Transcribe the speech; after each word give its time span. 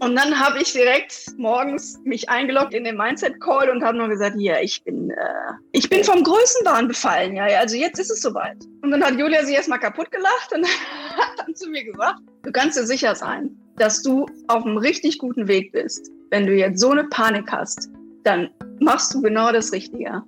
Und 0.00 0.14
dann 0.14 0.38
habe 0.38 0.60
ich 0.60 0.72
direkt 0.72 1.26
morgens 1.38 1.98
mich 2.04 2.28
eingeloggt 2.28 2.72
in 2.72 2.84
den 2.84 2.96
Mindset 2.96 3.40
Call 3.40 3.68
und 3.68 3.82
habe 3.82 3.98
nur 3.98 4.08
gesagt, 4.08 4.36
ja, 4.38 4.60
ich 4.60 4.82
bin, 4.84 5.10
äh, 5.10 5.52
ich 5.72 5.88
bin 5.88 6.04
vom 6.04 6.22
Größenwahn 6.22 6.86
befallen. 6.86 7.34
Ja, 7.34 7.46
also 7.58 7.76
jetzt 7.76 7.98
ist 7.98 8.10
es 8.10 8.20
soweit. 8.20 8.56
Und 8.82 8.92
dann 8.92 9.02
hat 9.02 9.18
Julia 9.18 9.44
sich 9.44 9.56
erstmal 9.56 9.80
kaputt 9.80 10.10
gelacht 10.10 10.52
und 10.54 10.64
hat 11.16 11.38
dann 11.38 11.54
zu 11.54 11.68
mir 11.68 11.84
gesagt, 11.84 12.20
du 12.44 12.52
kannst 12.52 12.78
dir 12.78 12.86
sicher 12.86 13.14
sein, 13.14 13.50
dass 13.76 14.02
du 14.02 14.26
auf 14.46 14.64
einem 14.64 14.78
richtig 14.78 15.18
guten 15.18 15.48
Weg 15.48 15.72
bist. 15.72 16.10
Wenn 16.30 16.46
du 16.46 16.54
jetzt 16.54 16.80
so 16.80 16.90
eine 16.90 17.04
Panik 17.04 17.50
hast, 17.50 17.88
dann 18.22 18.50
machst 18.80 19.14
du 19.14 19.22
genau 19.22 19.50
das 19.52 19.72
Richtige. 19.72 20.22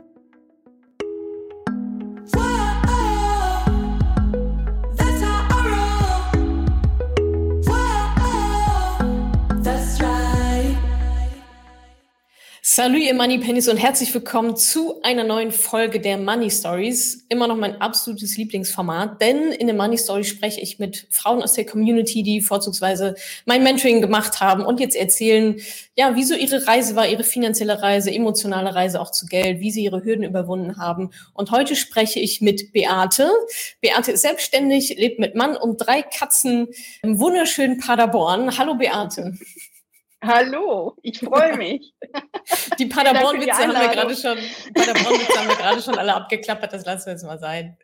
Salut 12.83 13.03
ihr 13.03 13.13
Money 13.13 13.37
Pennies 13.37 13.69
und 13.69 13.77
herzlich 13.77 14.15
willkommen 14.15 14.57
zu 14.57 15.03
einer 15.03 15.23
neuen 15.23 15.53
Folge 15.53 16.01
der 16.01 16.17
Money 16.17 16.51
Stories. 16.51 17.27
Immer 17.29 17.47
noch 17.47 17.59
mein 17.59 17.79
absolutes 17.79 18.39
Lieblingsformat, 18.39 19.21
denn 19.21 19.53
in 19.53 19.67
den 19.67 19.77
Money 19.77 19.99
Stories 19.99 20.29
spreche 20.29 20.63
ich 20.63 20.79
mit 20.79 21.07
Frauen 21.11 21.43
aus 21.43 21.53
der 21.53 21.67
Community, 21.67 22.23
die 22.23 22.41
vorzugsweise 22.41 23.17
mein 23.45 23.63
Mentoring 23.63 24.01
gemacht 24.01 24.41
haben 24.41 24.65
und 24.65 24.81
jetzt 24.81 24.97
erzählen, 24.97 25.61
ja, 25.95 26.13
wieso 26.15 26.35
ihre 26.35 26.67
Reise 26.67 26.97
war, 26.97 27.07
ihre 27.07 27.23
finanzielle 27.23 27.83
Reise, 27.83 28.11
emotionale 28.11 28.75
Reise 28.75 28.99
auch 29.03 29.11
zu 29.11 29.27
Geld, 29.27 29.61
wie 29.61 29.73
sie 29.73 29.85
ihre 29.85 30.03
Hürden 30.03 30.25
überwunden 30.25 30.79
haben. 30.79 31.11
Und 31.35 31.51
heute 31.51 31.77
spreche 31.77 32.19
ich 32.19 32.41
mit 32.41 32.73
Beate. 32.73 33.31
Beate 33.83 34.13
ist 34.13 34.23
selbstständig, 34.23 34.97
lebt 34.97 35.19
mit 35.19 35.35
Mann 35.35 35.55
und 35.55 35.77
drei 35.77 36.01
Katzen 36.01 36.69
im 37.03 37.21
wunderschönen 37.21 37.77
Paderborn. 37.77 38.57
Hallo 38.57 38.77
Beate. 38.77 39.35
Hallo, 40.23 40.97
ich 41.03 41.19
freue 41.19 41.57
mich. 41.57 41.95
Die 42.79 42.87
Paderborn-Witze 42.87 43.53
haben 43.53 43.73
wir 43.73 43.89
gerade 43.89 44.15
schon, 44.15 44.39
Paderborn 44.75 45.19
haben 45.37 45.49
wir 45.49 45.57
gerade 45.57 45.83
schon 45.83 45.97
alle 45.97 46.15
abgeklappert, 46.15 46.73
das 46.73 46.85
lassen 46.85 47.07
wir 47.07 47.13
jetzt 47.15 47.25
mal 47.25 47.39
sein. 47.39 47.77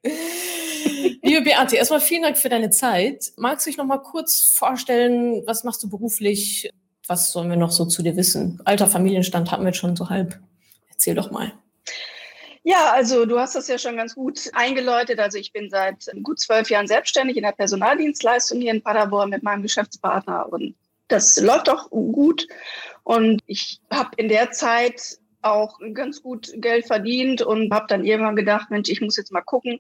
Liebe 1.22 1.42
Beate, 1.42 1.77
erstmal 1.77 2.00
vielen 2.00 2.22
Dank 2.22 2.36
für 2.36 2.50
deine 2.50 2.70
Zeit. 2.70 3.33
Magst 3.36 3.66
du 3.66 3.70
dich 3.70 3.78
noch 3.78 3.86
mal 3.86 3.98
kurz 3.98 4.52
vorstellen, 4.55 5.42
was 5.47 5.64
machst 5.64 5.83
du 5.83 5.88
beruflich? 5.88 6.70
Was 7.06 7.33
sollen 7.33 7.48
wir 7.48 7.56
noch 7.56 7.70
so 7.70 7.86
zu 7.86 8.02
dir 8.02 8.16
wissen? 8.16 8.60
Alter 8.64 8.86
Familienstand 8.86 9.50
hatten 9.50 9.64
wir 9.64 9.72
schon 9.72 9.97
so 9.97 10.10
halb. 10.10 10.38
Erzähl 10.91 11.14
doch 11.14 11.30
mal. 11.30 11.53
Ja, 12.64 12.92
also 12.92 13.27
du 13.27 13.38
hast 13.38 13.55
das 13.55 13.69
ja 13.69 13.78
schon 13.78 13.97
ganz 13.97 14.14
gut 14.14 14.50
eingeläutet. 14.53 15.20
Also 15.20 15.38
ich 15.38 15.53
bin 15.53 15.70
seit 15.70 16.06
gut 16.22 16.41
zwölf 16.41 16.69
Jahren 16.69 16.88
selbstständig 16.88 17.36
in 17.36 17.44
der 17.44 17.53
Personaldienstleistung 17.53 18.60
hier 18.60 18.72
in 18.72 18.82
Paderborn 18.82 19.30
mit 19.30 19.42
meinem 19.42 19.62
Geschäftspartner 19.62 20.53
und 20.53 20.75
das 21.08 21.36
läuft 21.40 21.68
auch 21.68 21.90
gut. 21.90 22.46
Und 23.04 23.42
ich 23.46 23.80
habe 23.90 24.10
in 24.16 24.28
der 24.28 24.50
Zeit 24.50 25.18
auch 25.42 25.78
ganz 25.94 26.22
gut 26.22 26.52
Geld 26.56 26.86
verdient 26.86 27.40
und 27.40 27.72
habe 27.72 27.86
dann 27.88 28.04
irgendwann 28.04 28.34
gedacht, 28.36 28.70
Mensch, 28.70 28.88
ich 28.88 29.00
muss 29.00 29.16
jetzt 29.16 29.30
mal 29.30 29.42
gucken, 29.42 29.78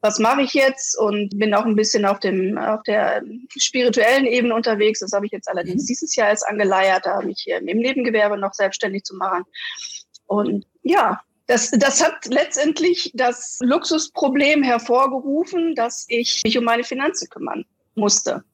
was 0.00 0.18
mache 0.18 0.42
ich 0.42 0.54
jetzt 0.54 0.96
und 0.96 1.36
bin 1.38 1.54
auch 1.54 1.64
ein 1.64 1.74
bisschen 1.74 2.04
auf 2.04 2.20
dem 2.20 2.56
auf 2.56 2.82
der 2.84 3.22
spirituellen 3.56 4.26
Ebene 4.26 4.54
unterwegs. 4.54 5.00
Das 5.00 5.12
habe 5.12 5.26
ich 5.26 5.32
jetzt 5.32 5.48
allerdings 5.48 5.82
mhm. 5.82 5.86
dieses 5.86 6.14
Jahr 6.14 6.28
erst 6.28 6.46
angeleiert, 6.46 7.04
da 7.04 7.20
mich 7.20 7.46
im 7.48 7.78
Nebengewerbe 7.78 8.38
noch 8.38 8.54
selbstständig 8.54 9.02
zu 9.04 9.16
machen. 9.16 9.44
Und 10.26 10.66
ja, 10.82 11.20
das, 11.46 11.70
das 11.70 12.04
hat 12.04 12.26
letztendlich 12.26 13.10
das 13.14 13.58
Luxusproblem 13.62 14.62
hervorgerufen, 14.62 15.74
dass 15.74 16.04
ich 16.08 16.42
mich 16.44 16.58
um 16.58 16.64
meine 16.64 16.84
Finanzen 16.84 17.28
kümmern 17.30 17.64
musste, 17.94 18.44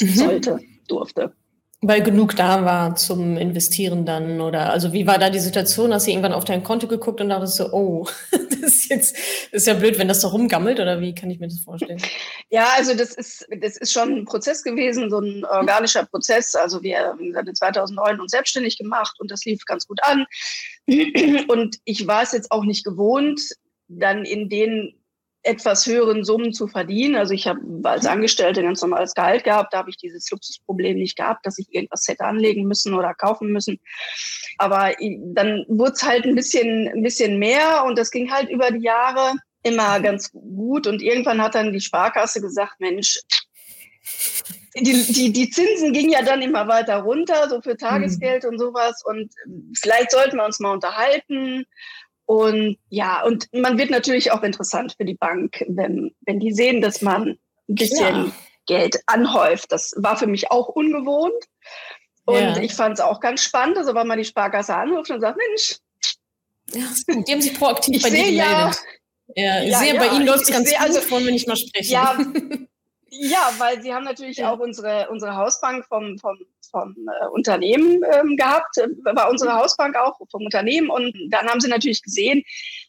mhm. 0.00 0.08
sollte, 0.08 0.60
durfte. 0.86 1.34
Weil 1.88 2.02
genug 2.02 2.34
da 2.34 2.64
war 2.64 2.96
zum 2.96 3.36
Investieren 3.36 4.04
dann 4.04 4.40
oder 4.40 4.72
also 4.72 4.92
wie 4.92 5.06
war 5.06 5.18
da 5.18 5.30
die 5.30 5.38
Situation? 5.38 5.94
Hast 5.94 6.08
du 6.08 6.10
irgendwann 6.10 6.32
auf 6.32 6.44
dein 6.44 6.64
Konto 6.64 6.88
geguckt 6.88 7.20
und 7.20 7.28
dachtest 7.28 7.56
so, 7.56 7.72
oh, 7.72 8.08
das 8.32 8.58
ist 8.60 8.90
jetzt 8.90 9.16
ist 9.52 9.68
ja 9.68 9.74
blöd, 9.74 9.96
wenn 9.96 10.08
das 10.08 10.20
da 10.20 10.28
rumgammelt 10.28 10.80
oder 10.80 11.00
wie 11.00 11.14
kann 11.14 11.30
ich 11.30 11.38
mir 11.38 11.46
das 11.46 11.60
vorstellen? 11.60 12.02
Ja, 12.50 12.70
also 12.76 12.94
das 12.94 13.14
ist 13.14 13.46
das 13.60 13.76
ist 13.76 13.92
schon 13.92 14.16
ein 14.16 14.24
Prozess 14.24 14.64
gewesen, 14.64 15.10
so 15.10 15.20
ein 15.20 15.44
organischer 15.44 16.04
Prozess. 16.06 16.56
Also 16.56 16.82
wir 16.82 16.98
haben 16.98 17.54
2009 17.54 18.20
uns 18.20 18.32
selbstständig 18.32 18.78
gemacht 18.78 19.14
und 19.20 19.30
das 19.30 19.44
lief 19.44 19.64
ganz 19.64 19.86
gut 19.86 20.00
an. 20.02 20.26
Und 21.48 21.76
ich 21.84 22.06
war 22.08 22.22
es 22.22 22.32
jetzt 22.32 22.50
auch 22.50 22.64
nicht 22.64 22.84
gewohnt, 22.84 23.40
dann 23.86 24.24
in 24.24 24.48
den 24.48 24.92
etwas 25.46 25.86
höheren 25.86 26.24
Summen 26.24 26.52
zu 26.52 26.66
verdienen. 26.66 27.16
Also 27.16 27.32
ich 27.32 27.46
habe 27.46 27.60
als 27.84 28.06
Angestellte 28.06 28.62
ganz 28.62 28.82
normales 28.82 29.14
Gehalt 29.14 29.44
gehabt, 29.44 29.72
da 29.72 29.78
habe 29.78 29.90
ich 29.90 29.96
dieses 29.96 30.30
Luxusproblem 30.30 30.98
nicht 30.98 31.16
gehabt, 31.16 31.46
dass 31.46 31.58
ich 31.58 31.68
irgendwas 31.70 32.06
hätte 32.08 32.24
anlegen 32.24 32.66
müssen 32.66 32.94
oder 32.94 33.14
kaufen 33.14 33.52
müssen. 33.52 33.78
Aber 34.58 34.92
dann 35.34 35.64
wurde 35.68 35.92
es 35.92 36.02
halt 36.02 36.24
ein 36.24 36.34
bisschen, 36.34 36.88
ein 36.88 37.02
bisschen 37.02 37.38
mehr 37.38 37.84
und 37.84 37.96
das 37.96 38.10
ging 38.10 38.30
halt 38.30 38.50
über 38.50 38.70
die 38.70 38.84
Jahre 38.84 39.34
immer 39.62 40.00
ganz 40.00 40.30
gut. 40.32 40.86
Und 40.86 41.02
irgendwann 41.02 41.42
hat 41.42 41.54
dann 41.54 41.72
die 41.72 41.80
Sparkasse 41.80 42.40
gesagt, 42.40 42.78
Mensch, 42.78 43.18
die, 44.78 45.12
die, 45.12 45.32
die 45.32 45.50
Zinsen 45.50 45.92
gingen 45.92 46.10
ja 46.10 46.22
dann 46.22 46.42
immer 46.42 46.68
weiter 46.68 46.98
runter, 46.98 47.48
so 47.48 47.60
für 47.62 47.76
Tagesgeld 47.76 48.44
mhm. 48.44 48.50
und 48.50 48.58
sowas. 48.58 49.02
Und 49.04 49.32
vielleicht 49.76 50.10
sollten 50.10 50.36
wir 50.36 50.44
uns 50.44 50.60
mal 50.60 50.72
unterhalten. 50.72 51.64
Und 52.26 52.76
ja, 52.88 53.22
und 53.22 53.48
man 53.52 53.78
wird 53.78 53.90
natürlich 53.90 54.32
auch 54.32 54.42
interessant 54.42 54.94
für 54.96 55.04
die 55.04 55.14
Bank, 55.14 55.64
wenn, 55.68 56.14
wenn 56.22 56.40
die 56.40 56.52
sehen, 56.52 56.80
dass 56.80 57.00
man 57.00 57.38
ein 57.68 57.74
bisschen 57.74 58.26
ja. 58.26 58.32
Geld 58.66 59.00
anhäuft. 59.06 59.70
Das 59.70 59.94
war 59.96 60.16
für 60.16 60.26
mich 60.26 60.50
auch 60.50 60.68
ungewohnt. 60.68 61.44
Und 62.24 62.36
ja. 62.36 62.56
ich 62.58 62.74
fand 62.74 62.94
es 62.94 63.00
auch 63.00 63.20
ganz 63.20 63.44
spannend, 63.44 63.78
also 63.78 63.94
wenn 63.94 64.08
man 64.08 64.18
die 64.18 64.24
Sparkasse 64.24 64.74
anruft 64.74 65.10
und 65.10 65.20
sagt, 65.20 65.38
Mensch, 65.38 65.76
ja, 66.74 66.82
die 67.08 67.32
haben 67.32 67.40
sich 67.40 67.54
proaktiv 67.54 68.02
bei 68.02 68.10
dir 68.10 68.24
gemeldet. 68.24 68.76
Ja, 69.36 69.62
ich 69.62 69.70
ja, 69.70 69.78
sehe, 69.78 69.94
bei 69.94 70.08
Ihnen 70.08 70.26
läuft 70.26 70.42
es 70.42 70.50
ganz 70.50 70.68
gut, 70.68 70.80
also, 70.80 71.10
wollen 71.10 71.26
wir 71.26 71.32
nicht 71.32 71.46
mal 71.46 71.56
sprechen. 71.56 71.92
Ja, 71.92 72.18
Ja, 73.20 73.52
weil 73.58 73.82
sie 73.82 73.94
haben 73.94 74.04
natürlich 74.04 74.38
ja. 74.38 74.52
auch 74.52 74.58
unsere, 74.58 75.08
unsere 75.10 75.36
Hausbank 75.36 75.86
vom, 75.86 76.18
vom, 76.18 76.38
vom 76.70 76.94
äh, 77.08 77.26
Unternehmen 77.28 78.02
ähm, 78.12 78.36
gehabt, 78.36 78.78
äh, 78.78 78.88
war 79.04 79.30
unsere 79.30 79.54
Hausbank 79.54 79.96
auch 79.96 80.18
vom 80.30 80.44
Unternehmen. 80.44 80.90
Und 80.90 81.14
dann 81.30 81.46
haben 81.48 81.60
sie 81.60 81.68
natürlich 81.68 82.02
gesehen, 82.02 82.42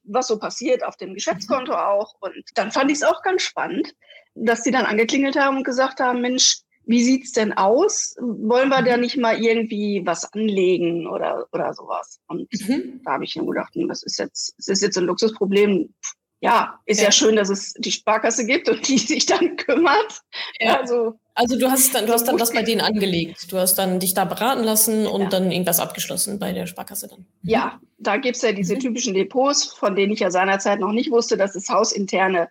was 0.04 0.28
so 0.28 0.40
passiert 0.40 0.84
auf 0.84 0.98
dem 0.98 1.14
Geschäftskonto 1.14 1.74
auch. 1.74 2.16
Und 2.20 2.44
dann 2.56 2.72
fand 2.72 2.92
ich 2.92 2.98
es 2.98 3.04
auch 3.04 3.22
ganz 3.22 3.42
spannend, 3.42 3.94
dass 4.36 4.64
sie 4.64 4.72
dann 4.72 4.86
angeklingelt 4.86 5.38
haben 5.38 5.58
und 5.58 5.64
gesagt 5.64 6.00
haben, 6.00 6.22
Mensch, 6.22 6.60
wie 6.86 7.04
sieht's 7.04 7.34
denn 7.34 7.52
aus? 7.54 8.16
Wollen 8.20 8.70
wir 8.70 8.82
da 8.82 8.96
nicht 8.96 9.18
mal 9.18 9.44
irgendwie 9.44 10.02
was 10.06 10.32
anlegen 10.34 11.06
oder, 11.06 11.46
oder 11.52 11.74
sowas? 11.74 12.22
Und 12.28 12.48
mhm. 12.62 13.02
da 13.04 13.14
habe 13.14 13.26
ich 13.26 13.36
mir 13.36 13.46
gedacht, 13.46 13.76
hm, 13.76 13.90
das 13.90 14.04
ist 14.04 14.18
jetzt, 14.20 14.54
das 14.58 14.68
ist 14.70 14.82
jetzt 14.82 14.98
ein 14.98 15.04
Luxusproblem 15.04 15.94
ja, 16.40 16.80
ist 16.86 17.00
ja. 17.00 17.06
ja. 17.06 17.12
schön, 17.12 17.36
dass 17.36 17.50
es 17.50 17.74
die 17.74 17.92
Sparkasse 17.92 18.46
gibt 18.46 18.70
und 18.70 18.88
die 18.88 18.98
sich 18.98 19.26
dann 19.26 19.58
kümmert. 19.58 20.22
Ja. 20.60 20.80
Also, 20.80 21.20
also 21.38 21.58
du 21.58 21.70
hast 21.70 21.94
dann, 21.94 22.08
du 22.08 22.14
hast 22.14 22.28
dann 22.28 22.38
das 22.38 22.52
bei 22.52 22.64
denen 22.64 22.82
angelegt. 22.82 23.52
Du 23.52 23.58
hast 23.58 23.76
dann 23.76 24.00
dich 24.00 24.16
da 24.16 24.26
beraten 24.26 24.64
lassen 24.64 25.06
und 25.06 25.22
ja. 25.22 25.30
dann 25.30 25.52
irgendwas 25.52 25.80
abgeschlossen 25.80 26.40
bei 26.40 26.52
der 26.52 26.66
Sparkasse 26.66 27.08
dann. 27.08 27.20
Mhm. 27.20 27.50
Ja, 27.50 27.80
da 28.00 28.18
gibt's 28.18 28.42
ja 28.42 28.52
diese 28.52 28.76
mhm. 28.76 28.80
typischen 28.80 29.14
Depots, 29.14 29.66
von 29.66 29.96
denen 29.96 30.14
ich 30.14 30.20
ja 30.20 30.32
seinerzeit 30.32 30.80
noch 30.80 30.92
nicht 30.92 31.12
wusste, 31.12 31.38
dass 31.38 31.56
es 31.56 31.70
hausinterne 31.70 32.50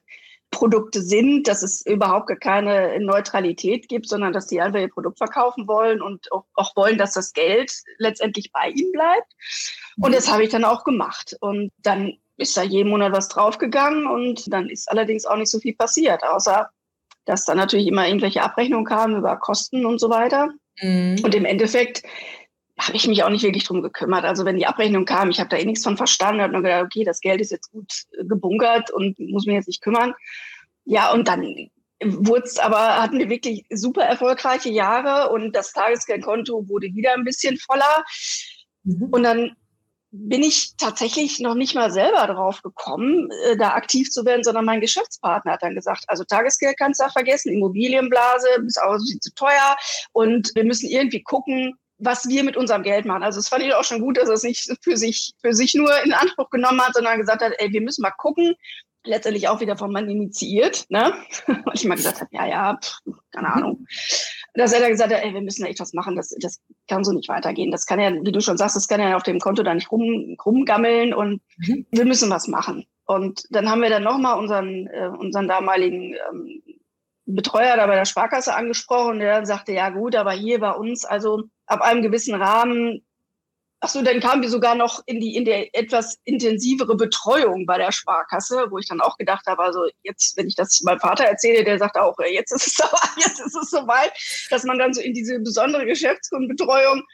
Produkte 0.52 1.02
sind, 1.02 1.48
dass 1.48 1.64
es 1.64 1.84
überhaupt 1.84 2.30
keine 2.40 3.00
Neutralität 3.00 3.88
gibt, 3.88 4.08
sondern 4.08 4.32
dass 4.32 4.46
die 4.46 4.60
einfach 4.60 4.78
ihr 4.78 4.88
Produkt 4.88 5.18
verkaufen 5.18 5.66
wollen 5.66 6.00
und 6.00 6.30
auch, 6.30 6.44
auch 6.54 6.76
wollen, 6.76 6.96
dass 6.96 7.14
das 7.14 7.32
Geld 7.32 7.72
letztendlich 7.98 8.52
bei 8.52 8.68
ihnen 8.68 8.92
bleibt. 8.92 9.32
Und 9.96 10.10
mhm. 10.10 10.14
das 10.14 10.30
habe 10.30 10.44
ich 10.44 10.50
dann 10.50 10.64
auch 10.64 10.84
gemacht. 10.84 11.36
Und 11.40 11.72
dann 11.82 12.16
ist 12.36 12.56
da 12.56 12.62
jeden 12.62 12.90
Monat 12.90 13.12
was 13.12 13.28
draufgegangen 13.28 14.06
und 14.06 14.52
dann 14.52 14.68
ist 14.68 14.88
allerdings 14.88 15.26
auch 15.26 15.36
nicht 15.36 15.50
so 15.50 15.58
viel 15.58 15.74
passiert, 15.74 16.22
außer 16.22 16.70
dass 17.26 17.44
da 17.44 17.54
natürlich 17.54 17.86
immer 17.86 18.06
irgendwelche 18.06 18.42
Abrechnungen 18.42 18.86
kamen 18.86 19.16
über 19.16 19.36
Kosten 19.36 19.84
und 19.84 20.00
so 20.00 20.08
weiter. 20.08 20.48
Mhm. 20.80 21.20
Und 21.22 21.34
im 21.34 21.44
Endeffekt 21.44 22.02
habe 22.78 22.96
ich 22.96 23.06
mich 23.08 23.22
auch 23.22 23.30
nicht 23.30 23.42
wirklich 23.42 23.64
drum 23.64 23.82
gekümmert. 23.82 24.24
Also 24.24 24.44
wenn 24.44 24.56
die 24.56 24.66
Abrechnung 24.66 25.04
kam, 25.04 25.30
ich 25.30 25.40
habe 25.40 25.48
da 25.48 25.56
eh 25.56 25.64
nichts 25.64 25.84
von 25.84 25.96
verstanden, 25.96 26.42
habe 26.42 26.52
nur 26.52 26.62
gedacht, 26.62 26.84
okay, 26.84 27.04
das 27.04 27.20
Geld 27.20 27.40
ist 27.40 27.50
jetzt 27.50 27.70
gut 27.70 27.90
gebunkert 28.28 28.90
und 28.90 29.18
muss 29.18 29.46
mich 29.46 29.54
jetzt 29.54 29.68
nicht 29.68 29.82
kümmern. 29.82 30.14
Ja, 30.84 31.12
und 31.12 31.26
dann 31.28 31.70
wurde 32.04 32.44
es 32.44 32.58
aber, 32.58 33.02
hatten 33.02 33.18
wir 33.18 33.30
wirklich 33.30 33.64
super 33.70 34.02
erfolgreiche 34.02 34.68
Jahre 34.68 35.30
und 35.32 35.56
das 35.56 35.72
Tagesgeldkonto 35.72 36.68
wurde 36.68 36.88
wieder 36.94 37.14
ein 37.14 37.24
bisschen 37.24 37.56
voller. 37.56 38.04
Mhm. 38.84 39.08
Und 39.10 39.22
dann 39.22 39.56
bin 40.18 40.42
ich 40.42 40.76
tatsächlich 40.76 41.40
noch 41.40 41.54
nicht 41.54 41.74
mal 41.74 41.90
selber 41.90 42.26
drauf 42.26 42.62
gekommen, 42.62 43.30
äh, 43.44 43.56
da 43.56 43.70
aktiv 43.70 44.10
zu 44.10 44.24
werden, 44.24 44.44
sondern 44.44 44.64
mein 44.64 44.80
Geschäftspartner 44.80 45.52
hat 45.52 45.62
dann 45.62 45.74
gesagt, 45.74 46.04
also 46.08 46.24
Tagesgeld 46.24 46.78
kannst 46.78 47.00
du 47.00 47.04
da 47.04 47.10
vergessen, 47.10 47.52
Immobilienblase 47.52 48.48
ist 48.66 48.80
auch 48.80 48.98
zu 48.98 49.34
teuer 49.34 49.76
und 50.12 50.52
wir 50.54 50.64
müssen 50.64 50.88
irgendwie 50.88 51.22
gucken, 51.22 51.74
was 51.98 52.28
wir 52.28 52.44
mit 52.44 52.56
unserem 52.56 52.82
Geld 52.82 53.06
machen. 53.06 53.22
Also 53.22 53.40
es 53.40 53.48
fand 53.48 53.64
ich 53.64 53.74
auch 53.74 53.84
schon 53.84 54.00
gut, 54.00 54.18
dass 54.18 54.28
er 54.28 54.34
es 54.34 54.42
nicht 54.42 54.70
für 54.82 54.96
sich, 54.96 55.32
für 55.40 55.54
sich 55.54 55.74
nur 55.74 55.90
in 56.04 56.12
Anspruch 56.12 56.50
genommen 56.50 56.80
hat, 56.80 56.94
sondern 56.94 57.18
gesagt 57.18 57.42
hat, 57.42 57.52
ey, 57.58 57.72
wir 57.72 57.80
müssen 57.80 58.02
mal 58.02 58.10
gucken, 58.10 58.54
letztendlich 59.04 59.48
auch 59.48 59.60
wieder 59.60 59.76
vom 59.76 59.92
Mann 59.92 60.10
initiiert, 60.10 60.84
ne? 60.90 61.14
Weil 61.46 61.74
ich 61.74 61.84
mal 61.84 61.94
gesagt 61.94 62.20
habe, 62.20 62.30
ja, 62.32 62.46
ja, 62.46 62.78
pff, 62.82 62.98
keine 63.32 63.52
Ahnung. 63.52 63.86
Dass 64.56 64.72
er 64.72 64.80
dann 64.80 64.90
gesagt 64.90 65.12
hat, 65.12 65.22
ey, 65.22 65.34
wir 65.34 65.40
müssen 65.40 65.62
da 65.62 65.68
echt 65.68 65.80
was 65.80 65.92
machen, 65.92 66.16
das, 66.16 66.34
das 66.40 66.60
kann 66.88 67.04
so 67.04 67.12
nicht 67.12 67.28
weitergehen. 67.28 67.70
Das 67.70 67.86
kann 67.86 68.00
ja, 68.00 68.12
wie 68.12 68.32
du 68.32 68.40
schon 68.40 68.56
sagst, 68.56 68.76
das 68.76 68.88
kann 68.88 69.00
ja 69.00 69.16
auf 69.16 69.22
dem 69.22 69.38
Konto 69.38 69.62
da 69.62 69.74
nicht 69.74 69.90
rum, 69.90 70.36
rumgammeln 70.44 71.14
und 71.14 71.42
mhm. 71.58 71.86
wir 71.90 72.04
müssen 72.04 72.30
was 72.30 72.48
machen. 72.48 72.86
Und 73.06 73.44
dann 73.50 73.70
haben 73.70 73.82
wir 73.82 73.90
dann 73.90 74.02
nochmal 74.02 74.38
unseren, 74.38 74.86
äh, 74.88 75.08
unseren 75.08 75.46
damaligen 75.46 76.14
ähm, 76.14 76.62
Betreuer 77.26 77.76
da 77.76 77.86
bei 77.86 77.94
der 77.94 78.04
Sparkasse 78.04 78.54
angesprochen, 78.54 79.18
der 79.18 79.34
dann 79.34 79.46
sagte, 79.46 79.72
ja 79.72 79.90
gut, 79.90 80.16
aber 80.16 80.32
hier 80.32 80.60
bei 80.60 80.72
uns, 80.72 81.04
also 81.04 81.44
ab 81.66 81.82
einem 81.82 82.02
gewissen 82.02 82.34
Rahmen 82.34 83.04
Ach 83.80 83.90
so, 83.90 84.02
dann 84.02 84.20
kamen 84.20 84.42
wir 84.42 84.48
sogar 84.48 84.74
noch 84.74 85.02
in 85.06 85.20
die 85.20 85.36
in 85.36 85.44
der 85.44 85.74
etwas 85.74 86.18
intensivere 86.24 86.96
Betreuung 86.96 87.66
bei 87.66 87.76
der 87.76 87.92
Sparkasse, 87.92 88.66
wo 88.70 88.78
ich 88.78 88.88
dann 88.88 89.02
auch 89.02 89.18
gedacht 89.18 89.46
habe, 89.46 89.62
also 89.62 89.86
jetzt, 90.02 90.36
wenn 90.36 90.48
ich 90.48 90.54
das 90.54 90.80
meinem 90.82 90.98
Vater 90.98 91.24
erzähle, 91.24 91.62
der 91.62 91.78
sagt 91.78 91.96
auch, 91.96 92.16
jetzt 92.20 92.52
ist 92.52 92.66
es 92.66 92.80
aber, 92.80 93.00
jetzt 93.18 93.38
ist 93.38 93.54
es 93.54 93.70
soweit, 93.70 94.12
dass 94.50 94.64
man 94.64 94.78
dann 94.78 94.94
so 94.94 95.00
in 95.02 95.12
diese 95.12 95.38
besondere 95.40 95.84
Geschäftskundenbetreuung 95.84 97.04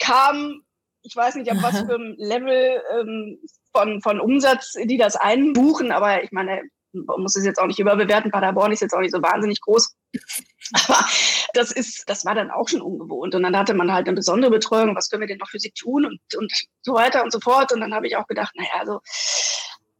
kam. 0.00 0.62
Ich 1.02 1.14
weiß 1.14 1.36
nicht, 1.36 1.50
auf 1.50 1.62
was 1.62 1.78
für 1.86 1.94
einem 1.94 2.16
Level 2.18 2.82
ähm, 2.98 3.38
von, 3.72 4.02
von 4.02 4.20
Umsatz 4.20 4.74
die 4.82 4.98
das 4.98 5.14
einbuchen, 5.14 5.92
aber 5.92 6.24
ich 6.24 6.32
meine, 6.32 6.62
muss 6.92 7.36
es 7.36 7.44
jetzt 7.44 7.58
auch 7.58 7.66
nicht 7.66 7.78
überbewerten. 7.78 8.30
Paderborn 8.30 8.72
ist 8.72 8.80
jetzt 8.80 8.94
auch 8.94 9.00
nicht 9.00 9.12
so 9.12 9.22
wahnsinnig 9.22 9.60
groß. 9.60 9.94
Aber 10.72 11.06
das 11.54 11.72
ist, 11.72 12.08
das 12.08 12.24
war 12.24 12.34
dann 12.34 12.50
auch 12.50 12.68
schon 12.68 12.80
ungewohnt. 12.80 13.34
Und 13.34 13.42
dann 13.42 13.56
hatte 13.56 13.74
man 13.74 13.92
halt 13.92 14.06
eine 14.06 14.16
besondere 14.16 14.50
Betreuung. 14.50 14.96
Was 14.96 15.08
können 15.08 15.20
wir 15.20 15.28
denn 15.28 15.38
noch 15.38 15.48
für 15.48 15.58
sie 15.58 15.72
tun? 15.72 16.04
Und, 16.06 16.20
und 16.36 16.52
so 16.82 16.94
weiter 16.94 17.22
und 17.22 17.32
so 17.32 17.40
fort. 17.40 17.72
Und 17.72 17.80
dann 17.80 17.94
habe 17.94 18.06
ich 18.06 18.16
auch 18.16 18.26
gedacht, 18.26 18.52
naja, 18.56 18.70
also, 18.78 19.00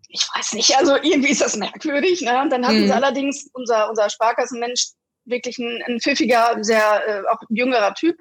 ich 0.08 0.26
weiß 0.34 0.54
nicht, 0.54 0.76
also 0.76 0.96
irgendwie 0.96 1.30
ist 1.30 1.40
das 1.40 1.56
merkwürdig. 1.56 2.20
Ne? 2.22 2.40
Und 2.42 2.50
dann 2.50 2.66
hatten 2.66 2.82
mhm. 2.82 2.86
sie 2.86 2.92
allerdings 2.92 3.48
unser, 3.52 3.88
unser 3.88 4.10
Sparkassenmensch 4.10 4.88
wirklich 5.24 5.58
ein, 5.58 5.82
ein 5.86 6.00
pfiffiger, 6.00 6.56
sehr 6.62 7.02
äh, 7.06 7.22
auch 7.28 7.40
jüngerer 7.48 7.94
Typ, 7.94 8.16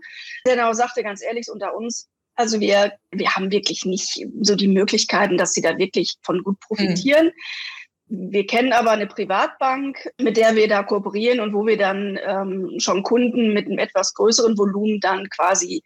der 0.45 0.55
dann 0.55 0.65
auch 0.65 0.73
sagte, 0.73 1.03
ganz 1.03 1.23
ehrlich, 1.23 1.47
unter 1.51 1.75
uns, 1.75 2.07
also 2.35 2.59
wir, 2.59 2.93
wir 3.11 3.35
haben 3.35 3.51
wirklich 3.51 3.85
nicht 3.85 4.25
so 4.41 4.55
die 4.55 4.67
Möglichkeiten, 4.67 5.37
dass 5.37 5.53
sie 5.53 5.61
da 5.61 5.77
wirklich 5.77 6.15
von 6.21 6.43
gut 6.43 6.59
profitieren. 6.59 7.27
Mhm. 7.27 7.31
Wir 8.09 8.47
kennen 8.47 8.73
aber 8.73 8.91
eine 8.91 9.05
Privatbank, 9.05 10.09
mit 10.19 10.35
der 10.35 10.55
wir 10.55 10.67
da 10.67 10.81
kooperieren 10.81 11.39
und 11.39 11.53
wo 11.53 11.65
wir 11.67 11.77
dann 11.77 12.19
ähm, 12.25 12.79
schon 12.79 13.03
Kunden 13.03 13.53
mit 13.53 13.67
einem 13.67 13.77
etwas 13.77 14.15
größeren 14.15 14.57
Volumen 14.57 14.99
dann 14.99 15.29
quasi 15.29 15.83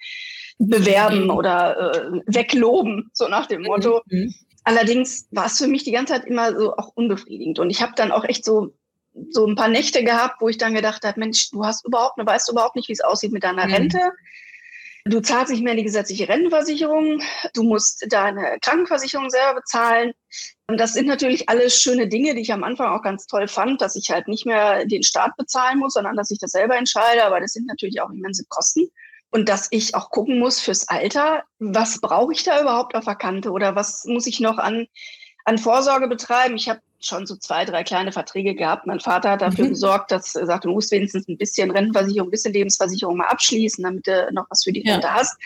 bewerben 0.58 1.26
mhm. 1.26 1.30
oder 1.32 1.94
äh, 1.94 2.22
wegloben, 2.28 3.10
so 3.14 3.28
nach 3.28 3.48
dem 3.48 3.64
Motto. 3.64 4.02
Mhm. 4.08 4.34
Allerdings 4.64 5.28
war 5.32 5.48
es 5.48 5.58
für 5.58 5.68
mich 5.68 5.84
die 5.84 5.92
ganze 5.92 6.14
Zeit 6.14 6.26
immer 6.26 6.58
so 6.58 6.76
auch 6.78 6.92
unbefriedigend. 6.96 7.60
Und 7.60 7.70
ich 7.70 7.82
habe 7.82 7.92
dann 7.96 8.12
auch 8.12 8.24
echt 8.24 8.46
so, 8.46 8.74
so 9.30 9.46
ein 9.46 9.56
paar 9.56 9.68
Nächte 9.68 10.04
gehabt, 10.04 10.42
wo 10.42 10.48
ich 10.48 10.58
dann 10.58 10.74
gedacht 10.74 11.04
habe, 11.04 11.20
Mensch, 11.20 11.52
du 11.52 11.66
hast 11.66 11.86
überhaupt, 11.86 12.18
du 12.18 12.26
weißt 12.26 12.50
überhaupt 12.50 12.78
nicht, 12.78 12.88
wie 12.88 12.94
es 12.94 13.02
aussieht 13.02 13.34
mit 13.34 13.44
deiner 13.44 13.68
mhm. 13.68 13.74
Rente. 13.74 14.00
Du 15.06 15.20
zahlst 15.20 15.52
nicht 15.52 15.64
mehr 15.64 15.76
die 15.76 15.84
gesetzliche 15.84 16.30
Rentenversicherung, 16.30 17.22
du 17.54 17.64
musst 17.64 18.06
deine 18.08 18.58
Krankenversicherung 18.62 19.30
selber 19.30 19.56
bezahlen. 19.56 20.14
Und 20.68 20.80
das 20.80 20.94
sind 20.94 21.08
natürlich 21.08 21.50
alles 21.50 21.82
schöne 21.82 22.08
Dinge, 22.08 22.36
die 22.36 22.42
ich 22.42 22.54
am 22.54 22.64
Anfang 22.64 22.88
auch 22.88 23.02
ganz 23.02 23.28
toll 23.28 23.50
fand, 23.50 23.82
dass 23.82 23.98
ich 23.98 24.12
halt 24.12 24.30
nicht 24.30 24.46
mehr 24.46 24.86
den 24.86 25.04
Staat 25.04 25.36
bezahlen 25.36 25.80
muss, 25.80 25.94
sondern 25.94 26.16
dass 26.16 26.32
ich 26.32 26.40
das 26.40 26.52
selber 26.52 26.78
entscheide. 26.78 27.26
Aber 27.26 27.42
das 27.42 27.52
sind 27.52 27.68
natürlich 27.68 28.00
auch 28.00 28.12
immense 28.12 28.46
Kosten. 28.48 28.90
Und 29.30 29.50
dass 29.50 29.68
ich 29.72 29.94
auch 29.94 30.10
gucken 30.10 30.40
muss 30.40 30.62
fürs 30.62 30.88
Alter, 30.88 31.44
was 31.60 32.00
brauche 32.00 32.32
ich 32.32 32.44
da 32.44 32.62
überhaupt 32.62 32.96
auf 32.96 33.06
der 33.06 33.16
Kante 33.16 33.52
oder 33.52 33.76
was 33.76 34.06
muss 34.06 34.26
ich 34.26 34.40
noch 34.40 34.58
an, 34.58 34.88
an 35.44 35.58
Vorsorge 35.58 36.08
betreiben? 36.08 36.56
Ich 36.56 36.70
habe 36.70 36.80
schon 37.06 37.26
so 37.26 37.36
zwei, 37.36 37.66
drei 37.66 37.84
kleine 37.84 38.12
Verträge 38.12 38.56
gehabt. 38.56 38.86
Mein 38.86 39.00
Vater 39.00 39.32
hat 39.32 39.42
dafür 39.42 39.66
mhm. 39.66 39.70
gesorgt, 39.70 40.12
dass 40.12 40.36
er 40.36 40.46
sagt, 40.46 40.66
du 40.66 40.70
musst 40.70 40.92
wenigstens 40.92 41.28
ein 41.28 41.38
bisschen 41.38 41.72
Rentenversicherung, 41.72 42.28
ein 42.28 42.32
bisschen 42.32 42.54
Lebensversicherung 42.54 43.18
mal 43.18 43.28
abschließen, 43.28 43.84
damit 43.84 44.08
du 44.08 44.30
noch 44.32 44.46
was 44.50 44.64
für 44.64 44.72
die 44.72 44.88
Rente 44.88 45.08
ja. 45.08 45.14
hast. 45.14 45.38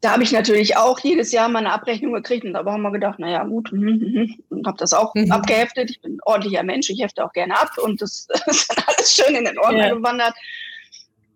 Da 0.00 0.12
habe 0.12 0.22
ich 0.22 0.32
natürlich 0.32 0.76
auch 0.76 0.98
jedes 1.00 1.32
Jahr 1.32 1.48
meine 1.48 1.72
Abrechnung 1.72 2.12
gekriegt 2.12 2.44
und 2.44 2.52
da 2.52 2.64
haben 2.64 2.82
wir 2.82 2.90
gedacht, 2.90 3.18
naja 3.18 3.42
gut, 3.44 3.72
mm, 3.72 3.78
mm, 3.78 4.34
und 4.50 4.66
habe 4.66 4.76
das 4.76 4.92
auch 4.92 5.14
mhm. 5.14 5.32
abgeheftet. 5.32 5.90
Ich 5.90 6.02
bin 6.02 6.16
ein 6.16 6.20
ordentlicher 6.24 6.62
Mensch, 6.62 6.90
ich 6.90 7.00
hefte 7.00 7.24
auch 7.24 7.32
gerne 7.32 7.58
ab 7.58 7.70
und 7.82 8.02
das 8.02 8.26
ist 8.46 8.68
dann 8.68 8.84
alles 8.86 9.14
schön 9.14 9.34
in 9.34 9.46
den 9.46 9.58
Ordner 9.58 9.88
ja. 9.88 9.94
gewandert. 9.94 10.34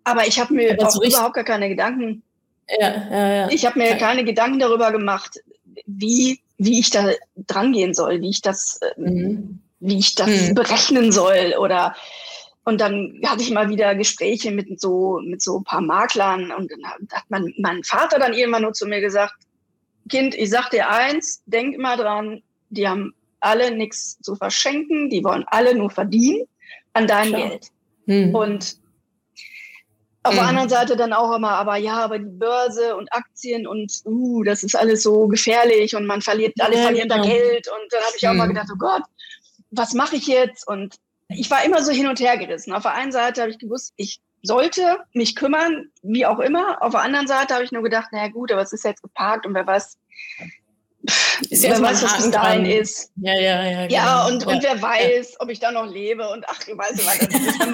Aber 0.03 0.27
ich 0.27 0.39
habe 0.39 0.53
mir 0.53 0.77
auch 0.79 1.01
überhaupt 1.01 1.33
gar 1.33 1.43
keine 1.43 1.69
Gedanken. 1.69 2.23
Ja. 2.79 3.49
Ich 3.49 3.65
habe 3.65 3.79
mir 3.79 3.95
keine 3.97 4.23
Gedanken 4.23 4.59
darüber 4.59 4.91
gemacht, 4.91 5.39
wie 5.87 6.39
wie 6.59 6.79
ich 6.79 6.91
da 6.91 7.11
dran 7.47 7.71
gehen 7.71 7.93
soll, 7.93 8.21
wie 8.21 8.29
ich 8.29 8.41
das, 8.41 8.79
ähm, 8.97 9.03
mhm. 9.03 9.59
wie 9.79 9.97
ich 9.97 10.13
das 10.13 10.49
mhm. 10.49 10.53
berechnen 10.53 11.11
soll 11.11 11.55
oder 11.59 11.95
und 12.65 12.79
dann 12.81 13.19
hatte 13.25 13.41
ich 13.41 13.49
mal 13.49 13.69
wieder 13.69 13.95
Gespräche 13.95 14.51
mit 14.51 14.79
so 14.79 15.19
mit 15.23 15.41
so 15.41 15.57
ein 15.57 15.63
paar 15.63 15.81
Maklern 15.81 16.51
und 16.51 16.69
dann 16.71 16.85
hat 16.85 17.23
mein, 17.29 17.53
mein 17.57 17.83
Vater 17.83 18.19
dann 18.19 18.33
irgendwann 18.33 18.61
nur 18.61 18.73
zu 18.73 18.85
mir 18.85 19.01
gesagt, 19.01 19.33
Kind, 20.09 20.35
ich 20.35 20.49
sag 20.49 20.69
dir 20.69 20.89
eins, 20.89 21.41
denk 21.45 21.75
immer 21.75 21.95
dran, 21.95 22.43
die 22.69 22.87
haben 22.87 23.13
alle 23.39 23.71
nichts 23.71 24.19
zu 24.21 24.35
verschenken, 24.35 25.09
die 25.09 25.23
wollen 25.23 25.45
alle 25.47 25.75
nur 25.75 25.89
verdienen 25.89 26.45
an 26.93 27.07
deinem. 27.07 27.49
Geld. 27.49 27.67
Mhm. 28.05 28.35
Und 28.35 28.77
auf 30.29 30.35
der 30.35 30.43
mhm. 30.43 30.49
anderen 30.49 30.69
Seite 30.69 30.95
dann 30.95 31.11
auch 31.11 31.35
immer, 31.35 31.51
aber 31.51 31.75
ja, 31.77 31.97
aber 31.97 32.19
die 32.19 32.25
Börse 32.25 32.95
und 32.95 33.11
Aktien 33.11 33.65
und 33.65 33.91
uh, 34.05 34.43
das 34.43 34.63
ist 34.63 34.75
alles 34.75 35.03
so 35.03 35.27
gefährlich 35.27 35.95
und 35.95 36.05
man 36.05 36.21
verliert, 36.21 36.53
alle 36.59 36.75
ja, 36.75 36.83
verlieren 36.83 37.09
genau. 37.09 37.23
da 37.23 37.29
Geld. 37.29 37.67
Und 37.67 37.91
dann 37.91 38.01
habe 38.01 38.13
ich 38.15 38.27
auch 38.27 38.33
mal 38.33 38.45
mhm. 38.45 38.53
gedacht, 38.53 38.69
oh 38.71 38.77
Gott, 38.77 39.03
was 39.71 39.93
mache 39.93 40.15
ich 40.15 40.27
jetzt? 40.27 40.67
Und 40.67 40.95
ich 41.29 41.49
war 41.49 41.65
immer 41.65 41.83
so 41.83 41.91
hin 41.91 42.07
und 42.07 42.19
her 42.19 42.37
gerissen. 42.37 42.73
Auf 42.73 42.83
der 42.83 42.93
einen 42.93 43.11
Seite 43.11 43.41
habe 43.41 43.51
ich 43.51 43.59
gewusst, 43.59 43.93
ich 43.97 44.19
sollte 44.43 44.99
mich 45.13 45.35
kümmern, 45.35 45.89
wie 46.01 46.25
auch 46.25 46.39
immer. 46.39 46.81
Auf 46.81 46.91
der 46.91 47.01
anderen 47.01 47.27
Seite 47.27 47.55
habe 47.55 47.63
ich 47.63 47.71
nur 47.71 47.83
gedacht, 47.83 48.11
naja 48.11 48.29
gut, 48.29 48.51
aber 48.51 48.61
es 48.61 48.71
ist 48.71 48.85
jetzt 48.85 49.01
geparkt 49.01 49.45
und 49.45 49.53
wer 49.53 49.65
weiß, 49.65 49.97
ist 51.49 51.63
wer 51.63 51.81
weiß, 51.81 52.03
was 52.03 52.17
bis 52.17 52.31
dahin 52.31 52.65
ist. 52.65 53.11
Ja, 53.17 53.33
ja, 53.33 53.63
ja. 53.63 53.87
Genau. 53.87 53.93
Ja, 53.93 54.27
und, 54.27 54.45
und 54.45 54.63
wer 54.63 54.81
weiß, 54.81 55.35
ob 55.39 55.49
ich 55.49 55.59
da 55.59 55.71
noch 55.71 55.85
lebe 55.85 56.27
und 56.29 56.45
ach, 56.47 56.63
du 56.63 56.77
weißt, 56.77 56.97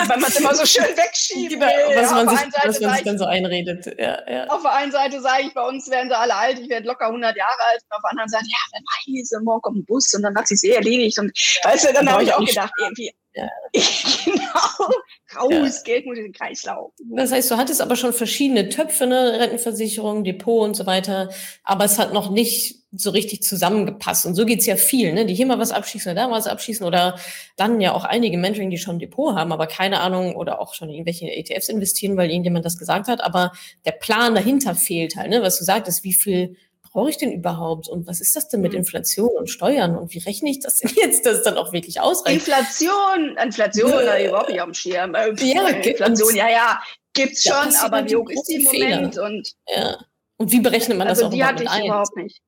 wenn 0.10 0.20
man 0.20 0.30
es 0.30 0.40
immer 0.40 0.56
so 0.56 0.66
schön 0.66 0.84
wegschiebt. 0.84 1.60
was 1.60 2.12
man 2.12 2.30
sich, 2.30 2.40
was 2.64 2.80
man 2.80 2.94
sich 2.96 3.04
dann 3.04 3.18
so 3.18 3.26
einredet. 3.26 3.86
Ja, 3.98 4.20
ja. 4.30 4.48
Auf 4.48 4.62
der 4.62 4.74
einen 4.74 4.92
Seite 4.92 5.22
sage 5.22 5.44
ich, 5.44 5.54
bei 5.54 5.68
uns 5.68 5.90
werden 5.90 6.10
sie 6.10 6.18
alle 6.18 6.36
alt, 6.36 6.60
ich 6.60 6.70
werde 6.70 6.88
locker 6.88 7.08
100 7.08 7.36
Jahre 7.36 7.60
alt. 7.72 7.82
Und 7.90 7.96
auf 7.96 8.02
der 8.04 8.12
anderen 8.12 8.30
Seite, 8.30 8.46
ja, 8.48 8.58
wer 8.72 8.82
weiß, 8.82 9.32
morgen 9.44 9.62
kommt 9.62 9.78
ein 9.78 9.86
Bus 9.86 10.14
und 10.14 10.24
dann 10.24 10.36
hat 10.36 10.48
sich 10.48 10.64
eh 10.64 10.76
erledigt. 10.76 11.18
Und 11.20 11.32
weißt 11.64 11.90
du, 11.90 11.94
dann 11.94 12.12
habe 12.12 12.24
ich 12.24 12.34
auch 12.34 12.46
gedacht, 12.46 12.72
irgendwie, 12.80 13.12
ja. 13.36 13.50
genau, 14.26 14.90
raus, 15.36 15.78
ja. 15.78 15.84
Geld 15.84 16.06
muss 16.06 16.18
in 16.18 16.26
den 16.26 16.34
Kreislauf. 16.34 16.92
Das 17.16 17.32
heißt, 17.32 17.52
du 17.52 17.58
hattest 17.58 17.82
aber 17.82 17.96
schon 17.96 18.14
verschiedene 18.14 18.70
Töpfe, 18.70 19.06
ne? 19.08 19.40
Rentenversicherung, 19.40 20.24
Depot 20.24 20.64
und 20.64 20.76
so 20.76 20.86
weiter, 20.86 21.30
aber 21.64 21.86
es 21.86 22.00
hat 22.00 22.14
noch 22.14 22.32
nicht 22.32 22.86
so 22.98 23.10
richtig 23.10 23.44
zusammengepasst. 23.44 24.26
Und 24.26 24.36
so 24.36 24.46
geht's 24.46 24.66
ja 24.66 24.76
viel, 24.76 25.14
ne? 25.14 25.26
die 25.26 25.34
hier 25.34 25.46
mal 25.46 25.60
was 25.60 25.72
abschließen 25.72 26.12
oder 26.12 26.22
da 26.22 26.28
mal 26.28 26.38
was 26.38 26.48
abschließen 26.48 26.86
oder 26.86 27.20
dann 27.58 27.82
ja 27.82 27.94
auch 27.94 28.06
einige 28.06 28.38
Mentoring, 28.38 28.70
die 28.70 28.78
schon 28.78 28.96
ein 28.96 29.00
Depot 29.00 29.36
haben, 29.36 29.52
aber 29.52 29.68
keine 29.68 30.00
Ahnung 30.00 30.36
oder 30.36 30.62
auch 30.62 30.74
schon 30.74 30.90
irgendwelche 30.90 31.28
ETFs 31.28 31.70
investieren, 31.70 32.18
weil 32.18 32.30
irgendjemand 32.30 32.66
das 32.66 32.78
gesagt 32.78 33.08
hat. 33.08 33.22
Aber 33.22 33.52
der 33.86 33.92
Plan 33.92 34.36
dahinter 34.36 34.76
fehlt 34.76 35.16
halt, 35.16 35.30
ne? 35.30 35.42
was 35.42 35.58
du 35.58 35.66
sagtest, 35.66 36.04
wie 36.04 36.14
viel 36.14 36.56
brauche 36.96 37.10
ich 37.10 37.18
denn 37.18 37.34
überhaupt? 37.34 37.90
Und 37.90 38.08
was 38.08 38.22
ist 38.22 38.38
das 38.38 38.48
denn 38.48 38.62
mit 38.62 38.72
mhm. 38.72 38.80
Inflation 38.80 39.30
und 39.38 39.50
Steuern? 39.50 39.98
Und 39.98 40.14
wie 40.14 40.20
rechne 40.20 40.50
ich 40.50 40.62
das 40.62 40.76
denn 40.76 40.92
jetzt, 40.96 41.26
dass 41.26 41.40
es 41.40 41.44
dann 41.44 41.58
auch 41.58 41.74
wirklich 41.74 42.00
ausreicht? 42.00 42.48
Inflation, 42.48 43.38
Inflation, 43.38 44.08
äh, 44.08 44.28
überhaupt 44.28 44.50
nicht 44.50 44.62
auf 44.62 44.68
dem 44.68 44.74
Schirm. 44.74 45.14
Äh, 45.14 45.34
ja, 45.36 45.68
Inflation, 45.68 46.36
ja, 46.36 46.50
ja, 46.50 46.82
gibt's 47.14 47.44
schon, 47.44 47.72
ja, 47.72 47.82
aber 47.84 48.10
wie 48.10 48.16
hoch 48.16 48.30
ist 48.30 48.46
die 48.46 48.56
im 48.56 48.64
Moment? 48.64 49.18
Und, 49.18 49.52
ja. 49.68 49.98
und 50.38 50.52
wie 50.54 50.62
berechnet 50.62 50.98
man 50.98 51.10
das 51.10 51.18
also 51.18 51.28
auch 51.28 51.34
die 51.34 51.44
hatte 51.44 51.64
ich 51.64 51.70
ein? 51.70 51.86
überhaupt 51.86 52.16
nicht. 52.16 52.42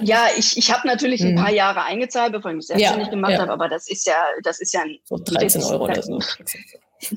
Ja, 0.00 0.26
ich, 0.36 0.56
ich 0.56 0.72
habe 0.72 0.86
natürlich 0.88 1.22
ein 1.22 1.36
paar 1.36 1.50
mhm. 1.50 1.56
Jahre 1.56 1.84
eingezahlt, 1.84 2.32
bevor 2.32 2.50
ich 2.50 2.56
mich 2.56 2.66
selbstständig 2.66 3.06
ja, 3.06 3.10
gemacht 3.10 3.32
ja. 3.32 3.38
habe, 3.40 3.52
aber 3.52 3.68
das 3.68 3.88
ist 3.88 4.06
ja, 4.06 4.16
das 4.42 4.60
ist 4.60 4.74
ja 4.74 4.80
ein 4.82 4.98
so 5.04 5.16
13 5.18 5.62
Euro 5.62 5.84
oder 5.84 6.02
so. 6.02 6.18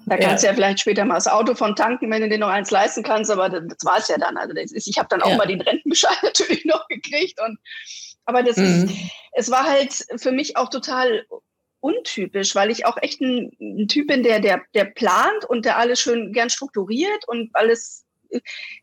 Da 0.05 0.17
kannst 0.17 0.43
du 0.43 0.47
ja. 0.47 0.51
ja 0.51 0.55
vielleicht 0.55 0.81
später 0.81 1.05
mal 1.05 1.15
das 1.15 1.27
Auto 1.27 1.55
von 1.55 1.73
tanken, 1.73 2.11
wenn 2.11 2.21
du 2.21 2.27
dir 2.27 2.39
noch 2.39 2.49
eins 2.49 2.71
leisten 2.71 3.03
kannst, 3.03 3.31
aber 3.31 3.47
das, 3.47 3.63
das 3.69 3.85
war 3.85 3.97
es 3.99 4.09
ja 4.09 4.17
dann. 4.17 4.35
Also 4.35 4.53
das 4.53 4.73
ist, 4.73 4.85
ich 4.85 4.97
habe 4.97 5.07
dann 5.09 5.21
auch 5.21 5.37
mal 5.37 5.47
den 5.47 5.61
Rentenbescheid 5.61 6.17
natürlich 6.23 6.65
noch 6.65 6.85
gekriegt. 6.89 7.39
Und, 7.39 7.57
aber 8.25 8.43
das 8.43 8.57
mhm. 8.57 8.85
ist, 8.85 8.95
es 9.33 9.51
war 9.51 9.63
halt 9.63 9.93
für 10.17 10.33
mich 10.33 10.57
auch 10.57 10.69
total 10.69 11.25
untypisch, 11.79 12.53
weil 12.55 12.69
ich 12.69 12.85
auch 12.85 12.97
echt 13.01 13.21
ein, 13.21 13.51
ein 13.61 13.87
Typ 13.87 14.07
bin, 14.07 14.23
der, 14.23 14.41
der, 14.41 14.61
der 14.73 14.85
plant 14.85 15.45
und 15.45 15.63
der 15.63 15.77
alles 15.77 16.01
schön 16.01 16.33
gern 16.33 16.49
strukturiert 16.49 17.25
und 17.27 17.49
alles 17.53 18.06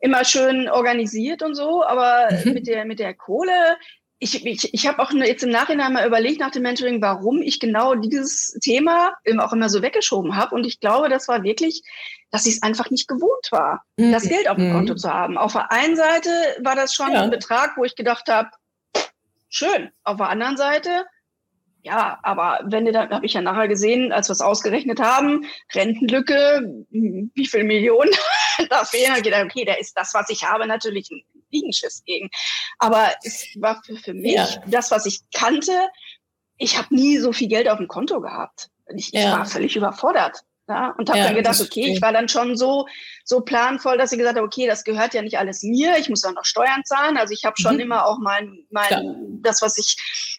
immer 0.01 0.25
schön 0.25 0.69
organisiert 0.69 1.43
und 1.43 1.55
so, 1.55 1.85
aber 1.85 2.29
mhm. 2.45 2.53
mit 2.53 2.67
der 2.67 2.85
mit 2.85 2.99
der 2.99 3.15
Kohle 3.15 3.77
ich, 4.25 4.47
ich, 4.47 4.73
ich 4.73 4.87
habe 4.87 5.01
auch 5.01 5.13
jetzt 5.13 5.43
im 5.43 5.51
Nachhinein 5.51 5.93
mal 5.93 6.07
überlegt 6.07 6.41
nach 6.41 6.51
dem 6.51 6.63
Mentoring, 6.63 7.03
warum 7.03 7.43
ich 7.43 7.61
genau 7.61 7.95
dieses 7.95 8.53
Thema 8.63 9.13
auch 9.39 9.53
immer 9.53 9.69
so 9.69 9.83
weggeschoben 9.83 10.37
habe. 10.37 10.55
Und 10.55 10.65
ich 10.65 10.81
glaube, 10.81 11.11
das 11.11 11.29
war 11.29 11.43
wirklich, 11.43 11.83
dass 12.31 12.47
ich 12.47 12.55
es 12.55 12.63
einfach 12.63 12.91
nicht 12.91 13.07
gewohnt 13.07 13.49
war, 13.51 13.85
mhm. 13.99 14.13
das 14.13 14.27
Geld 14.27 14.49
auf 14.49 14.57
dem 14.57 14.71
mhm. 14.71 14.73
Konto 14.73 14.95
zu 14.95 15.13
haben. 15.13 15.37
Auf 15.37 15.53
der 15.53 15.71
einen 15.71 15.97
Seite 15.97 16.31
war 16.63 16.75
das 16.75 16.95
schon 16.95 17.13
ja. 17.13 17.23
ein 17.23 17.31
Betrag, 17.31 17.77
wo 17.77 17.85
ich 17.85 17.97
gedacht 17.97 18.29
habe, 18.29 18.49
schön. 19.51 19.91
Auf 20.05 20.17
der 20.17 20.29
anderen 20.31 20.57
Seite 20.57 21.05
Ja, 21.83 22.19
aber 22.23 22.61
wenn 22.65 22.87
du 22.87 22.93
dann, 22.93 23.11
habe 23.11 23.27
ich 23.27 23.35
ja 23.35 23.43
nachher 23.43 23.69
gesehen, 23.69 24.11
als 24.11 24.29
wir 24.29 24.33
es 24.33 24.41
ausgerechnet 24.41 25.01
haben, 25.01 25.45
Rentenlücke, 25.75 26.85
wie 26.91 27.47
viel 27.47 27.65
Millionen 27.65 28.11
da 28.71 28.85
fehlen, 28.85 29.11
habe 29.11 29.19
ich 29.19 29.25
gedacht, 29.25 29.45
okay, 29.45 29.65
da 29.65 29.75
ist 29.75 29.97
das, 29.97 30.15
was 30.15 30.31
ich 30.31 30.45
habe, 30.45 30.67
natürlich 30.67 31.11
ein 31.11 31.23
Liegenschiss 31.51 32.03
gegen. 32.05 32.31
Aber 32.79 33.13
es 33.23 33.47
war 33.61 33.83
für, 33.85 33.97
für 33.97 34.15
mich 34.15 34.35
ja. 34.35 34.63
das, 34.67 34.91
was 34.91 35.07
ich 35.07 35.21
kannte. 35.35 35.89
Ich 36.57 36.79
habe 36.79 36.95
nie 36.95 37.19
so 37.19 37.33
viel 37.33 37.49
Geld 37.49 37.69
auf 37.69 37.79
dem 37.79 37.89
Konto 37.89 38.21
gehabt. 38.21 38.71
Ich, 38.95 39.11
ja. 39.13 39.21
ich 39.21 39.27
war 39.27 39.47
völlig 39.47 39.77
überfordert. 39.77 40.45
Ja, 40.67 40.95
und 40.97 41.11
habe 41.11 41.19
ja, 41.19 41.27
dann 41.27 41.35
gedacht, 41.35 41.61
okay, 41.61 41.93
ich 41.93 42.01
war 42.01 42.15
dann 42.15 42.27
schon 42.27 42.57
so, 42.57 42.87
so 43.23 43.43
planvoll, 43.43 43.99
dass 43.99 44.13
ich 44.13 44.19
gesagt 44.19 44.39
habe, 44.39 44.47
okay, 44.47 44.67
das 44.67 44.83
gehört 44.83 45.13
ja 45.13 45.21
nicht 45.21 45.37
alles 45.37 45.63
mir, 45.63 45.99
ich 45.99 46.09
muss 46.09 46.23
dann 46.23 46.33
noch 46.33 46.47
Steuern 46.47 46.83
zahlen. 46.87 47.19
Also 47.19 47.35
ich 47.35 47.45
habe 47.45 47.57
schon 47.61 47.75
mhm. 47.75 47.81
immer 47.81 48.07
auch 48.07 48.17
mein, 48.19 48.65
mein 48.71 49.43
das, 49.43 49.61
was 49.61 49.77
ich 49.77 49.95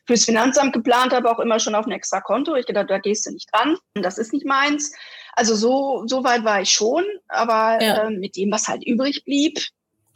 fürs 0.07 0.25
Finanzamt 0.25 0.73
geplant 0.73 1.13
habe, 1.13 1.29
auch 1.29 1.37
immer 1.37 1.59
schon 1.59 1.75
auf 1.75 1.85
ein 1.85 1.91
extra 1.91 2.21
Konto. 2.21 2.55
Ich 2.55 2.65
gedacht, 2.65 2.89
da 2.89 2.97
gehst 2.97 3.27
du 3.27 3.31
nicht 3.31 3.53
dran, 3.53 3.77
das 3.93 4.17
ist 4.17 4.33
nicht 4.33 4.47
meins. 4.47 4.91
Also 5.35 5.55
so, 5.55 6.03
so 6.07 6.23
weit 6.23 6.43
war 6.43 6.61
ich 6.61 6.69
schon, 6.69 7.03
aber 7.27 7.83
ja. 7.83 8.07
äh, 8.07 8.09
mit 8.09 8.35
dem, 8.35 8.51
was 8.51 8.67
halt 8.67 8.85
übrig 8.85 9.23
blieb, 9.25 9.59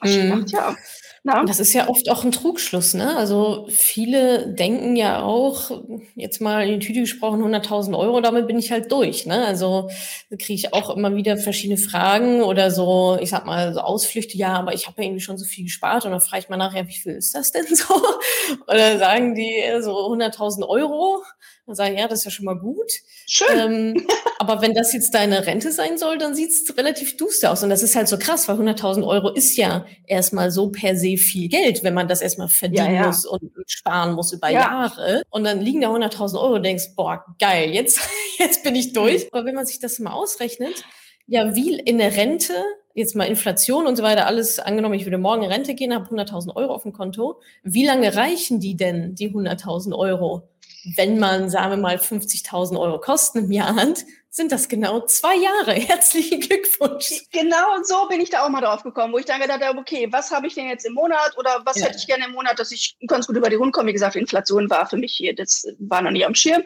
mhm. 0.01 0.45
gedacht, 0.45 0.51
ja, 0.51 0.75
na? 1.23 1.43
Das 1.43 1.59
ist 1.59 1.73
ja 1.73 1.89
oft 1.89 2.09
auch 2.09 2.23
ein 2.23 2.31
Trugschluss, 2.31 2.93
ne? 2.93 3.17
Also 3.17 3.67
viele 3.69 4.47
denken 4.53 4.95
ja 4.95 5.21
auch, 5.21 5.81
jetzt 6.15 6.39
mal 6.39 6.65
in 6.65 6.79
die 6.79 6.85
Tüte 6.85 7.01
gesprochen, 7.01 7.41
100.000 7.43 7.97
Euro, 7.97 8.21
damit 8.21 8.47
bin 8.47 8.57
ich 8.57 8.71
halt 8.71 8.91
durch, 8.91 9.25
ne? 9.25 9.45
Also 9.45 9.89
da 10.29 10.37
kriege 10.37 10.53
ich 10.53 10.73
auch 10.73 10.89
immer 10.89 11.15
wieder 11.15 11.37
verschiedene 11.37 11.77
Fragen 11.77 12.41
oder 12.41 12.71
so, 12.71 13.17
ich 13.19 13.29
sag 13.31 13.45
mal, 13.45 13.73
so 13.73 13.81
Ausflüchte, 13.81 14.37
ja, 14.37 14.53
aber 14.53 14.73
ich 14.73 14.87
habe 14.87 15.01
ja 15.01 15.07
irgendwie 15.07 15.21
schon 15.21 15.37
so 15.37 15.45
viel 15.45 15.65
gespart 15.65 16.05
und 16.05 16.11
dann 16.11 16.21
frage 16.21 16.43
ich 16.43 16.49
mal 16.49 16.57
nachher, 16.57 16.87
wie 16.87 16.95
viel 16.95 17.13
ist 17.13 17.35
das 17.35 17.51
denn 17.51 17.65
so? 17.67 17.93
Oder 18.67 18.97
sagen 18.97 19.35
die 19.35 19.61
so 19.81 19.91
100.000 19.91 20.67
Euro? 20.67 21.21
Dann 21.69 21.75
sage 21.75 21.93
ich, 21.93 21.99
ja, 21.99 22.07
das 22.07 22.21
ist 22.21 22.25
ja 22.25 22.31
schon 22.31 22.45
mal 22.45 22.57
gut. 22.57 22.91
Schön. 23.27 23.93
Ähm, 23.95 24.07
aber 24.39 24.59
wenn 24.63 24.73
das 24.73 24.91
jetzt 24.91 25.13
deine 25.13 25.45
Rente 25.45 25.71
sein 25.71 25.99
soll, 25.99 26.17
dann 26.17 26.33
sieht 26.33 26.49
es 26.49 26.75
relativ 26.75 27.15
duster 27.15 27.51
aus. 27.51 27.61
Und 27.61 27.69
das 27.69 27.83
ist 27.83 27.95
halt 27.95 28.07
so 28.07 28.17
krass, 28.17 28.47
weil 28.47 28.55
100.000 28.55 29.05
Euro 29.05 29.29
ist 29.29 29.55
ja 29.55 29.85
erstmal 30.07 30.49
so 30.49 30.71
per 30.71 30.95
se 30.95 31.15
viel 31.17 31.47
Geld, 31.47 31.83
wenn 31.83 31.93
man 31.93 32.07
das 32.07 32.21
erstmal 32.21 32.47
verdienen 32.47 32.95
ja, 32.95 33.01
ja. 33.01 33.05
muss 33.05 33.23
und 33.23 33.51
sparen 33.67 34.15
muss 34.15 34.33
über 34.33 34.49
ja. 34.49 34.61
Jahre. 34.61 35.21
Und 35.29 35.43
dann 35.43 35.61
liegen 35.61 35.81
da 35.81 35.93
100.000 35.93 36.41
Euro 36.41 36.55
und 36.55 36.63
denkst, 36.63 36.95
boah, 36.95 37.23
geil, 37.37 37.69
jetzt, 37.69 37.99
jetzt 38.39 38.63
bin 38.63 38.73
ich 38.73 38.91
durch. 38.93 39.31
Aber 39.31 39.45
wenn 39.45 39.53
man 39.53 39.67
sich 39.67 39.77
das 39.77 39.99
mal 39.99 40.13
ausrechnet, 40.13 40.83
ja, 41.27 41.53
wie 41.53 41.77
in 41.77 41.99
der 41.99 42.15
Rente, 42.15 42.55
jetzt 42.95 43.15
mal 43.15 43.25
Inflation 43.25 43.85
und 43.85 43.95
so 43.95 44.01
weiter, 44.01 44.25
alles 44.25 44.57
angenommen, 44.57 44.95
ich 44.95 45.05
würde 45.05 45.19
morgen 45.19 45.43
in 45.43 45.51
Rente 45.51 45.75
gehen, 45.75 45.93
habe 45.93 46.09
100.000 46.09 46.55
Euro 46.55 46.73
auf 46.73 46.81
dem 46.81 46.93
Konto. 46.93 47.39
Wie 47.61 47.85
lange 47.85 48.15
reichen 48.15 48.59
die 48.59 48.75
denn, 48.75 49.13
die 49.13 49.29
100.000 49.29 49.95
Euro? 49.95 50.49
Wenn 50.95 51.19
man, 51.19 51.49
sagen 51.49 51.71
wir 51.71 51.77
mal, 51.77 51.97
50.000 51.97 52.79
Euro 52.79 52.99
Kosten 52.99 53.39
im 53.39 53.51
Jahr 53.51 53.75
hat, 53.75 54.05
sind 54.29 54.51
das 54.51 54.69
genau 54.69 55.01
zwei 55.05 55.35
Jahre. 55.35 55.73
Herzlichen 55.73 56.39
Glückwunsch. 56.39 57.23
Genau 57.31 57.83
so 57.83 58.07
bin 58.07 58.21
ich 58.21 58.29
da 58.29 58.45
auch 58.45 58.49
mal 58.49 58.61
drauf 58.61 58.83
gekommen, 58.83 59.13
wo 59.13 59.17
ich 59.17 59.25
dann 59.25 59.41
gedacht 59.41 59.63
habe, 59.63 59.77
okay, 59.79 60.07
was 60.11 60.31
habe 60.31 60.47
ich 60.47 60.55
denn 60.55 60.67
jetzt 60.67 60.85
im 60.85 60.93
Monat 60.93 61.35
oder 61.37 61.61
was 61.65 61.77
ja. 61.79 61.87
hätte 61.87 61.97
ich 61.97 62.07
gerne 62.07 62.25
im 62.25 62.31
Monat, 62.31 62.59
dass 62.59 62.71
ich 62.71 62.95
ganz 63.07 63.27
gut 63.27 63.37
über 63.37 63.49
die 63.49 63.55
Runden 63.55 63.71
komme. 63.71 63.89
Wie 63.89 63.93
gesagt, 63.93 64.15
Inflation 64.15 64.69
war 64.69 64.87
für 64.87 64.97
mich 64.97 65.13
hier, 65.13 65.35
das 65.35 65.65
war 65.79 66.01
noch 66.01 66.11
nie 66.11 66.25
am 66.25 66.35
Schirm. 66.35 66.63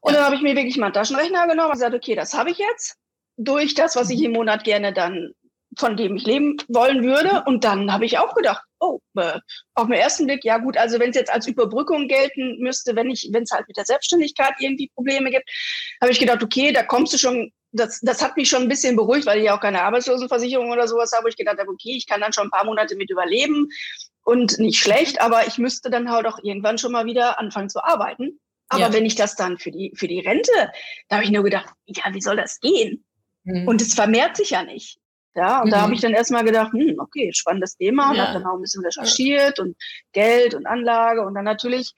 Und 0.00 0.12
ja. 0.12 0.18
dann 0.18 0.26
habe 0.26 0.36
ich 0.36 0.42
mir 0.42 0.56
wirklich 0.56 0.76
mal 0.76 0.86
einen 0.86 0.94
Taschenrechner 0.94 1.46
genommen 1.46 1.68
und 1.68 1.74
gesagt, 1.74 1.94
okay, 1.94 2.14
das 2.14 2.34
habe 2.34 2.50
ich 2.50 2.58
jetzt 2.58 2.96
durch 3.36 3.74
das, 3.74 3.94
was 3.94 4.10
ich 4.10 4.20
mhm. 4.20 4.26
im 4.26 4.32
Monat 4.32 4.64
gerne 4.64 4.92
dann 4.92 5.34
von 5.76 5.96
dem 5.96 6.16
ich 6.16 6.24
leben 6.24 6.56
wollen 6.68 7.02
würde. 7.02 7.44
Und 7.46 7.64
dann 7.64 7.92
habe 7.92 8.04
ich 8.04 8.18
auch 8.18 8.34
gedacht, 8.34 8.62
oh, 8.80 9.00
äh, 9.16 9.40
auf 9.74 9.86
den 9.86 9.94
ersten 9.94 10.26
Blick, 10.26 10.44
ja 10.44 10.58
gut, 10.58 10.76
also 10.76 10.98
wenn 10.98 11.10
es 11.10 11.16
jetzt 11.16 11.32
als 11.32 11.46
Überbrückung 11.46 12.08
gelten 12.08 12.58
müsste, 12.58 12.96
wenn 12.96 13.10
ich, 13.10 13.28
wenn 13.32 13.42
es 13.42 13.50
halt 13.50 13.66
mit 13.68 13.76
der 13.76 13.84
Selbstständigkeit 13.84 14.54
irgendwie 14.58 14.90
Probleme 14.94 15.30
gibt, 15.30 15.48
habe 16.00 16.12
ich 16.12 16.18
gedacht, 16.18 16.42
okay, 16.42 16.72
da 16.72 16.82
kommst 16.82 17.12
du 17.12 17.18
schon, 17.18 17.52
das, 17.72 18.00
das 18.00 18.22
hat 18.22 18.36
mich 18.36 18.48
schon 18.48 18.62
ein 18.62 18.68
bisschen 18.68 18.96
beruhigt, 18.96 19.26
weil 19.26 19.38
ich 19.38 19.44
ja 19.44 19.56
auch 19.56 19.60
keine 19.60 19.82
Arbeitslosenversicherung 19.82 20.70
oder 20.70 20.88
sowas 20.88 21.12
habe, 21.12 21.24
wo 21.24 21.28
ich 21.28 21.36
gedacht 21.36 21.58
habe, 21.58 21.70
okay, 21.70 21.96
ich 21.96 22.06
kann 22.06 22.20
dann 22.20 22.32
schon 22.32 22.46
ein 22.46 22.50
paar 22.50 22.64
Monate 22.64 22.96
mit 22.96 23.10
überleben 23.10 23.68
und 24.22 24.58
nicht 24.58 24.78
schlecht, 24.78 25.20
aber 25.20 25.46
ich 25.46 25.58
müsste 25.58 25.90
dann 25.90 26.10
halt 26.10 26.26
auch 26.26 26.38
irgendwann 26.42 26.78
schon 26.78 26.92
mal 26.92 27.06
wieder 27.06 27.38
anfangen 27.38 27.70
zu 27.70 27.82
arbeiten. 27.82 28.38
Aber 28.68 28.82
ja. 28.82 28.92
wenn 28.92 29.06
ich 29.06 29.14
das 29.14 29.34
dann 29.34 29.58
für 29.58 29.70
die, 29.70 29.92
für 29.96 30.08
die 30.08 30.20
Rente, 30.20 30.52
da 31.08 31.16
habe 31.16 31.24
ich 31.24 31.30
nur 31.30 31.42
gedacht, 31.42 31.72
ja, 31.86 32.04
wie 32.12 32.20
soll 32.20 32.36
das 32.36 32.60
gehen? 32.60 33.04
Mhm. 33.44 33.66
Und 33.66 33.80
es 33.80 33.94
vermehrt 33.94 34.36
sich 34.36 34.50
ja 34.50 34.62
nicht. 34.62 34.98
Ja, 35.34 35.60
und 35.60 35.66
mhm. 35.66 35.70
da 35.70 35.82
habe 35.82 35.94
ich 35.94 36.00
dann 36.00 36.14
erstmal 36.14 36.44
gedacht, 36.44 36.72
hm, 36.72 36.96
okay, 36.98 37.30
spannendes 37.32 37.76
Thema 37.76 38.10
und 38.10 38.16
ja. 38.16 38.26
habe 38.26 38.38
dann 38.38 38.46
auch 38.46 38.54
ein 38.54 38.60
bisschen 38.60 38.84
recherchiert 38.84 39.60
und 39.60 39.76
Geld 40.12 40.54
und 40.54 40.66
Anlage 40.66 41.22
und 41.22 41.34
dann 41.34 41.44
natürlich 41.44 41.94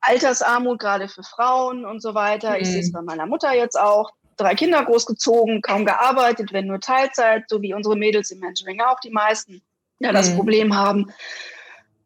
Altersarmut, 0.00 0.80
gerade 0.80 1.08
für 1.08 1.22
Frauen 1.22 1.84
und 1.84 2.02
so 2.02 2.14
weiter. 2.14 2.50
Mhm. 2.50 2.56
Ich 2.62 2.68
sehe 2.68 2.80
es 2.80 2.92
bei 2.92 3.02
meiner 3.02 3.26
Mutter 3.26 3.54
jetzt 3.54 3.78
auch. 3.78 4.10
Drei 4.36 4.54
Kinder 4.54 4.84
großgezogen, 4.84 5.62
kaum 5.62 5.84
gearbeitet, 5.84 6.52
wenn 6.52 6.66
nur 6.66 6.80
Teilzeit, 6.80 7.44
so 7.48 7.62
wie 7.62 7.74
unsere 7.74 7.96
Mädels 7.96 8.30
im 8.30 8.40
Mentoring 8.40 8.80
auch 8.80 8.98
die 9.00 9.10
meisten, 9.10 9.62
ja, 10.00 10.10
das 10.10 10.30
mhm. 10.30 10.36
Problem 10.36 10.76
haben 10.76 11.12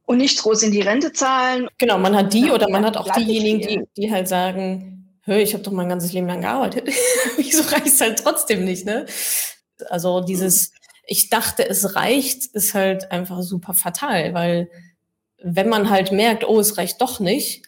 und 0.07 0.19
nicht 0.19 0.39
groß 0.39 0.63
in 0.65 0.73
die 0.73 0.81
Rente 0.81 1.13
zahlen. 1.13 1.69
Genau, 1.79 1.99
man 1.99 2.17
hat 2.17 2.33
die 2.33 2.51
oder 2.51 2.69
man 2.69 2.85
hat 2.85 2.97
auch 2.97 3.11
diejenigen, 3.13 3.61
die, 3.61 3.83
die 3.97 4.11
halt 4.11 4.29
sagen, 4.29 5.19
hör, 5.23 5.39
ich 5.39 5.53
habe 5.53 5.63
doch 5.63 5.73
mein 5.73 5.89
ganzes 5.89 6.13
Leben 6.13 6.27
lang 6.27 6.41
gearbeitet. 6.41 6.89
Wieso 7.37 7.63
reicht 7.63 7.87
es 7.87 8.01
halt 8.01 8.23
trotzdem 8.23 8.65
nicht, 8.65 8.87
ne? 8.87 9.07
Also 9.91 10.21
dieses, 10.21 10.73
ich 11.07 11.31
dachte, 11.31 11.69
es 11.69 11.95
reicht, 11.95 12.47
ist 12.47 12.75
halt 12.75 13.11
einfach 13.11 13.43
super 13.43 13.75
fatal, 13.75 14.35
weil 14.35 14.71
wenn 15.43 15.69
man 15.69 15.91
halt 15.91 16.13
merkt, 16.13 16.45
oh, 16.45 16.59
es 16.59 16.79
reicht 16.79 17.01
doch 17.01 17.21
nicht, 17.21 17.63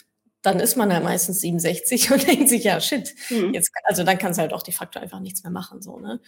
dann 0.49 0.61
ist 0.61 0.77
man 0.77 0.91
ja 0.91 1.01
meistens 1.01 1.41
67 1.41 2.11
und 2.11 2.27
denkt 2.27 2.49
sich, 2.49 2.65
ja, 2.65 2.81
shit, 2.81 3.15
mhm. 3.31 3.53
jetzt, 3.55 3.71
also 3.85 4.03
dann 4.03 4.19
kannst 4.19 4.39
du 4.39 4.43
halt 4.43 4.53
auch 4.53 4.63
de 4.63 4.73
facto 4.73 4.99
einfach 4.99 5.21
nichts 5.21 5.43
mehr 5.43 5.53
machen, 5.53 5.83
so, 5.83 5.99
ne? 5.99 6.21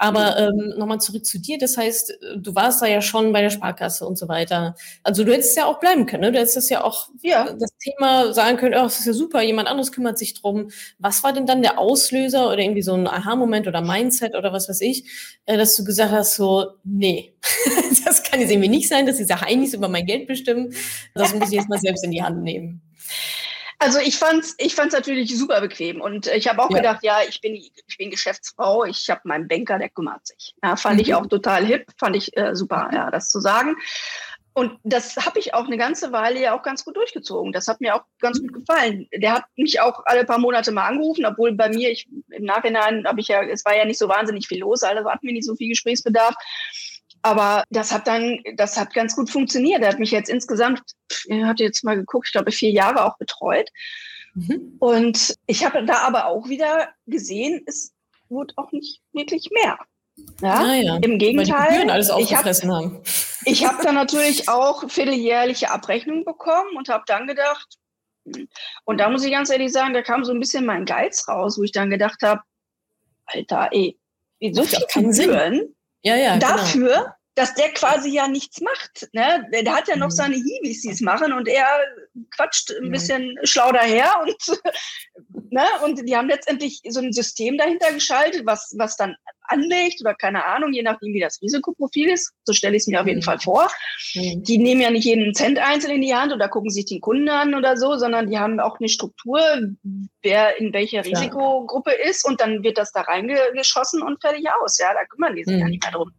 Aber 0.00 0.52
mhm. 0.52 0.60
ähm, 0.60 0.78
nochmal 0.78 1.00
zurück 1.00 1.26
zu 1.26 1.40
dir, 1.40 1.58
das 1.58 1.76
heißt, 1.76 2.18
du 2.36 2.54
warst 2.54 2.80
da 2.80 2.86
ja 2.86 3.02
schon 3.02 3.32
bei 3.32 3.40
der 3.40 3.50
Sparkasse 3.50 4.06
und 4.06 4.16
so 4.16 4.28
weiter. 4.28 4.76
Also 5.02 5.24
du 5.24 5.32
hättest 5.32 5.56
ja 5.56 5.66
auch 5.66 5.80
bleiben 5.80 6.06
können, 6.06 6.22
ne? 6.22 6.32
Du 6.32 6.38
hättest 6.38 6.56
das 6.56 6.68
ja 6.68 6.84
auch 6.84 7.08
ja. 7.22 7.52
das 7.52 7.70
Thema 7.78 8.32
sagen 8.32 8.58
können, 8.58 8.74
oh, 8.74 8.84
das 8.84 9.00
ist 9.00 9.06
ja 9.06 9.12
super, 9.12 9.42
jemand 9.42 9.68
anderes 9.68 9.90
kümmert 9.90 10.16
sich 10.16 10.34
drum. 10.34 10.70
Was 10.98 11.24
war 11.24 11.32
denn 11.32 11.46
dann 11.46 11.62
der 11.62 11.78
Auslöser 11.78 12.46
oder 12.46 12.58
irgendwie 12.58 12.82
so 12.82 12.94
ein 12.94 13.08
Aha-Moment 13.08 13.66
oder 13.66 13.80
Mindset 13.80 14.36
oder 14.36 14.52
was 14.52 14.68
weiß 14.68 14.80
ich, 14.82 15.04
äh, 15.46 15.56
dass 15.56 15.74
du 15.74 15.84
gesagt 15.84 16.12
hast, 16.12 16.36
so, 16.36 16.74
nee, 16.84 17.34
das 18.04 18.22
kann 18.22 18.40
jetzt 18.40 18.52
irgendwie 18.52 18.68
nicht 18.68 18.88
sein, 18.88 19.04
dass 19.04 19.16
diese 19.16 19.40
Heinis 19.40 19.74
über 19.74 19.88
mein 19.88 20.06
Geld 20.06 20.28
bestimmen. 20.28 20.72
Das 21.14 21.34
muss 21.34 21.48
ich 21.48 21.56
jetzt 21.56 21.68
mal 21.68 21.80
selbst 21.80 22.04
in 22.04 22.12
die 22.12 22.22
Hand 22.22 22.42
nehmen. 22.44 22.82
Also 23.80 24.00
ich 24.00 24.16
fand's, 24.16 24.56
ich 24.58 24.74
fand's 24.74 24.94
natürlich 24.94 25.36
super 25.36 25.60
bequem 25.60 26.00
und 26.00 26.26
ich 26.26 26.48
habe 26.48 26.62
auch 26.62 26.70
ja. 26.70 26.78
gedacht, 26.78 26.98
ja, 27.02 27.18
ich 27.28 27.40
bin, 27.40 27.54
ich 27.54 27.96
bin 27.96 28.10
Geschäftsfrau, 28.10 28.84
ich 28.84 29.08
habe 29.08 29.20
meinen 29.24 29.46
Banker, 29.46 29.78
der 29.78 29.88
kümmert 29.88 30.26
sich. 30.26 30.54
Ja, 30.64 30.74
fand 30.74 30.96
mhm. 30.96 31.02
ich 31.02 31.14
auch 31.14 31.26
total 31.26 31.64
hip, 31.64 31.86
fand 31.96 32.16
ich 32.16 32.36
äh, 32.36 32.56
super, 32.56 32.90
ja, 32.92 33.10
das 33.10 33.30
zu 33.30 33.40
sagen. 33.40 33.76
Und 34.58 34.72
das 34.82 35.14
habe 35.16 35.38
ich 35.38 35.54
auch 35.54 35.66
eine 35.66 35.76
ganze 35.76 36.10
Weile 36.10 36.40
ja 36.40 36.58
auch 36.58 36.64
ganz 36.64 36.84
gut 36.84 36.96
durchgezogen. 36.96 37.52
Das 37.52 37.68
hat 37.68 37.80
mir 37.80 37.94
auch 37.94 38.02
ganz 38.18 38.40
gut 38.40 38.52
gefallen. 38.52 39.06
Der 39.14 39.34
hat 39.34 39.44
mich 39.54 39.80
auch 39.80 40.02
alle 40.04 40.24
paar 40.24 40.40
Monate 40.40 40.72
mal 40.72 40.88
angerufen, 40.88 41.24
obwohl 41.26 41.52
bei 41.52 41.68
mir, 41.68 41.92
ich 41.92 42.08
im 42.30 42.42
Nachhinein 42.42 43.06
habe 43.06 43.20
ich 43.20 43.28
ja, 43.28 43.44
es 43.44 43.64
war 43.64 43.76
ja 43.76 43.84
nicht 43.84 44.00
so 44.00 44.08
wahnsinnig 44.08 44.48
viel 44.48 44.58
los, 44.58 44.82
also 44.82 45.08
hatten 45.08 45.24
wir 45.24 45.32
nicht 45.32 45.46
so 45.46 45.54
viel 45.54 45.68
Gesprächsbedarf. 45.68 46.34
Aber 47.22 47.64
das 47.70 47.92
hat 47.92 48.06
dann, 48.06 48.40
das 48.56 48.76
hat 48.76 48.94
ganz 48.94 49.16
gut 49.16 49.30
funktioniert. 49.30 49.82
Er 49.82 49.88
hat 49.90 49.98
mich 49.98 50.10
jetzt 50.10 50.30
insgesamt, 50.30 50.82
er 51.28 51.46
hat 51.46 51.60
jetzt 51.60 51.84
mal 51.84 51.96
geguckt, 51.96 52.28
ich 52.28 52.32
glaube 52.32 52.52
vier 52.52 52.70
Jahre 52.70 53.04
auch 53.04 53.18
betreut. 53.18 53.68
Mhm. 54.34 54.76
Und 54.78 55.34
ich 55.46 55.64
habe 55.64 55.84
da 55.84 55.98
aber 55.98 56.26
auch 56.26 56.48
wieder 56.48 56.88
gesehen, 57.06 57.62
es 57.66 57.92
wurde 58.28 58.54
auch 58.56 58.72
nicht 58.72 59.00
wirklich 59.12 59.50
mehr. 59.50 59.78
Ja, 60.42 60.54
ah, 60.54 60.74
ja. 60.74 60.96
im 60.96 61.18
Gegenteil. 61.18 61.70
ich 63.44 63.64
habe 63.64 63.76
hab 63.76 63.82
dann 63.82 63.94
natürlich 63.94 64.48
auch 64.48 64.88
vierteljährliche 64.88 65.70
Abrechnungen 65.70 66.24
bekommen 66.24 66.76
und 66.76 66.88
habe 66.88 67.04
dann 67.06 67.26
gedacht, 67.26 67.66
und 68.84 68.98
da 68.98 69.08
muss 69.08 69.24
ich 69.24 69.30
ganz 69.30 69.48
ehrlich 69.48 69.72
sagen, 69.72 69.94
da 69.94 70.02
kam 70.02 70.24
so 70.24 70.32
ein 70.32 70.40
bisschen 70.40 70.66
mein 70.66 70.84
Geiz 70.84 71.26
raus, 71.28 71.56
wo 71.58 71.62
ich 71.62 71.72
dann 71.72 71.88
gedacht 71.88 72.22
habe, 72.22 72.42
Alter, 73.26 73.68
ey, 73.72 73.98
so 74.52 74.64
viel 74.64 74.84
Gebühren 74.92 75.74
ja, 76.08 76.16
ja, 76.16 76.34
genau. 76.34 76.56
dafür, 76.56 76.88
genau 76.88 77.12
dass 77.38 77.54
der 77.54 77.72
quasi 77.72 78.10
ja 78.10 78.26
nichts 78.26 78.60
macht. 78.60 79.08
Ne? 79.12 79.46
Der 79.52 79.72
hat 79.72 79.86
ja 79.86 79.94
noch 79.96 80.08
mhm. 80.08 80.12
seine 80.12 80.34
Hiwis, 80.34 80.82
die 80.82 80.90
es 80.90 81.00
machen 81.00 81.32
und 81.32 81.46
er 81.46 81.66
quatscht 82.34 82.72
ein 82.72 82.90
bisschen 82.90 83.38
schlau 83.44 83.70
daher 83.70 84.12
und, 84.22 84.60
ne? 85.50 85.64
und 85.84 86.08
die 86.08 86.16
haben 86.16 86.28
letztendlich 86.28 86.80
so 86.88 87.00
ein 87.00 87.12
System 87.12 87.58
dahinter 87.58 87.92
geschaltet, 87.92 88.46
was, 88.46 88.74
was 88.76 88.96
dann 88.96 89.16
anlegt 89.42 90.00
oder 90.00 90.14
keine 90.14 90.44
Ahnung, 90.44 90.72
je 90.72 90.82
nachdem, 90.82 91.12
wie 91.12 91.20
das 91.20 91.40
Risikoprofil 91.42 92.10
ist. 92.10 92.32
So 92.44 92.52
stelle 92.52 92.76
ich 92.76 92.82
es 92.82 92.86
mir 92.86 93.00
auf 93.00 93.06
jeden 93.06 93.20
mhm. 93.20 93.24
Fall 93.24 93.38
vor. 93.40 93.68
Mhm. 94.14 94.42
Die 94.44 94.58
nehmen 94.58 94.80
ja 94.80 94.90
nicht 94.90 95.04
jeden 95.04 95.34
Cent 95.34 95.58
einzeln 95.58 95.94
in 95.94 96.02
die 96.02 96.14
Hand 96.14 96.32
oder 96.32 96.48
gucken 96.48 96.70
sich 96.70 96.86
den 96.86 97.00
Kunden 97.00 97.28
an 97.28 97.54
oder 97.54 97.76
so, 97.76 97.96
sondern 97.96 98.28
die 98.28 98.38
haben 98.38 98.60
auch 98.60 98.78
eine 98.78 98.88
Struktur, 98.88 99.40
wer 100.22 100.58
in 100.58 100.72
welcher 100.72 101.04
Risikogruppe 101.04 101.92
ist 101.92 102.26
und 102.26 102.40
dann 102.40 102.62
wird 102.62 102.78
das 102.78 102.92
da 102.92 103.02
reingeschossen 103.02 104.02
und 104.02 104.20
fertig 104.20 104.46
aus. 104.62 104.78
Ja, 104.78 104.92
da 104.92 105.04
kümmern 105.06 105.34
die 105.34 105.44
sich 105.44 105.54
mhm. 105.54 105.60
ja 105.60 105.68
nicht 105.68 105.82
mehr 105.82 105.92
drum. 105.92 106.12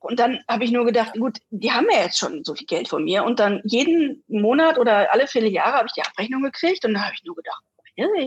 Und 0.00 0.20
dann 0.20 0.38
habe 0.48 0.64
ich 0.64 0.70
nur 0.70 0.84
gedacht, 0.84 1.14
gut, 1.18 1.38
die 1.50 1.72
haben 1.72 1.88
ja 1.90 2.02
jetzt 2.02 2.18
schon 2.18 2.44
so 2.44 2.54
viel 2.54 2.66
Geld 2.66 2.88
von 2.88 3.02
mir. 3.02 3.24
Und 3.24 3.40
dann 3.40 3.60
jeden 3.64 4.22
Monat 4.28 4.78
oder 4.78 5.12
alle 5.12 5.26
viele 5.26 5.48
Jahre 5.48 5.78
habe 5.78 5.86
ich 5.86 5.92
die 5.92 6.02
Abrechnung 6.02 6.42
gekriegt. 6.42 6.84
Und 6.84 6.94
da 6.94 7.00
habe 7.00 7.14
ich 7.14 7.24
nur 7.24 7.34
gedacht, 7.34 7.62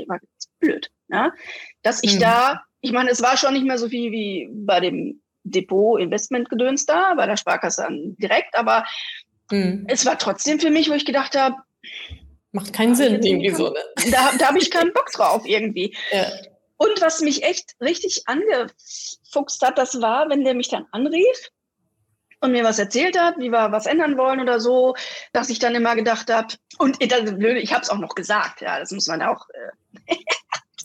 war 0.08 0.20
blöd. 0.62 0.89
Ja? 1.10 1.34
Dass 1.82 2.01
ich 2.03 2.15
mhm. 2.15 2.20
da, 2.20 2.63
ich 2.80 2.94
meine, 2.94 3.10
es 3.10 3.22
war 3.22 3.36
schon 3.36 3.53
nicht 3.53 3.65
mehr 3.65 3.77
so 3.77 3.89
viel 3.89 4.12
wie 4.12 4.50
bei 4.51 4.80
dem 4.80 5.22
Depot-Investment-Gedöns 5.44 6.86
da, 6.86 7.15
bei 7.15 7.25
der 7.25 7.36
Sparkasse 7.36 7.86
direkt, 7.89 8.56
aber 8.56 8.86
mhm. 9.51 9.86
es 9.89 10.06
war 10.06 10.18
trotzdem 10.18 10.60
für 10.60 10.70
mich, 10.70 10.89
wo 10.89 10.94
ich 10.94 11.06
gedacht 11.06 11.36
habe, 11.38 11.58
Macht 12.53 12.74
keinen 12.74 12.96
Sinn, 12.96 13.24
irgendwie 13.24 13.51
so. 13.51 13.70
Ne? 13.70 13.80
Da, 14.12 14.34
da 14.38 14.48
habe 14.48 14.60
ich 14.60 14.72
keinen 14.72 14.91
Bock 14.91 15.10
drauf 15.12 15.44
irgendwie. 15.46 15.96
Ja. 16.12 16.27
Und 16.77 17.01
was 17.01 17.22
mich 17.22 17.44
echt 17.44 17.75
richtig 17.80 18.24
angefuchst 18.25 19.62
hat, 19.62 19.77
das 19.77 20.01
war, 20.01 20.30
wenn 20.30 20.44
der 20.44 20.53
mich 20.53 20.68
dann 20.68 20.86
anrief 20.91 21.50
und 22.41 22.51
mir 22.51 22.63
was 22.63 22.80
erzählt 22.80 23.18
hat, 23.18 23.38
wie 23.38 23.50
wir 23.50 23.72
was 23.72 23.86
ändern 23.86 24.18
wollen 24.18 24.41
oder 24.41 24.60
so, 24.60 24.96
dass 25.32 25.50
ich 25.50 25.60
dann 25.60 25.75
immer 25.75 25.96
gedacht 25.96 26.30
habe, 26.30 26.56
und 26.80 26.98
ich 27.01 27.13
habe 27.13 27.84
es 27.84 27.89
auch 27.89 28.00
noch 28.00 28.15
gesagt, 28.15 28.62
ja, 28.62 28.80
das 28.80 28.91
muss 28.91 29.08
man 29.08 29.22
auch, 29.22 29.48
äh, 30.08 30.15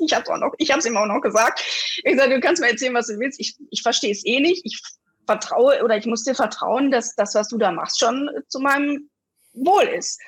ich 0.00 0.12
habe 0.12 0.22
es 0.22 0.28
auch 0.28 0.38
noch, 0.38 0.54
ich 0.58 0.70
habe 0.70 0.80
es 0.80 0.86
ihm 0.86 0.96
auch 0.96 1.06
noch 1.06 1.20
gesagt. 1.20 1.60
Ich 2.04 2.16
sage, 2.16 2.34
du 2.34 2.40
kannst 2.40 2.60
mir 2.60 2.70
erzählen, 2.70 2.94
was 2.94 3.06
du 3.06 3.18
willst, 3.18 3.40
ich, 3.40 3.56
ich 3.70 3.82
verstehe 3.82 4.12
es 4.12 4.24
eh 4.24 4.40
nicht, 4.40 4.64
ich 4.64 4.80
vertraue 5.26 5.82
oder 5.82 5.96
ich 5.96 6.06
muss 6.06 6.24
dir 6.24 6.34
vertrauen, 6.34 6.90
dass 6.90 7.14
das, 7.14 7.34
was 7.34 7.48
du 7.48 7.58
da 7.58 7.72
machst, 7.72 7.98
schon 7.98 8.30
zu 8.48 8.60
meinem 8.60 9.10
Wohl 9.52 9.84
ist. 9.84 10.20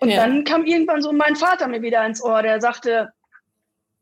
Und 0.00 0.10
ja. 0.10 0.16
dann 0.16 0.44
kam 0.44 0.64
irgendwann 0.64 1.02
so 1.02 1.12
mein 1.12 1.36
Vater 1.36 1.68
mir 1.68 1.82
wieder 1.82 2.04
ins 2.04 2.22
Ohr, 2.22 2.42
der 2.42 2.60
sagte, 2.60 3.10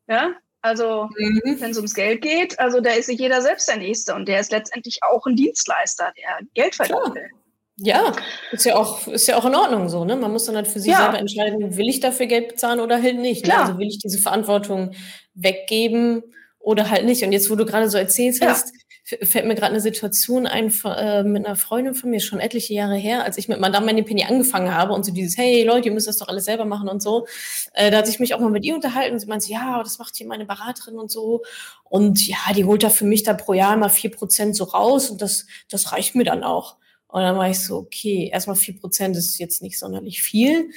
ja, 0.07 0.35
also, 0.65 1.11
mhm. 1.19 1.43
wenn 1.61 1.71
es 1.71 1.77
ums 1.77 1.95
Geld 1.95 2.23
geht, 2.23 2.59
also 2.59 2.81
da 2.81 2.93
ist 2.93 3.07
sich 3.07 3.19
jeder 3.19 3.43
selbst 3.43 3.69
der 3.69 3.77
Nächste 3.77 4.15
und 4.15 4.27
der 4.27 4.41
ist 4.41 4.51
letztendlich 4.51 5.01
auch 5.03 5.27
ein 5.27 5.37
Dienstleister, 5.37 6.11
der 6.17 6.47
Geld 6.55 6.75
verdienen 6.75 7.15
will. 7.15 7.31
Ja, 7.77 8.13
ist 8.53 8.65
ja 8.65 8.77
auch, 8.77 9.09
ist 9.09 9.27
ja 9.27 9.37
auch 9.37 9.45
in 9.45 9.55
Ordnung 9.55 9.89
so, 9.89 10.05
ne? 10.05 10.15
Man 10.15 10.31
muss 10.31 10.45
dann 10.45 10.55
halt 10.55 10.69
für 10.69 10.79
sich 10.79 10.93
ja. 10.93 10.99
selber 10.99 11.19
entscheiden, 11.19 11.77
will 11.77 11.89
ich 11.89 11.99
dafür 11.99 12.27
Geld 12.27 12.49
bezahlen 12.49 12.79
oder 12.79 13.03
halt 13.03 13.19
nicht. 13.19 13.47
Ne? 13.47 13.59
Also 13.59 13.79
will 13.79 13.89
ich 13.89 13.99
diese 13.99 14.19
Verantwortung 14.19 14.93
weggeben 15.35 16.23
oder 16.61 16.89
halt 16.89 17.05
nicht. 17.05 17.25
Und 17.25 17.33
jetzt, 17.33 17.51
wo 17.51 17.57
du 17.57 17.67
gerade 17.67 17.91
so 17.91 17.99
erzählst 17.99 18.43
ja. 18.43 18.51
hast, 18.51 18.73
fällt 19.05 19.45
mir 19.47 19.55
gerade 19.55 19.73
eine 19.73 19.81
Situation 19.81 20.47
ein 20.47 20.73
äh, 20.85 21.25
mit 21.25 21.45
einer 21.45 21.57
Freundin 21.57 21.95
von 21.95 22.11
mir, 22.11 22.21
schon 22.21 22.41
etliche 22.41 22.73
Jahre 22.73 22.97
her, 22.97 23.25
als 23.25 23.37
ich 23.37 23.49
mit 23.49 23.61
Madame 23.61 24.03
Penny 24.03 24.25
angefangen 24.25 24.75
habe 24.75 24.95
und 24.95 25.05
so 25.05 25.13
dieses, 25.13 25.37
hey 25.37 25.63
Leute, 25.65 25.89
ihr 25.89 25.95
müsst 25.95 26.07
das 26.07 26.17
doch 26.17 26.29
alles 26.29 26.47
selber 26.47 26.65
machen 26.65 26.89
und 26.89 27.03
so. 27.03 27.27
Äh, 27.75 27.91
da 27.91 27.99
hatte 27.99 28.09
ich 28.09 28.19
mich 28.19 28.35
auch 28.35 28.41
mal 28.41 28.51
mit 28.51 28.65
ihr 28.65 28.75
unterhalten 28.75 29.15
und 29.15 29.21
sie 29.21 29.27
meinte, 29.27 29.51
ja, 29.51 29.83
das 29.83 29.99
macht 29.99 30.17
hier 30.17 30.27
meine 30.27 30.47
Beraterin 30.47 30.99
und 30.99 31.11
so. 31.11 31.43
Und 31.83 32.27
ja, 32.27 32.39
die 32.57 32.65
holt 32.65 32.83
da 32.83 32.89
für 32.89 33.05
mich 33.05 33.25
da 33.25 33.35
pro 33.35 33.53
Jahr 33.53 33.75
immer 33.75 33.91
vier 33.91 34.11
Prozent 34.11 34.57
so 34.57 34.65
raus 34.65 35.11
und 35.11 35.21
das, 35.21 35.47
das 35.69 35.93
reicht 35.93 36.15
mir 36.15 36.25
dann 36.25 36.43
auch. 36.43 36.77
Und 37.15 37.23
dann 37.23 37.37
war 37.37 37.49
ich 37.49 37.61
so, 37.61 37.77
okay, 37.77 38.29
erstmal 38.33 38.57
vier 38.57 38.77
Prozent 38.77 39.17
ist 39.17 39.39
jetzt 39.39 39.63
nicht 39.63 39.79
sonderlich 39.79 40.21
viel 40.21 40.71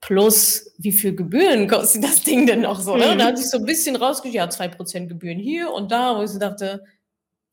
plus 0.00 0.72
wie 0.78 0.92
viel 0.92 1.16
Gebühren 1.16 1.66
kostet 1.68 2.04
das 2.04 2.22
Ding 2.22 2.46
denn 2.46 2.60
noch 2.60 2.80
so? 2.80 2.96
Ne? 2.96 3.12
Mhm. 3.12 3.18
Da 3.18 3.24
hatte 3.24 3.40
ich 3.40 3.50
so 3.50 3.58
ein 3.58 3.64
bisschen 3.64 3.96
rausgeschrieben, 3.96 4.36
ja, 4.36 4.48
zwei 4.48 4.68
Prozent 4.68 5.08
Gebühren 5.08 5.40
hier 5.40 5.72
und 5.72 5.90
da, 5.90 6.16
wo 6.16 6.22
ich 6.22 6.30
so 6.30 6.38
dachte, 6.38 6.84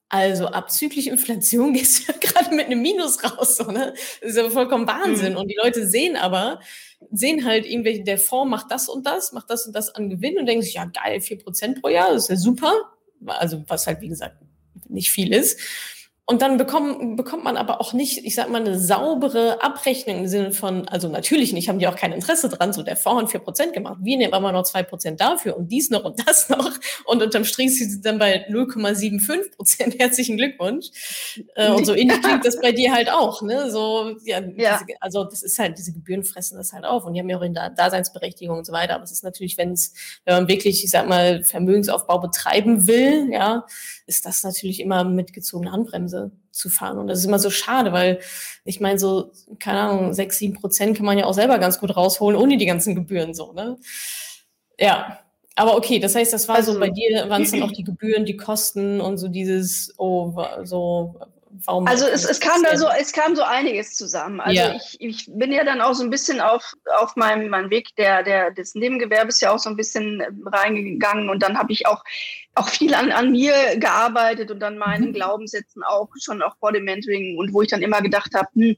also 0.09 0.45
abzüglich 0.45 1.07
Inflation 1.07 1.73
gehst 1.73 2.07
du 2.07 2.11
ja 2.11 2.19
gerade 2.19 2.53
mit 2.53 2.67
einem 2.67 2.79
Minus 2.79 3.23
raus. 3.23 3.57
So, 3.57 3.71
ne? 3.71 3.95
Das 4.21 4.29
ist 4.29 4.37
ja 4.37 4.47
vollkommen 4.51 4.87
Wahnsinn. 4.87 5.33
Mhm. 5.33 5.39
Und 5.39 5.47
die 5.47 5.57
Leute 5.59 5.87
sehen 5.87 6.15
aber, 6.15 6.59
sehen 7.11 7.43
halt 7.43 7.65
irgendwelche, 7.65 8.03
der 8.03 8.19
Fonds 8.19 8.51
macht 8.51 8.69
das 8.69 8.87
und 8.87 9.07
das, 9.07 9.31
macht 9.31 9.49
das 9.49 9.65
und 9.65 9.75
das 9.75 9.95
an 9.95 10.11
Gewinn 10.11 10.37
und 10.37 10.45
denken 10.45 10.61
sich, 10.61 10.75
ja 10.75 10.85
geil, 10.85 11.21
vier 11.21 11.39
Prozent 11.39 11.81
pro 11.81 11.89
Jahr, 11.89 12.13
das 12.13 12.25
ist 12.25 12.29
ja 12.29 12.35
super. 12.35 12.71
Also 13.25 13.63
was 13.65 13.87
halt, 13.87 13.99
wie 14.01 14.09
gesagt, 14.09 14.37
nicht 14.87 15.09
viel 15.09 15.33
ist. 15.33 15.59
Und 16.29 16.41
dann 16.41 16.57
bekommt, 16.57 17.15
bekommt 17.15 17.45
man 17.45 17.55
aber 17.55 17.79
auch 17.79 17.93
nicht, 17.93 18.25
ich 18.25 18.35
sag 18.35 18.49
mal, 18.49 18.59
eine 18.59 18.77
saubere 18.77 19.63
Abrechnung 19.63 20.17
im 20.17 20.27
Sinne 20.27 20.51
von, 20.51 20.85
also 20.89 21.07
natürlich 21.07 21.53
nicht, 21.53 21.69
haben 21.69 21.79
die 21.79 21.87
auch 21.87 21.95
kein 21.95 22.11
Interesse 22.11 22.49
dran, 22.49 22.73
so 22.73 22.83
der 22.83 22.97
hat 22.97 23.31
vier 23.31 23.39
Prozent 23.39 23.71
gemacht. 23.71 23.99
Wir 24.01 24.17
nehmen 24.17 24.33
aber 24.33 24.51
noch 24.51 24.63
zwei 24.63 24.83
Prozent 24.83 25.21
dafür 25.21 25.55
und 25.55 25.71
dies 25.71 25.89
noch 25.89 26.03
und 26.03 26.27
das 26.27 26.49
noch. 26.49 26.69
Und 27.05 27.23
unterm 27.23 27.45
Strich 27.45 27.77
sind 27.77 27.91
sie 27.91 28.01
dann 28.01 28.19
bei 28.19 28.45
0,75 28.49 29.55
Prozent. 29.55 29.95
Herzlichen 29.99 30.35
Glückwunsch. 30.35 30.87
Äh, 31.55 31.71
und 31.71 31.85
so 31.85 31.93
ähnlich 31.95 32.21
klingt 32.21 32.45
das 32.45 32.59
bei 32.59 32.73
dir 32.73 32.91
halt 32.91 33.09
auch, 33.09 33.41
ne? 33.41 33.71
So, 33.71 34.17
ja, 34.25 34.41
ja. 34.57 34.81
Diese, 34.85 34.99
also 34.99 35.23
das 35.23 35.43
ist 35.43 35.57
halt, 35.59 35.77
diese 35.77 35.93
Gebühren 35.93 36.23
fressen 36.23 36.57
das 36.57 36.73
halt 36.73 36.83
auf 36.83 37.05
und 37.05 37.13
die 37.13 37.21
haben 37.21 37.29
ja 37.29 37.37
auch 37.37 37.41
in 37.41 37.53
der 37.53 37.69
Daseinsberechtigung 37.69 38.57
und 38.57 38.65
so 38.65 38.73
weiter. 38.73 38.95
Aber 38.95 39.05
es 39.05 39.13
ist 39.13 39.23
natürlich, 39.23 39.57
wenn 39.57 39.71
es, 39.71 39.93
wenn 40.25 40.35
man 40.35 40.47
wirklich, 40.49 40.83
ich 40.83 40.91
sag 40.91 41.07
mal, 41.07 41.45
Vermögensaufbau 41.45 42.19
betreiben 42.19 42.85
will, 42.85 43.29
ja, 43.31 43.65
ist 44.07 44.25
das 44.25 44.43
natürlich 44.43 44.81
immer 44.81 45.05
mitgezogene 45.05 45.71
Handbremse 45.71 46.16
zu 46.57 46.69
fahren. 46.69 46.97
Und 46.97 47.07
das 47.07 47.19
ist 47.19 47.25
immer 47.25 47.39
so 47.39 47.49
schade, 47.49 47.93
weil 47.93 48.19
ich 48.65 48.79
meine, 48.79 48.99
so, 48.99 49.31
keine 49.59 49.79
Ahnung, 49.79 50.13
sechs, 50.13 50.37
sieben 50.37 50.55
Prozent 50.55 50.97
kann 50.97 51.05
man 51.05 51.17
ja 51.17 51.25
auch 51.25 51.33
selber 51.33 51.59
ganz 51.59 51.79
gut 51.79 51.95
rausholen, 51.95 52.39
ohne 52.39 52.57
die 52.57 52.65
ganzen 52.65 52.95
Gebühren 52.95 53.33
so, 53.33 53.53
ne? 53.53 53.77
Ja. 54.79 55.19
Aber 55.55 55.75
okay, 55.75 55.97
das 55.97 56.13
heißt, 56.13 56.33
das 56.33 56.47
war 56.47 56.57
also, 56.57 56.73
so 56.73 56.79
bei 56.79 56.89
dir, 56.89 57.29
waren 57.29 57.41
es 57.41 57.51
dann 57.51 57.63
auch 57.63 57.71
die 57.71 57.83
Gebühren, 57.83 58.25
die 58.25 58.37
Kosten 58.37 59.01
und 59.01 59.17
so 59.17 59.27
dieses, 59.27 59.93
oh, 59.97 60.33
so, 60.63 61.15
Warum 61.65 61.87
also 61.87 62.05
es, 62.05 62.25
es 62.25 62.39
kam 62.39 62.63
da 62.63 62.77
so, 62.77 62.87
es 62.99 63.11
kam 63.11 63.35
so 63.35 63.43
einiges 63.43 63.95
zusammen. 63.95 64.39
Also 64.39 64.59
ja. 64.59 64.75
ich, 64.75 64.97
ich 64.99 65.25
bin 65.27 65.51
ja 65.51 65.63
dann 65.63 65.81
auch 65.81 65.93
so 65.93 66.03
ein 66.03 66.09
bisschen 66.09 66.41
auf, 66.41 66.73
auf 66.99 67.15
meinem, 67.15 67.49
meinem 67.49 67.69
Weg 67.69 67.95
der, 67.95 68.23
der, 68.23 68.51
des 68.51 68.75
Nebengewerbes 68.75 69.39
ja 69.39 69.51
auch 69.51 69.59
so 69.59 69.69
ein 69.69 69.75
bisschen 69.75 70.21
reingegangen 70.45 71.29
und 71.29 71.41
dann 71.41 71.57
habe 71.57 71.71
ich 71.71 71.87
auch, 71.87 72.03
auch 72.55 72.69
viel 72.69 72.93
an, 72.93 73.11
an 73.11 73.31
mir 73.31 73.77
gearbeitet 73.77 74.51
und 74.51 74.59
dann 74.59 74.77
meinen 74.77 75.09
mhm. 75.09 75.13
Glaubenssätzen 75.13 75.83
auch 75.83 76.09
schon 76.21 76.41
auch 76.41 76.57
vor 76.57 76.71
dem 76.71 76.83
Mentoring 76.83 77.37
und 77.37 77.53
wo 77.53 77.61
ich 77.61 77.69
dann 77.69 77.81
immer 77.81 78.01
gedacht 78.01 78.33
habe, 78.33 78.49
hm, 78.53 78.77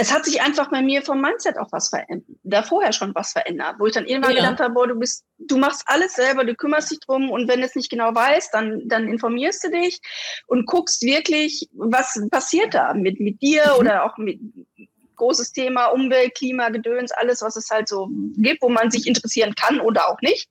es 0.00 0.12
hat 0.12 0.24
sich 0.24 0.40
einfach 0.40 0.70
bei 0.70 0.80
mir 0.80 1.02
vom 1.02 1.20
Mindset 1.20 1.58
auch 1.58 1.72
was 1.72 1.88
verändert, 1.88 2.24
da 2.44 2.62
vorher 2.62 2.92
schon 2.92 3.14
was 3.16 3.32
verändert, 3.32 3.76
wo 3.78 3.86
ich 3.86 3.94
dann 3.94 4.06
irgendwann 4.06 4.36
ja. 4.36 4.42
gedacht 4.42 4.60
habe, 4.60 4.72
boah, 4.72 4.86
du 4.86 4.94
bist, 4.94 5.24
du 5.38 5.58
machst 5.58 5.82
alles 5.86 6.14
selber, 6.14 6.44
du 6.44 6.54
kümmerst 6.54 6.92
dich 6.92 7.00
drum 7.00 7.30
und 7.30 7.48
wenn 7.48 7.60
du 7.60 7.66
es 7.66 7.74
nicht 7.74 7.90
genau 7.90 8.14
weißt, 8.14 8.54
dann, 8.54 8.82
dann 8.86 9.08
informierst 9.08 9.64
du 9.64 9.70
dich 9.70 9.98
und 10.46 10.66
guckst 10.66 11.02
wirklich, 11.02 11.68
was 11.72 12.20
passiert 12.30 12.74
da 12.74 12.94
mit, 12.94 13.18
mit 13.18 13.42
dir 13.42 13.64
mhm. 13.74 13.80
oder 13.80 14.04
auch 14.04 14.16
mit 14.18 14.38
großes 15.16 15.50
Thema 15.50 15.86
Umwelt, 15.86 16.36
Klima, 16.36 16.68
Gedöns, 16.68 17.10
alles, 17.10 17.42
was 17.42 17.56
es 17.56 17.68
halt 17.68 17.88
so 17.88 18.08
gibt, 18.36 18.62
wo 18.62 18.68
man 18.68 18.92
sich 18.92 19.08
interessieren 19.08 19.56
kann 19.56 19.80
oder 19.80 20.08
auch 20.08 20.20
nicht. 20.20 20.48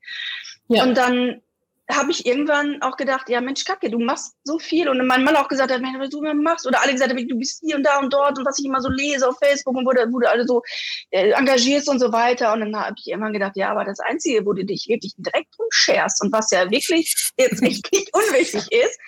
Ja. 0.68 0.84
Und 0.84 0.98
dann 0.98 1.42
habe 1.90 2.12
ich 2.12 2.26
irgendwann 2.26 2.82
auch 2.82 2.98
gedacht, 2.98 3.30
ja 3.30 3.40
Mensch, 3.40 3.64
Kacke, 3.64 3.90
du 3.90 4.00
machst 4.00 4.36
so 4.44 4.60
viel. 4.60 4.90
Und 4.90 5.06
mein 5.08 5.24
Mann 5.24 5.36
auch 5.38 5.48
gesagt 5.48 5.72
hat, 5.72 5.82
was 5.82 6.10
du 6.10 6.22
machst. 6.22 6.68
Oder 6.68 6.82
alle 6.82 6.92
gesagt 6.92 7.12
haben, 7.12 7.28
du 7.28 7.38
bist 7.38 7.62
hier 7.64 7.78
und 7.78 7.84
da 7.84 8.00
und 8.00 8.12
dort 8.12 8.38
und 8.38 8.46
was 8.46 8.60
ich 8.60 8.66
immer 8.66 8.82
so 8.82 8.90
lese 8.90 9.28
auf 9.28 9.38
Facebook 9.42 9.76
und 9.76 9.86
wo 9.86 9.92
du, 9.92 10.06
wo 10.12 10.20
du 10.20 10.30
alle 10.30 10.46
so 10.46 10.62
äh, 11.12 11.32
engagierst 11.32 11.88
und 11.90 12.00
so 12.00 12.12
weiter. 12.12 12.54
Und 12.54 12.60
dann 12.60 12.76
habe 12.76 12.96
ich 13.00 13.08
irgendwann 13.08 13.34
gedacht, 13.34 13.54
ja, 13.56 13.72
aber 13.72 13.86
das 13.86 14.00
Einzige, 14.00 14.46
wo 14.46 14.54
du 14.54 14.66
dich 14.66 14.88
wirklich 14.90 15.14
direkt 15.18 15.58
drum 15.58 15.68
scherst 15.70 16.22
und 16.22 16.32
was 16.34 16.52
ja 16.52 16.70
wirklich 16.70 17.16
jetzt 17.38 17.64
echt 17.64 17.92
nicht 17.92 18.10
unwichtig 18.14 18.70
ist, 18.72 19.00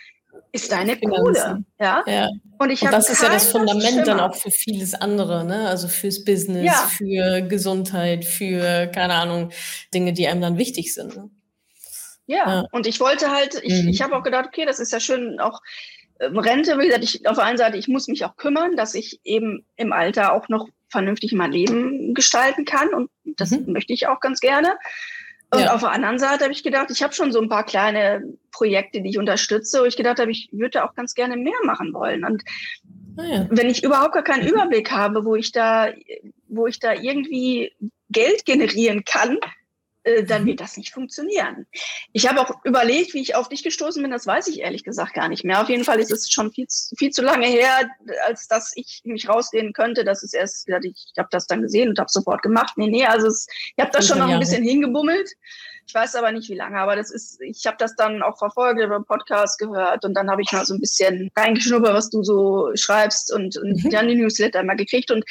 ist 0.52 0.72
deine 0.72 0.98
Kohle. 0.98 1.64
Ja? 1.80 2.04
ja. 2.08 2.30
Und, 2.60 2.70
ich 2.70 2.82
und 2.82 2.92
das 2.92 3.10
ist 3.10 3.22
ja 3.22 3.30
das 3.30 3.52
Fundament 3.52 4.08
dann 4.08 4.20
auch 4.20 4.36
für 4.36 4.52
vieles 4.52 4.94
andere, 4.94 5.44
ne? 5.44 5.68
Also 5.68 5.88
fürs 5.88 6.24
Business, 6.24 6.66
ja. 6.66 6.90
für 6.90 7.42
Gesundheit, 7.42 8.26
für, 8.26 8.88
keine 8.88 9.16
Ahnung, 9.16 9.52
Dinge, 9.94 10.14
die 10.14 10.28
einem 10.28 10.42
dann 10.42 10.58
wichtig 10.58 10.94
sind. 10.94 11.16
Ne? 11.16 11.30
Ja, 12.30 12.66
und 12.72 12.86
ich 12.86 13.00
wollte 13.00 13.32
halt, 13.32 13.60
ich, 13.64 13.84
mhm. 13.84 13.90
ich 13.90 14.04
habe 14.04 14.16
auch 14.16 14.22
gedacht, 14.22 14.46
okay, 14.46 14.64
das 14.64 14.80
ist 14.80 14.94
ja 14.94 15.00
schön, 15.00 15.40
auch 15.40 15.62
äh, 16.20 16.26
Rente, 16.26 16.78
wie 16.78 16.86
gesagt, 16.86 17.04
ich, 17.04 17.28
auf 17.28 17.38
der 17.38 17.46
einen 17.46 17.58
Seite, 17.58 17.76
ich 17.76 17.88
muss 17.88 18.08
mich 18.08 18.24
auch 18.24 18.36
kümmern, 18.36 18.76
dass 18.76 18.94
ich 18.94 19.20
eben 19.24 19.66
im 19.78 19.92
Alter 19.92 20.34
auch 20.34 20.48
noch 20.48 20.68
vernünftig 20.90 21.34
mein 21.34 21.52
Leben 21.52 22.14
gestalten 22.14 22.66
kann 22.66 22.94
und 22.94 23.10
das 23.26 23.50
mhm. 23.50 23.74
möchte 23.74 23.94
ich 23.94 24.06
auch 24.06 24.20
ganz 24.20 24.42
gerne. 24.42 24.78
Und 25.50 25.62
ja. 25.62 25.74
auf 25.74 25.80
der 25.80 25.92
anderen 25.92 26.20
Seite 26.20 26.44
habe 26.44 26.54
ich 26.54 26.62
gedacht, 26.62 26.92
ich 26.92 27.02
habe 27.02 27.14
schon 27.14 27.32
so 27.32 27.42
ein 27.42 27.50
paar 27.50 27.66
kleine 27.66 28.22
Projekte, 28.52 29.02
die 29.02 29.10
ich 29.10 29.18
unterstütze, 29.18 29.82
wo 29.82 29.86
ich 29.86 29.98
gedacht 29.98 30.20
habe, 30.20 30.30
ich 30.30 30.50
würde 30.52 30.84
auch 30.84 30.94
ganz 30.94 31.16
gerne 31.16 31.36
mehr 31.36 31.58
machen 31.64 31.92
wollen. 31.96 32.24
Und 32.24 32.44
ah, 33.18 33.24
ja. 33.24 33.48
wenn 33.50 33.72
ich 33.72 33.84
überhaupt 33.84 34.14
gar 34.14 34.24
keinen 34.24 34.48
Überblick 34.48 34.92
habe, 34.92 35.26
wo 35.26 35.36
ich 35.36 35.52
da, 35.52 35.88
wo 36.48 36.68
ich 36.68 36.78
da 36.78 36.94
irgendwie 36.94 37.74
Geld 38.12 38.46
generieren 38.46 39.04
kann, 39.04 39.40
äh, 40.04 40.24
dann 40.24 40.44
mhm. 40.44 40.48
wird 40.48 40.62
das 40.62 40.78
nicht 40.78 40.94
funktionieren. 40.94 41.66
Ich 42.14 42.28
habe 42.28 42.42
auch 42.42 42.52
überlegt, 42.64 43.14
wie 43.14 43.22
ich 43.22 43.36
auf 43.36 43.50
dich 43.50 43.64
gestoßen 43.64 44.02
bin, 44.02 44.12
das 44.12 44.26
weiß 44.26 44.48
ich 44.48 44.62
ehrlich 44.62 44.84
gesagt 44.84 45.14
gar 45.14 45.28
nicht 45.28 45.44
mehr. 45.44 45.62
Auf 45.62 45.70
jeden 45.70 45.84
Fall 45.84 46.00
ist 46.00 46.12
es 46.12 46.32
schon 46.32 46.52
viel, 46.52 46.68
viel 46.98 47.12
zu 47.12 47.22
lange 47.22 47.48
her, 47.48 47.90
als 48.26 48.48
dass 48.48 48.72
ich 48.76 49.02
mich 49.04 49.28
rausreden 49.28 49.74
könnte. 49.74 50.06
Das 50.06 50.24
ist 50.24 50.34
erst, 50.34 50.68
ich 50.70 51.14
habe 51.18 51.30
das 51.32 51.48
dann 51.48 51.62
gesehen 51.62 51.90
und 51.90 52.00
habe 52.00 52.10
sofort 52.10 52.42
gemacht. 52.42 52.74
Nee, 52.78 52.88
nee, 52.88 53.06
also 53.06 53.28
es, 53.28 53.48
ich 53.76 53.84
habe 53.84 53.92
das 53.92 54.08
schon 54.08 54.20
noch 54.20 54.30
ein 54.30 54.40
bisschen 54.40 54.64
hingebummelt. 54.64 55.30
Ich 55.86 55.96
weiß 55.96 56.16
aber 56.16 56.32
nicht, 56.32 56.48
wie 56.50 56.56
lange, 56.56 56.78
aber 56.78 56.96
das 56.96 57.10
ist, 57.10 57.42
ich 57.42 57.66
habe 57.66 57.78
das 57.80 57.96
dann 57.96 58.22
auch 58.22 58.38
verfolgt, 58.38 58.80
über 58.80 59.04
Podcast 59.04 59.58
gehört 59.58 60.06
und 60.06 60.14
dann 60.14 60.30
habe 60.30 60.44
ich 60.44 60.52
mal 60.52 60.64
so 60.64 60.76
ein 60.76 60.80
bisschen 60.80 61.32
reingeschnuppert, 61.36 61.96
was 61.96 62.12
du 62.12 62.24
so 62.24 62.70
schreibst 62.76 63.34
und, 63.34 63.58
und 63.58 63.84
mhm. 63.84 63.90
dann 63.90 64.08
die 64.08 64.14
Newsletter 64.14 64.62
mal 64.62 64.76
gekriegt 64.76 65.10
und 65.10 65.26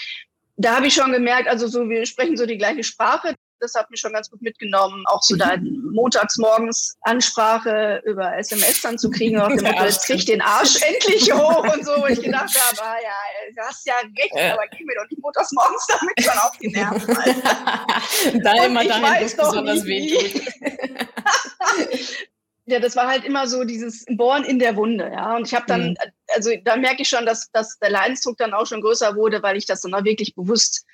da 0.57 0.75
habe 0.75 0.89
ich 0.89 0.95
schon 0.95 1.13
gemerkt, 1.13 1.47
also 1.47 1.69
so, 1.69 1.89
wir 1.89 2.05
sprechen 2.05 2.37
so 2.37 2.45
die 2.45 2.59
gleiche 2.59 2.83
Sprache. 2.83 3.35
Das 3.61 3.75
hat 3.75 3.91
mich 3.91 4.01
schon 4.01 4.13
ganz 4.13 4.31
gut 4.31 4.43
mitgenommen. 4.43 5.05
Auch 5.07 5.23
so 5.23 5.37
da 5.37 5.57
montags 5.93 6.37
morgens 6.39 6.97
Ansprache 7.03 8.03
über 8.05 8.37
SMS 8.37 8.81
dann 8.83 8.99
zu 8.99 9.11
kriegen, 9.11 9.39
auf 9.41 9.49
dem 9.49 9.63
Motto, 9.65 9.85
jetzt 9.85 10.07
krieg 10.07 10.17
ich 10.17 10.25
den 10.25 10.41
Arsch 10.41 10.81
endlich 10.87 11.33
hoch 11.33 11.63
und 11.75 11.85
so, 11.85 11.93
wo 11.93 12.07
ich 12.07 12.21
gedacht 12.21 12.55
habe, 12.61 12.83
ah, 12.83 12.97
ja, 13.03 13.15
du 13.55 13.63
hast 13.63 13.87
ja 13.87 13.95
recht, 13.97 14.35
ja. 14.35 14.55
aber 14.55 14.67
geh 14.77 14.85
mir 14.85 14.95
doch 14.95 15.09
nicht 15.11 15.21
montags 15.21 15.53
morgens 15.53 15.87
damit 15.89 16.23
schon 16.23 16.39
auf 16.39 16.57
die 16.59 16.69
Nerven. 16.69 17.17
da 18.45 18.65
immer 18.65 18.85
dahin, 18.85 19.23
das 19.23 19.37
besonders 19.37 19.85
wehtut. 19.85 20.43
ja, 22.67 22.81
das 22.81 22.97
war 22.97 23.09
halt 23.09 23.25
immer 23.25 23.47
so 23.47 23.65
dieses 23.65 24.05
Bohren 24.11 24.45
in 24.45 24.59
der 24.59 24.77
Wunde, 24.77 25.11
ja. 25.13 25.37
Und 25.37 25.47
ich 25.47 25.55
habe 25.55 25.67
dann, 25.67 25.91
mhm. 25.91 25.97
also 26.35 26.51
da 26.65 26.77
merke 26.77 27.03
ich 27.03 27.09
schon, 27.09 27.27
dass, 27.27 27.51
dass 27.53 27.79
der 27.79 27.91
Leidensdruck 27.91 28.37
dann 28.37 28.53
auch 28.53 28.67
schon 28.67 28.81
größer 28.81 29.17
wurde, 29.17 29.43
weil 29.43 29.57
ich 29.57 29.67
das 29.67 29.81
dann 29.81 29.95
auch 29.95 30.05
wirklich 30.05 30.35
bewusst, 30.35 30.85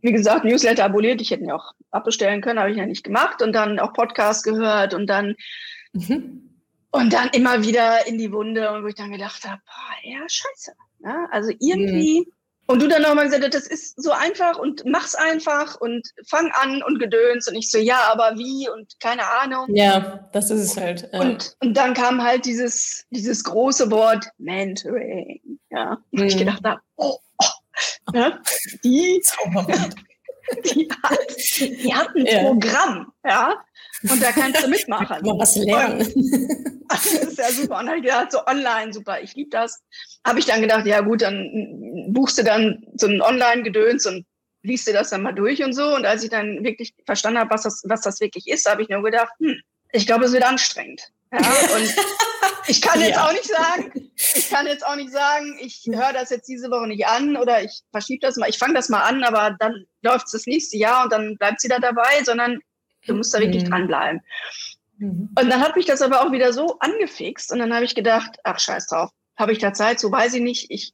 wie 0.00 0.12
gesagt, 0.12 0.44
Newsletter 0.44 0.84
abonniert. 0.84 1.20
Ich 1.20 1.30
hätte 1.30 1.44
ihn 1.44 1.52
auch 1.52 1.72
abbestellen 1.90 2.40
können, 2.40 2.58
habe 2.58 2.70
ich 2.70 2.76
ja 2.76 2.86
nicht 2.86 3.04
gemacht. 3.04 3.42
Und 3.42 3.52
dann 3.52 3.78
auch 3.78 3.92
Podcast 3.92 4.44
gehört 4.44 4.94
und 4.94 5.06
dann 5.06 5.34
mhm. 5.92 6.50
und 6.90 7.12
dann 7.12 7.28
immer 7.30 7.62
wieder 7.62 8.06
in 8.06 8.18
die 8.18 8.32
Wunde 8.32 8.70
und 8.72 8.84
wo 8.84 8.88
ich 8.88 8.94
dann 8.94 9.12
gedacht 9.12 9.44
habe, 9.46 9.60
boah, 9.64 10.10
ja, 10.10 10.20
scheiße. 10.28 10.72
Ja, 11.00 11.28
also 11.30 11.52
irgendwie. 11.58 12.20
Mhm 12.26 12.32
und 12.70 12.82
du 12.82 12.88
dann 12.88 13.00
nochmal 13.00 13.24
gesagt 13.24 13.42
hast, 13.42 13.54
das 13.54 13.66
ist 13.66 14.02
so 14.02 14.12
einfach 14.12 14.58
und 14.58 14.84
mach's 14.84 15.14
einfach 15.14 15.80
und 15.80 16.06
fang 16.26 16.52
an 16.52 16.82
und 16.82 16.98
gedöns. 16.98 17.48
Und 17.48 17.54
ich 17.54 17.70
so, 17.70 17.78
ja, 17.78 17.98
aber 18.12 18.36
wie 18.36 18.68
und 18.68 19.00
keine 19.00 19.22
Ahnung. 19.26 19.74
Ja, 19.74 20.28
das 20.34 20.50
ist 20.50 20.60
es 20.60 20.76
halt. 20.76 21.08
Ja. 21.10 21.20
Und, 21.20 21.56
und 21.60 21.74
dann 21.74 21.94
kam 21.94 22.22
halt 22.22 22.44
dieses, 22.44 23.06
dieses 23.08 23.42
große 23.42 23.90
Wort 23.90 24.26
Mentoring. 24.36 25.40
Ja, 25.70 25.96
mhm. 26.10 26.24
ich 26.24 26.36
gedacht 26.36 26.62
habe, 26.62 26.78
oh, 26.96 27.16
oh, 27.38 27.46
ne? 28.12 28.40
die, 28.84 29.22
die, 30.64 30.88
hat, 31.02 31.18
die 31.58 31.94
hat 31.94 32.14
ein 32.14 32.26
ja. 32.26 32.42
Programm, 32.42 33.12
ja. 33.24 33.64
Und 34.08 34.22
da 34.22 34.30
kannst 34.32 34.62
du 34.62 34.68
mitmachen. 34.68 35.26
Mal 35.26 35.38
was 35.38 35.56
lernen. 35.56 36.00
Und, 36.00 36.88
das 36.88 37.06
ist 37.12 37.38
ja 37.38 37.50
super. 37.50 37.78
Und 37.78 37.86
dann 37.86 37.88
habe 37.88 37.96
ich 37.98 38.04
gedacht, 38.04 38.32
so 38.32 38.46
online, 38.46 38.92
super, 38.92 39.20
ich 39.20 39.34
liebe 39.34 39.50
das. 39.50 39.82
Habe 40.24 40.38
ich 40.38 40.46
dann 40.46 40.60
gedacht, 40.60 40.86
ja 40.86 41.00
gut, 41.00 41.22
dann 41.22 42.06
buchst 42.08 42.38
du 42.38 42.44
dann 42.44 42.84
so 42.94 43.06
ein 43.06 43.20
Online-Gedöns 43.20 44.06
und 44.06 44.24
liest 44.62 44.86
dir 44.86 44.92
das 44.92 45.10
dann 45.10 45.22
mal 45.22 45.34
durch 45.34 45.62
und 45.62 45.72
so. 45.72 45.94
Und 45.94 46.06
als 46.06 46.22
ich 46.22 46.30
dann 46.30 46.62
wirklich 46.64 46.94
verstanden 47.06 47.40
habe, 47.40 47.50
was 47.50 47.62
das, 47.62 47.82
was 47.84 48.02
das 48.02 48.20
wirklich 48.20 48.46
ist, 48.46 48.68
habe 48.68 48.82
ich 48.82 48.88
nur 48.88 49.02
gedacht, 49.02 49.32
hm, 49.38 49.60
ich 49.92 50.06
glaube, 50.06 50.26
es 50.26 50.32
wird 50.32 50.44
anstrengend. 50.44 51.10
Ja, 51.32 51.76
und 51.76 51.94
ich 52.68 52.80
kann 52.80 53.00
jetzt 53.00 53.18
auch 53.18 53.32
nicht 53.32 53.46
sagen, 53.46 54.10
ich 54.16 54.50
kann 54.50 54.66
jetzt 54.66 54.86
auch 54.86 54.96
nicht 54.96 55.12
sagen, 55.12 55.58
ich 55.60 55.86
höre 55.90 56.12
das 56.12 56.30
jetzt 56.30 56.48
diese 56.48 56.70
Woche 56.70 56.88
nicht 56.88 57.06
an 57.06 57.36
oder 57.36 57.62
ich 57.62 57.82
verschiebe 57.90 58.20
das 58.26 58.36
mal, 58.36 58.48
ich 58.48 58.58
fange 58.58 58.74
das 58.74 58.88
mal 58.88 59.02
an, 59.02 59.22
aber 59.24 59.56
dann 59.58 59.84
läuft 60.02 60.26
es 60.26 60.32
das 60.32 60.46
nächste 60.46 60.76
Jahr 60.76 61.04
und 61.04 61.12
dann 61.12 61.36
bleibt 61.36 61.60
sie 61.60 61.68
da 61.68 61.78
dabei, 61.78 62.22
sondern 62.24 62.60
Du 63.08 63.14
musst 63.14 63.34
da 63.34 63.40
wirklich 63.40 63.64
mhm. 63.64 63.70
dranbleiben. 63.70 64.20
Mhm. 64.98 65.30
Und 65.38 65.50
dann 65.50 65.60
hat 65.60 65.76
mich 65.76 65.86
das 65.86 66.02
aber 66.02 66.22
auch 66.22 66.32
wieder 66.32 66.52
so 66.52 66.78
angefixt 66.80 67.52
und 67.52 67.58
dann 67.58 67.74
habe 67.74 67.84
ich 67.84 67.94
gedacht, 67.94 68.38
ach 68.44 68.58
scheiß 68.58 68.86
drauf, 68.86 69.10
habe 69.36 69.52
ich 69.52 69.58
da 69.58 69.72
Zeit, 69.72 70.00
so 70.00 70.12
weiß 70.12 70.34
ich 70.34 70.42
nicht. 70.42 70.66
Ich, 70.70 70.92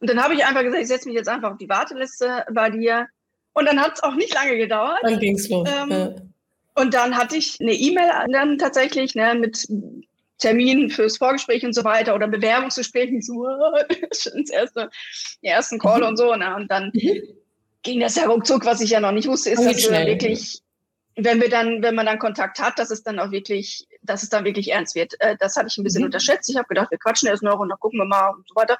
und 0.00 0.10
dann 0.10 0.22
habe 0.22 0.34
ich 0.34 0.44
einfach 0.44 0.62
gesagt, 0.62 0.82
ich 0.82 0.88
setze 0.88 1.08
mich 1.08 1.16
jetzt 1.16 1.28
einfach 1.28 1.52
auf 1.52 1.58
die 1.58 1.68
Warteliste 1.68 2.44
bei 2.52 2.70
dir. 2.70 3.06
Und 3.52 3.66
dann 3.66 3.80
hat 3.80 3.94
es 3.94 4.02
auch 4.02 4.14
nicht 4.14 4.34
lange 4.34 4.56
gedauert. 4.56 4.98
Dann 5.02 5.20
ging 5.20 5.36
es 5.36 5.48
los. 5.48 5.68
Ähm, 5.70 5.90
ja. 5.90 6.14
Und 6.74 6.94
dann 6.94 7.16
hatte 7.16 7.36
ich 7.36 7.60
eine 7.60 7.72
E-Mail 7.72 8.10
dann 8.30 8.58
tatsächlich 8.58 9.14
ne, 9.14 9.34
mit 9.34 9.66
Termin 10.38 10.90
fürs 10.90 11.18
Vorgespräch 11.18 11.64
und 11.64 11.72
so 11.72 11.84
weiter 11.84 12.14
oder 12.14 12.26
Bewerbungsgespräch. 12.26 13.10
So, 13.24 13.46
ins 14.34 14.50
erste, 14.50 14.90
den 15.42 15.50
ersten 15.50 15.78
Call 15.78 16.00
mhm. 16.00 16.06
und 16.08 16.16
so. 16.16 16.34
Ne? 16.34 16.54
Und 16.56 16.70
dann 16.70 16.90
mhm. 16.92 17.22
ging 17.82 18.00
das 18.00 18.16
ja 18.16 18.26
ruckzuck, 18.26 18.64
was 18.64 18.80
ich 18.80 18.90
ja 18.90 19.00
noch 19.00 19.12
nicht 19.12 19.28
wusste, 19.28 19.50
ist, 19.50 19.64
dass 19.64 19.82
du 19.82 19.90
wirklich 19.90 20.60
wenn 21.16 21.40
wir 21.40 21.48
dann, 21.48 21.82
wenn 21.82 21.94
man 21.94 22.06
dann 22.06 22.18
Kontakt 22.18 22.58
hat, 22.58 22.78
dass 22.78 22.90
es 22.90 23.02
dann 23.02 23.18
auch 23.18 23.30
wirklich, 23.30 23.86
dass 24.02 24.22
es 24.22 24.28
dann 24.28 24.44
wirklich 24.44 24.72
ernst 24.72 24.94
wird. 24.94 25.14
Äh, 25.20 25.36
das 25.38 25.56
hatte 25.56 25.68
ich 25.68 25.78
ein 25.78 25.84
bisschen 25.84 26.02
mhm. 26.02 26.06
unterschätzt. 26.06 26.50
Ich 26.50 26.56
habe 26.56 26.68
gedacht, 26.68 26.90
wir 26.90 26.98
quatschen 26.98 27.28
erst 27.28 27.42
noch 27.42 27.58
und 27.58 27.68
dann 27.68 27.78
gucken 27.78 27.98
wir 27.98 28.04
mal 28.04 28.30
und 28.30 28.48
so 28.48 28.54
weiter. 28.56 28.76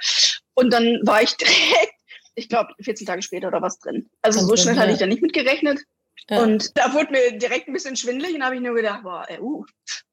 Und 0.55 0.73
dann 0.73 1.01
war 1.05 1.23
ich 1.23 1.37
direkt, 1.37 1.95
ich 2.35 2.49
glaube, 2.49 2.71
14 2.81 3.07
Tage 3.07 3.23
später 3.23 3.49
oder 3.49 3.63
was 3.63 3.79
drin. 3.79 4.11
Also 4.23 4.41
so 4.41 4.57
schnell 4.57 4.77
hatte 4.77 4.93
ich 4.93 4.99
da 4.99 5.07
nicht 5.07 5.23
mit 5.23 5.33
gerechnet. 5.33 5.81
Ja. 6.29 6.43
Und 6.43 6.77
da 6.77 6.93
wurde 6.95 7.13
mir 7.13 7.39
direkt 7.39 7.69
ein 7.69 7.73
bisschen 7.75 7.97
schwindelig 7.97 8.35
und 8.35 8.45
habe 8.45 8.57
ich 8.57 8.63
nur 8.63 8.75
gedacht, 8.75 9.03
boah, 9.03 9.25
ey, 9.29 9.41
uh, 9.41 9.65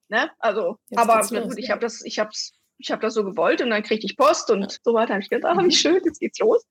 ne? 0.10 0.30
Also, 0.40 0.78
Jetzt 0.90 1.00
aber 1.00 1.22
gut, 1.22 1.32
los, 1.32 1.58
ich 1.58 1.68
ja. 1.68 1.72
habe 1.72 1.82
das, 1.82 2.04
ich 2.04 2.20
hab's, 2.20 2.54
ich 2.78 2.92
habe 2.92 3.02
das 3.02 3.14
so 3.14 3.24
gewollt 3.24 3.62
und 3.62 3.70
dann 3.70 3.84
kriegte 3.84 4.06
ich 4.06 4.18
Post 4.18 4.50
und 4.52 4.62
ja. 4.62 4.78
so 4.84 4.94
weiter. 4.94 5.14
Habe 5.14 5.24
ich 5.24 5.30
gedacht, 5.30 5.58
ah, 5.58 5.64
wie 5.64 5.72
schön, 5.72 6.02
jetzt 6.04 6.20
geht's 6.20 6.40
los. 6.40 6.66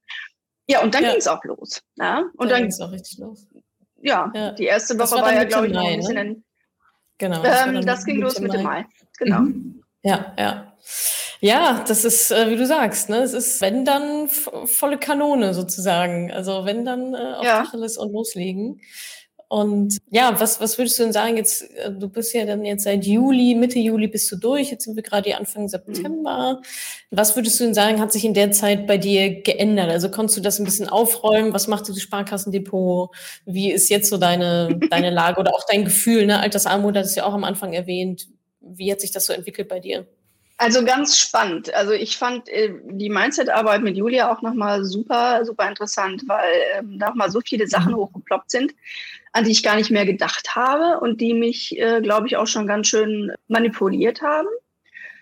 Ja, 0.68 0.82
und 0.82 0.94
dann 0.94 1.02
ja. 1.02 1.10
ging 1.10 1.18
es 1.18 1.28
auch 1.28 1.42
los. 1.44 1.80
Ja? 1.96 2.24
Und 2.34 2.50
dann, 2.50 2.62
dann 2.62 2.68
ging 2.68 2.82
auch 2.82 2.92
richtig 2.92 3.18
los 3.18 3.46
ja, 4.02 4.30
ja, 4.34 4.52
die 4.52 4.64
erste 4.64 4.98
Woche 4.98 5.12
war, 5.12 5.22
war 5.22 5.34
ja, 5.34 5.44
glaube 5.44 5.66
ich, 5.66 5.72
noch 5.72 5.84
ein 5.84 5.96
bisschen. 5.96 6.14
Ne? 6.14 6.20
In, 6.22 6.44
genau. 7.18 7.42
Das, 7.42 7.66
ähm, 7.66 7.86
das 7.86 8.04
ging 8.04 8.20
los 8.20 8.38
Mitte 8.40 8.58
Mai. 8.58 8.82
Mai. 8.82 8.86
Genau. 9.18 9.40
Mhm. 9.40 9.82
Ja, 10.02 10.34
ja. 10.38 10.76
Ja, 11.40 11.84
das 11.88 12.04
ist, 12.04 12.30
äh, 12.30 12.50
wie 12.50 12.56
du 12.56 12.66
sagst, 12.66 13.08
ne? 13.08 13.18
Es 13.18 13.32
ist, 13.32 13.60
wenn 13.62 13.84
dann 13.84 14.28
volle 14.28 14.98
Kanone 14.98 15.54
sozusagen. 15.54 16.30
Also 16.30 16.66
wenn 16.66 16.84
dann 16.84 17.14
äh, 17.14 17.34
auf 17.38 17.44
ja. 17.44 17.62
Tacheles 17.62 17.96
und 17.96 18.12
loslegen. 18.12 18.80
Und 19.48 19.98
ja, 20.10 20.38
was, 20.38 20.60
was 20.60 20.78
würdest 20.78 20.98
du 20.98 21.02
denn 21.02 21.12
sagen? 21.12 21.36
Jetzt, 21.36 21.62
äh, 21.74 21.90
du 21.90 22.08
bist 22.08 22.34
ja 22.34 22.44
dann 22.44 22.64
jetzt 22.64 22.84
seit 22.84 23.04
Juli, 23.04 23.56
Mitte 23.56 23.80
Juli 23.80 24.06
bist 24.06 24.30
du 24.30 24.36
durch, 24.36 24.70
jetzt 24.70 24.84
sind 24.84 24.94
wir 24.94 25.02
gerade 25.02 25.36
Anfang 25.36 25.66
September. 25.68 26.60
Was 27.10 27.34
würdest 27.34 27.58
du 27.58 27.64
denn 27.64 27.74
sagen, 27.74 28.00
hat 28.00 28.12
sich 28.12 28.24
in 28.24 28.34
der 28.34 28.52
Zeit 28.52 28.86
bei 28.86 28.96
dir 28.96 29.42
geändert? 29.42 29.90
Also 29.90 30.08
konntest 30.08 30.36
du 30.38 30.42
das 30.42 30.60
ein 30.60 30.64
bisschen 30.64 30.88
aufräumen? 30.88 31.52
Was 31.52 31.66
macht 31.66 31.88
das 31.88 32.00
Sparkassendepot? 32.00 33.10
Wie 33.44 33.72
ist 33.72 33.88
jetzt 33.88 34.08
so 34.10 34.18
deine, 34.18 34.78
deine 34.90 35.10
Lage 35.10 35.40
oder 35.40 35.52
auch 35.52 35.64
dein 35.68 35.84
Gefühl? 35.84 36.26
Ne? 36.26 36.38
Altersarmut 36.38 36.96
hat 36.96 37.06
es 37.06 37.16
ja 37.16 37.24
auch 37.24 37.34
am 37.34 37.44
Anfang 37.44 37.72
erwähnt. 37.72 38.28
Wie 38.60 38.92
hat 38.92 39.00
sich 39.00 39.10
das 39.10 39.26
so 39.26 39.32
entwickelt 39.32 39.68
bei 39.68 39.80
dir? 39.80 40.06
Also 40.60 40.84
ganz 40.84 41.16
spannend. 41.16 41.72
Also 41.72 41.92
ich 41.92 42.18
fand 42.18 42.50
äh, 42.50 42.74
die 42.84 43.08
Mindset-Arbeit 43.08 43.80
mit 43.80 43.96
Julia 43.96 44.30
auch 44.30 44.42
nochmal 44.42 44.84
super, 44.84 45.42
super 45.46 45.66
interessant, 45.66 46.24
weil 46.26 46.52
ähm, 46.74 46.98
nochmal 46.98 47.30
so 47.30 47.40
viele 47.40 47.66
Sachen 47.66 47.92
mhm. 47.92 47.96
hochgeploppt 47.96 48.50
sind, 48.50 48.74
an 49.32 49.44
die 49.44 49.52
ich 49.52 49.62
gar 49.62 49.76
nicht 49.76 49.90
mehr 49.90 50.04
gedacht 50.04 50.54
habe 50.54 51.00
und 51.00 51.22
die 51.22 51.32
mich, 51.32 51.78
äh, 51.78 52.02
glaube 52.02 52.26
ich, 52.26 52.36
auch 52.36 52.46
schon 52.46 52.66
ganz 52.66 52.88
schön 52.88 53.32
manipuliert 53.48 54.20
haben. 54.20 54.48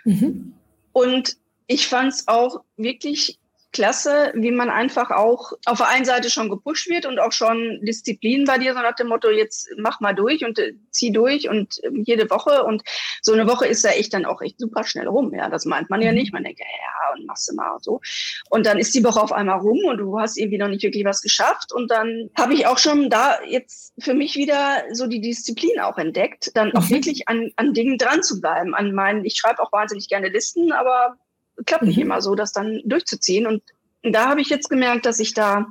Mhm. 0.03 0.55
Und 0.93 1.37
ich 1.69 1.87
fand 1.87 2.15
es 2.15 2.27
auch 2.27 2.65
wirklich 2.77 3.38
klasse, 3.73 4.33
wie 4.35 4.51
man 4.51 4.71
einfach 4.71 5.11
auch 5.11 5.53
auf 5.67 5.79
der 5.79 5.89
einen 5.89 6.05
Seite 6.05 6.31
schon 6.31 6.49
gepusht 6.49 6.89
wird 6.89 7.05
und 7.05 7.19
auch 7.19 7.33
schon 7.33 7.81
Disziplin 7.83 8.45
bei 8.45 8.59
dir, 8.59 8.73
so 8.73 8.81
nach 8.81 8.97
dem 8.97 9.09
Motto, 9.09 9.31
jetzt 9.31 9.69
mach 9.77 10.01
mal 10.01 10.15
durch 10.15 10.45
und 10.45 10.59
äh, 10.59 10.73
zieh 10.91 11.13
durch 11.13 11.49
und 11.49 11.83
äh, 11.85 11.91
jede 12.05 12.31
Woche. 12.31 12.65
Und 12.65 12.83
so 13.21 13.33
eine 13.33 13.47
Woche 13.47 13.67
ist 13.67 13.85
ja 13.85 13.91
echt 13.91 14.15
dann 14.15 14.25
auch 14.25 14.41
echt 14.41 14.59
super 14.59 14.85
schnell 14.85 15.07
rum. 15.07 15.35
Ja, 15.35 15.51
das 15.51 15.67
meint 15.67 15.91
man 15.91 16.01
ja 16.01 16.13
mhm. 16.13 16.19
nicht. 16.19 16.33
Man 16.33 16.45
denkt, 16.45 16.61
ja, 16.61 17.15
und 17.15 17.27
machst 17.27 17.51
du 17.51 17.55
mal 17.55 17.73
und 17.73 17.85
so. 17.85 18.01
Und 18.49 18.65
dann 18.65 18.79
ist 18.79 18.95
die 18.95 19.05
Woche 19.05 19.21
auf 19.21 19.33
einmal 19.33 19.59
rum 19.59 19.81
und 19.85 19.99
du 19.99 20.19
hast 20.19 20.39
irgendwie 20.39 20.59
noch 20.59 20.69
nicht 20.69 20.83
wirklich 20.83 21.05
was 21.05 21.21
geschafft. 21.21 21.73
Und 21.73 21.91
dann 21.91 22.31
habe 22.37 22.55
ich 22.55 22.67
auch 22.67 22.79
schon 22.79 23.11
da 23.11 23.39
jetzt 23.45 23.93
für 23.99 24.15
mich 24.15 24.37
wieder 24.37 24.85
so 24.93 25.07
die 25.07 25.21
Disziplin 25.21 25.81
auch 25.81 25.99
entdeckt, 25.99 26.53
dann 26.55 26.75
auch 26.75 26.85
mhm. 26.85 26.91
wirklich 26.91 27.29
an, 27.29 27.51
an 27.57 27.75
Dingen 27.75 27.99
dran 27.99 28.23
zu 28.23 28.41
bleiben. 28.41 28.75
An 28.75 28.93
meinen, 28.93 29.25
ich 29.27 29.37
schreibe 29.37 29.63
auch 29.63 29.73
wahnsinnig 29.73 30.09
gerne 30.09 30.29
Listen, 30.29 30.73
aber 30.73 31.17
klappt 31.67 31.85
nicht 31.85 31.97
mhm. 31.97 32.03
immer 32.03 32.23
so, 32.23 32.35
das 32.35 32.53
dann 32.53 32.81
durchzuziehen. 32.85 33.47
Und 33.47 33.63
da 34.03 34.29
habe 34.29 34.41
ich 34.41 34.49
jetzt 34.49 34.69
gemerkt, 34.69 35.07
dass 35.07 35.21
ich 35.21 35.35
da 35.35 35.67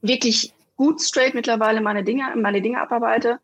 wirklich 0.00 0.52
gut 0.76 1.00
straight 1.00 1.34
mittlerweile 1.34 1.80
meine 1.80 2.04
Dinge, 2.04 2.24
meine 2.36 2.62
Dinge 2.62 2.80
abarbeite. 2.80 3.40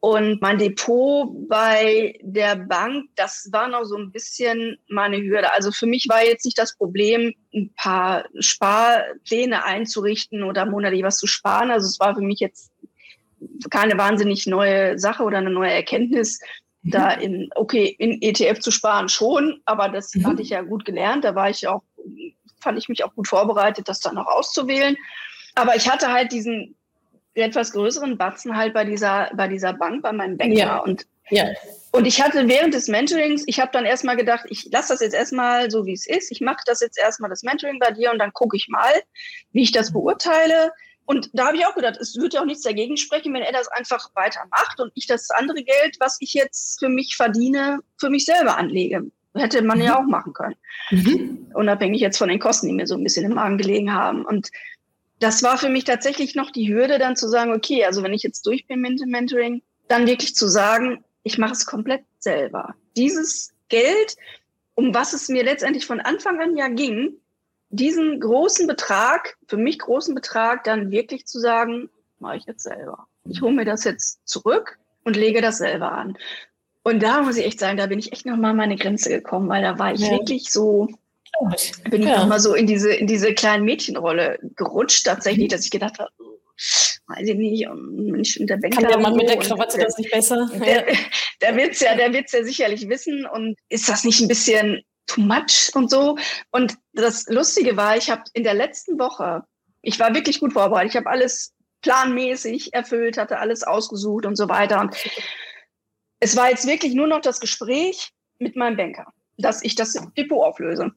Und 0.00 0.42
mein 0.42 0.58
Depot 0.58 1.30
bei 1.48 2.18
der 2.22 2.56
Bank, 2.56 3.04
das 3.14 3.48
war 3.52 3.68
noch 3.68 3.84
so 3.84 3.96
ein 3.96 4.10
bisschen 4.10 4.76
meine 4.88 5.22
Hürde. 5.22 5.52
Also 5.52 5.70
für 5.70 5.86
mich 5.86 6.08
war 6.08 6.24
jetzt 6.24 6.44
nicht 6.44 6.58
das 6.58 6.76
Problem, 6.76 7.32
ein 7.54 7.72
paar 7.76 8.24
Sparpläne 8.40 9.64
einzurichten 9.64 10.42
oder 10.42 10.66
monatlich 10.66 11.04
was 11.04 11.18
zu 11.18 11.28
sparen. 11.28 11.70
Also 11.70 11.86
es 11.86 12.00
war 12.00 12.16
für 12.16 12.20
mich 12.20 12.40
jetzt 12.40 12.72
keine 13.70 13.96
wahnsinnig 13.96 14.48
neue 14.48 14.98
Sache 14.98 15.22
oder 15.22 15.38
eine 15.38 15.50
neue 15.50 15.70
Erkenntnis 15.70 16.40
da 16.82 17.12
in, 17.12 17.48
okay, 17.54 17.94
in 17.98 18.20
ETF 18.20 18.60
zu 18.60 18.70
sparen 18.70 19.08
schon, 19.08 19.60
aber 19.64 19.88
das 19.88 20.14
mhm. 20.14 20.26
hatte 20.26 20.42
ich 20.42 20.50
ja 20.50 20.62
gut 20.62 20.84
gelernt. 20.84 21.24
Da 21.24 21.34
war 21.34 21.48
ich 21.48 21.66
auch, 21.68 21.82
fand 22.60 22.78
ich 22.78 22.88
mich 22.88 23.04
auch 23.04 23.14
gut 23.14 23.28
vorbereitet, 23.28 23.88
das 23.88 24.00
dann 24.00 24.18
auch 24.18 24.26
auszuwählen. 24.26 24.96
Aber 25.54 25.76
ich 25.76 25.88
hatte 25.88 26.12
halt 26.12 26.32
diesen 26.32 26.74
etwas 27.34 27.72
größeren 27.72 28.18
Batzen 28.18 28.56
halt 28.56 28.74
bei 28.74 28.84
dieser, 28.84 29.30
bei 29.34 29.48
dieser 29.48 29.72
Bank, 29.72 30.02
bei 30.02 30.12
meinem 30.12 30.36
Banker. 30.36 30.56
Ja. 30.56 30.78
Und, 30.78 31.06
ja. 31.30 31.46
und 31.92 32.06
ich 32.06 32.20
hatte 32.20 32.48
während 32.48 32.74
des 32.74 32.88
Mentorings, 32.88 33.44
ich 33.46 33.60
habe 33.60 33.70
dann 33.72 33.84
erstmal 33.84 34.16
gedacht, 34.16 34.44
ich 34.48 34.68
lasse 34.70 34.92
das 34.92 35.00
jetzt 35.00 35.14
erstmal 35.14 35.70
so, 35.70 35.86
wie 35.86 35.92
es 35.92 36.06
ist. 36.06 36.30
Ich 36.30 36.40
mache 36.40 36.62
das 36.66 36.80
jetzt 36.80 36.98
erstmal 36.98 37.30
das 37.30 37.42
Mentoring 37.42 37.78
bei 37.78 37.92
dir 37.92 38.10
und 38.10 38.18
dann 38.18 38.32
gucke 38.32 38.56
ich 38.56 38.68
mal, 38.68 38.92
wie 39.52 39.62
ich 39.62 39.72
das 39.72 39.92
beurteile 39.92 40.72
und 41.04 41.30
da 41.32 41.46
habe 41.46 41.56
ich 41.56 41.66
auch 41.66 41.74
gedacht, 41.74 41.96
es 42.00 42.16
würde 42.16 42.36
ja 42.36 42.42
auch 42.42 42.46
nichts 42.46 42.62
dagegen 42.62 42.96
sprechen, 42.96 43.34
wenn 43.34 43.42
er 43.42 43.52
das 43.52 43.68
einfach 43.68 44.10
weitermacht 44.14 44.80
und 44.80 44.92
ich 44.94 45.06
das 45.06 45.30
andere 45.30 45.62
Geld, 45.62 45.96
was 45.98 46.16
ich 46.20 46.32
jetzt 46.32 46.78
für 46.78 46.88
mich 46.88 47.16
verdiene, 47.16 47.80
für 47.98 48.10
mich 48.10 48.24
selber 48.24 48.56
anlege. 48.56 49.10
Hätte 49.34 49.62
man 49.62 49.78
mhm. 49.78 49.84
ja 49.84 49.98
auch 49.98 50.06
machen 50.06 50.32
können. 50.32 50.56
Mhm. 50.90 51.50
Unabhängig 51.54 52.00
jetzt 52.00 52.18
von 52.18 52.28
den 52.28 52.38
Kosten, 52.38 52.68
die 52.68 52.74
mir 52.74 52.86
so 52.86 52.96
ein 52.96 53.02
bisschen 53.02 53.24
im 53.24 53.34
Magen 53.34 53.58
gelegen 53.58 53.92
haben. 53.92 54.24
Und 54.24 54.50
das 55.18 55.42
war 55.42 55.56
für 55.56 55.68
mich 55.68 55.84
tatsächlich 55.84 56.34
noch 56.34 56.50
die 56.50 56.72
Hürde, 56.72 56.98
dann 56.98 57.16
zu 57.16 57.28
sagen, 57.28 57.52
okay, 57.52 57.84
also 57.84 58.02
wenn 58.02 58.12
ich 58.12 58.22
jetzt 58.22 58.44
durch 58.46 58.66
bin 58.66 58.80
mit 58.80 59.00
dem 59.00 59.08
Mentoring, 59.08 59.62
dann 59.88 60.06
wirklich 60.06 60.34
zu 60.34 60.48
sagen, 60.48 61.04
ich 61.22 61.38
mache 61.38 61.52
es 61.52 61.66
komplett 61.66 62.02
selber. 62.18 62.74
Dieses 62.96 63.52
Geld, 63.68 64.16
um 64.74 64.94
was 64.94 65.12
es 65.12 65.28
mir 65.28 65.44
letztendlich 65.44 65.86
von 65.86 66.00
Anfang 66.00 66.40
an 66.40 66.56
ja 66.56 66.68
ging, 66.68 67.14
diesen 67.72 68.20
großen 68.20 68.66
Betrag, 68.66 69.36
für 69.48 69.56
mich 69.56 69.78
großen 69.78 70.14
Betrag, 70.14 70.64
dann 70.64 70.90
wirklich 70.90 71.26
zu 71.26 71.40
sagen, 71.40 71.90
mache 72.18 72.36
ich 72.36 72.44
jetzt 72.46 72.62
selber. 72.62 73.06
Ich 73.24 73.40
hole 73.40 73.52
mir 73.52 73.64
das 73.64 73.84
jetzt 73.84 74.20
zurück 74.24 74.78
und 75.04 75.16
lege 75.16 75.40
das 75.40 75.58
selber 75.58 75.92
an. 75.92 76.16
Und 76.84 77.02
da 77.02 77.22
muss 77.22 77.36
ich 77.36 77.46
echt 77.46 77.60
sagen, 77.60 77.78
da 77.78 77.86
bin 77.86 77.98
ich 77.98 78.12
echt 78.12 78.26
nochmal 78.26 78.50
an 78.50 78.56
meine 78.56 78.76
Grenze 78.76 79.08
gekommen, 79.08 79.48
weil 79.48 79.62
da 79.62 79.78
war 79.78 79.94
ich 79.94 80.00
ja. 80.00 80.10
wirklich 80.10 80.50
so, 80.50 80.88
bin 81.90 82.02
ich 82.02 82.08
ja. 82.08 82.18
nochmal 82.18 82.40
so 82.40 82.54
in 82.54 82.66
diese, 82.66 82.92
in 82.92 83.06
diese 83.06 83.34
kleinen 83.34 83.64
Mädchenrolle 83.64 84.38
gerutscht, 84.56 85.06
tatsächlich, 85.06 85.48
dass 85.48 85.64
ich 85.64 85.70
gedacht 85.70 85.98
habe, 85.98 86.10
weiß 87.06 87.28
ich 87.28 87.36
nicht, 87.36 87.68
Mensch, 87.74 88.38
der 88.40 88.56
Banker. 88.56 88.80
Kann 88.80 88.90
der 88.90 88.98
Mann 88.98 89.16
mit 89.16 89.28
der 89.28 89.38
Krawatte 89.38 89.78
das 89.78 89.96
nicht 89.96 90.10
besser? 90.10 90.50
Der, 90.64 90.86
der 91.40 91.56
wird's 91.56 91.80
ja, 91.80 91.96
der 91.96 92.12
wird's 92.12 92.32
ja 92.32 92.44
sicherlich 92.44 92.88
wissen. 92.88 93.26
Und 93.26 93.56
ist 93.68 93.88
das 93.88 94.04
nicht 94.04 94.20
ein 94.20 94.28
bisschen 94.28 94.82
too 95.06 95.20
much 95.20 95.70
und 95.74 95.90
so? 95.90 96.16
Und 96.52 96.76
das 96.92 97.26
Lustige 97.28 97.76
war, 97.76 97.96
ich 97.96 98.10
habe 98.10 98.22
in 98.34 98.44
der 98.44 98.54
letzten 98.54 98.98
Woche, 98.98 99.44
ich 99.82 99.98
war 99.98 100.14
wirklich 100.14 100.40
gut 100.40 100.52
vorbereitet. 100.52 100.92
Ich 100.92 100.96
habe 100.96 101.10
alles 101.10 101.54
planmäßig 101.82 102.72
erfüllt, 102.72 103.18
hatte 103.18 103.38
alles 103.38 103.62
ausgesucht 103.64 104.24
und 104.26 104.36
so 104.36 104.48
weiter. 104.48 104.80
Und 104.80 104.96
es 106.20 106.36
war 106.36 106.50
jetzt 106.50 106.66
wirklich 106.66 106.94
nur 106.94 107.08
noch 107.08 107.20
das 107.20 107.40
Gespräch 107.40 108.10
mit 108.38 108.56
meinem 108.56 108.76
Banker, 108.76 109.12
dass 109.36 109.62
ich 109.62 109.74
das 109.74 109.94
Depot 110.16 110.44
auflöse. 110.44 110.92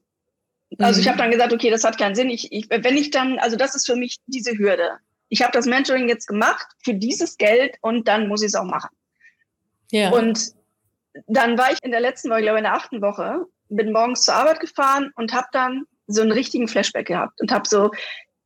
Also 0.77 0.97
mhm. 0.97 1.01
ich 1.01 1.08
habe 1.08 1.17
dann 1.17 1.31
gesagt, 1.31 1.53
okay, 1.53 1.69
das 1.69 1.84
hat 1.84 1.97
keinen 1.97 2.15
Sinn. 2.15 2.29
Ich, 2.29 2.51
ich, 2.51 2.69
wenn 2.69 2.97
ich 2.97 3.10
dann, 3.10 3.39
also 3.39 3.55
das 3.55 3.75
ist 3.75 3.86
für 3.86 3.95
mich 3.95 4.17
diese 4.27 4.58
Hürde. 4.58 4.99
Ich 5.29 5.41
habe 5.41 5.51
das 5.51 5.65
Mentoring 5.65 6.08
jetzt 6.08 6.27
gemacht 6.27 6.67
für 6.84 6.93
dieses 6.93 7.38
Geld 7.38 7.77
und 7.81 8.08
dann 8.08 8.27
muss 8.27 8.41
ich 8.41 8.47
es 8.47 8.55
auch 8.55 8.65
machen. 8.65 8.95
Ja. 9.91 10.12
Und 10.12 10.51
dann 11.27 11.58
war 11.58 11.71
ich 11.71 11.79
in 11.81 11.91
der 11.91 12.01
letzten 12.01 12.29
Woche, 12.29 12.39
ich 12.39 12.45
glaube 12.45 12.60
in 12.60 12.65
der 12.65 12.73
achten 12.73 13.01
Woche, 13.01 13.45
bin 13.69 13.91
morgens 13.91 14.23
zur 14.23 14.36
Arbeit 14.36 14.60
gefahren 14.60 15.12
und 15.15 15.34
habe 15.34 15.47
dann 15.51 15.86
so 16.08 16.21
einen 16.21 16.32
richtigen 16.32 16.67
Flashback 16.67 17.08
gehabt 17.08 17.41
und 17.41 17.51
habe 17.51 17.67
so 17.67 17.91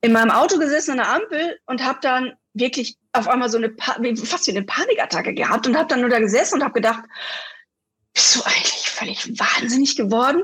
in 0.02 0.14
meinem 0.14 0.32
Auto 0.32 0.58
gesessen 0.58 0.92
an 0.92 0.98
der 0.98 1.10
Ampel 1.10 1.60
und 1.66 1.84
habe 1.84 2.00
dann 2.02 2.34
wirklich 2.54 2.98
auf 3.12 3.28
einmal 3.28 3.50
so 3.50 3.58
eine 3.58 3.74
fast 3.78 4.48
wie 4.48 4.52
eine 4.52 4.64
Panikattacke 4.64 5.34
gehabt 5.34 5.68
und 5.68 5.78
habe 5.78 5.88
dann 5.88 6.02
nur 6.02 6.10
da 6.10 6.20
gesessen 6.20 6.56
und 6.56 6.64
habe 6.64 6.74
gedacht, 6.74 7.04
bist 8.14 8.36
du 8.36 8.44
eigentlich 8.44 8.90
völlig 8.90 9.40
wahnsinnig 9.40 9.96
geworden, 9.96 10.44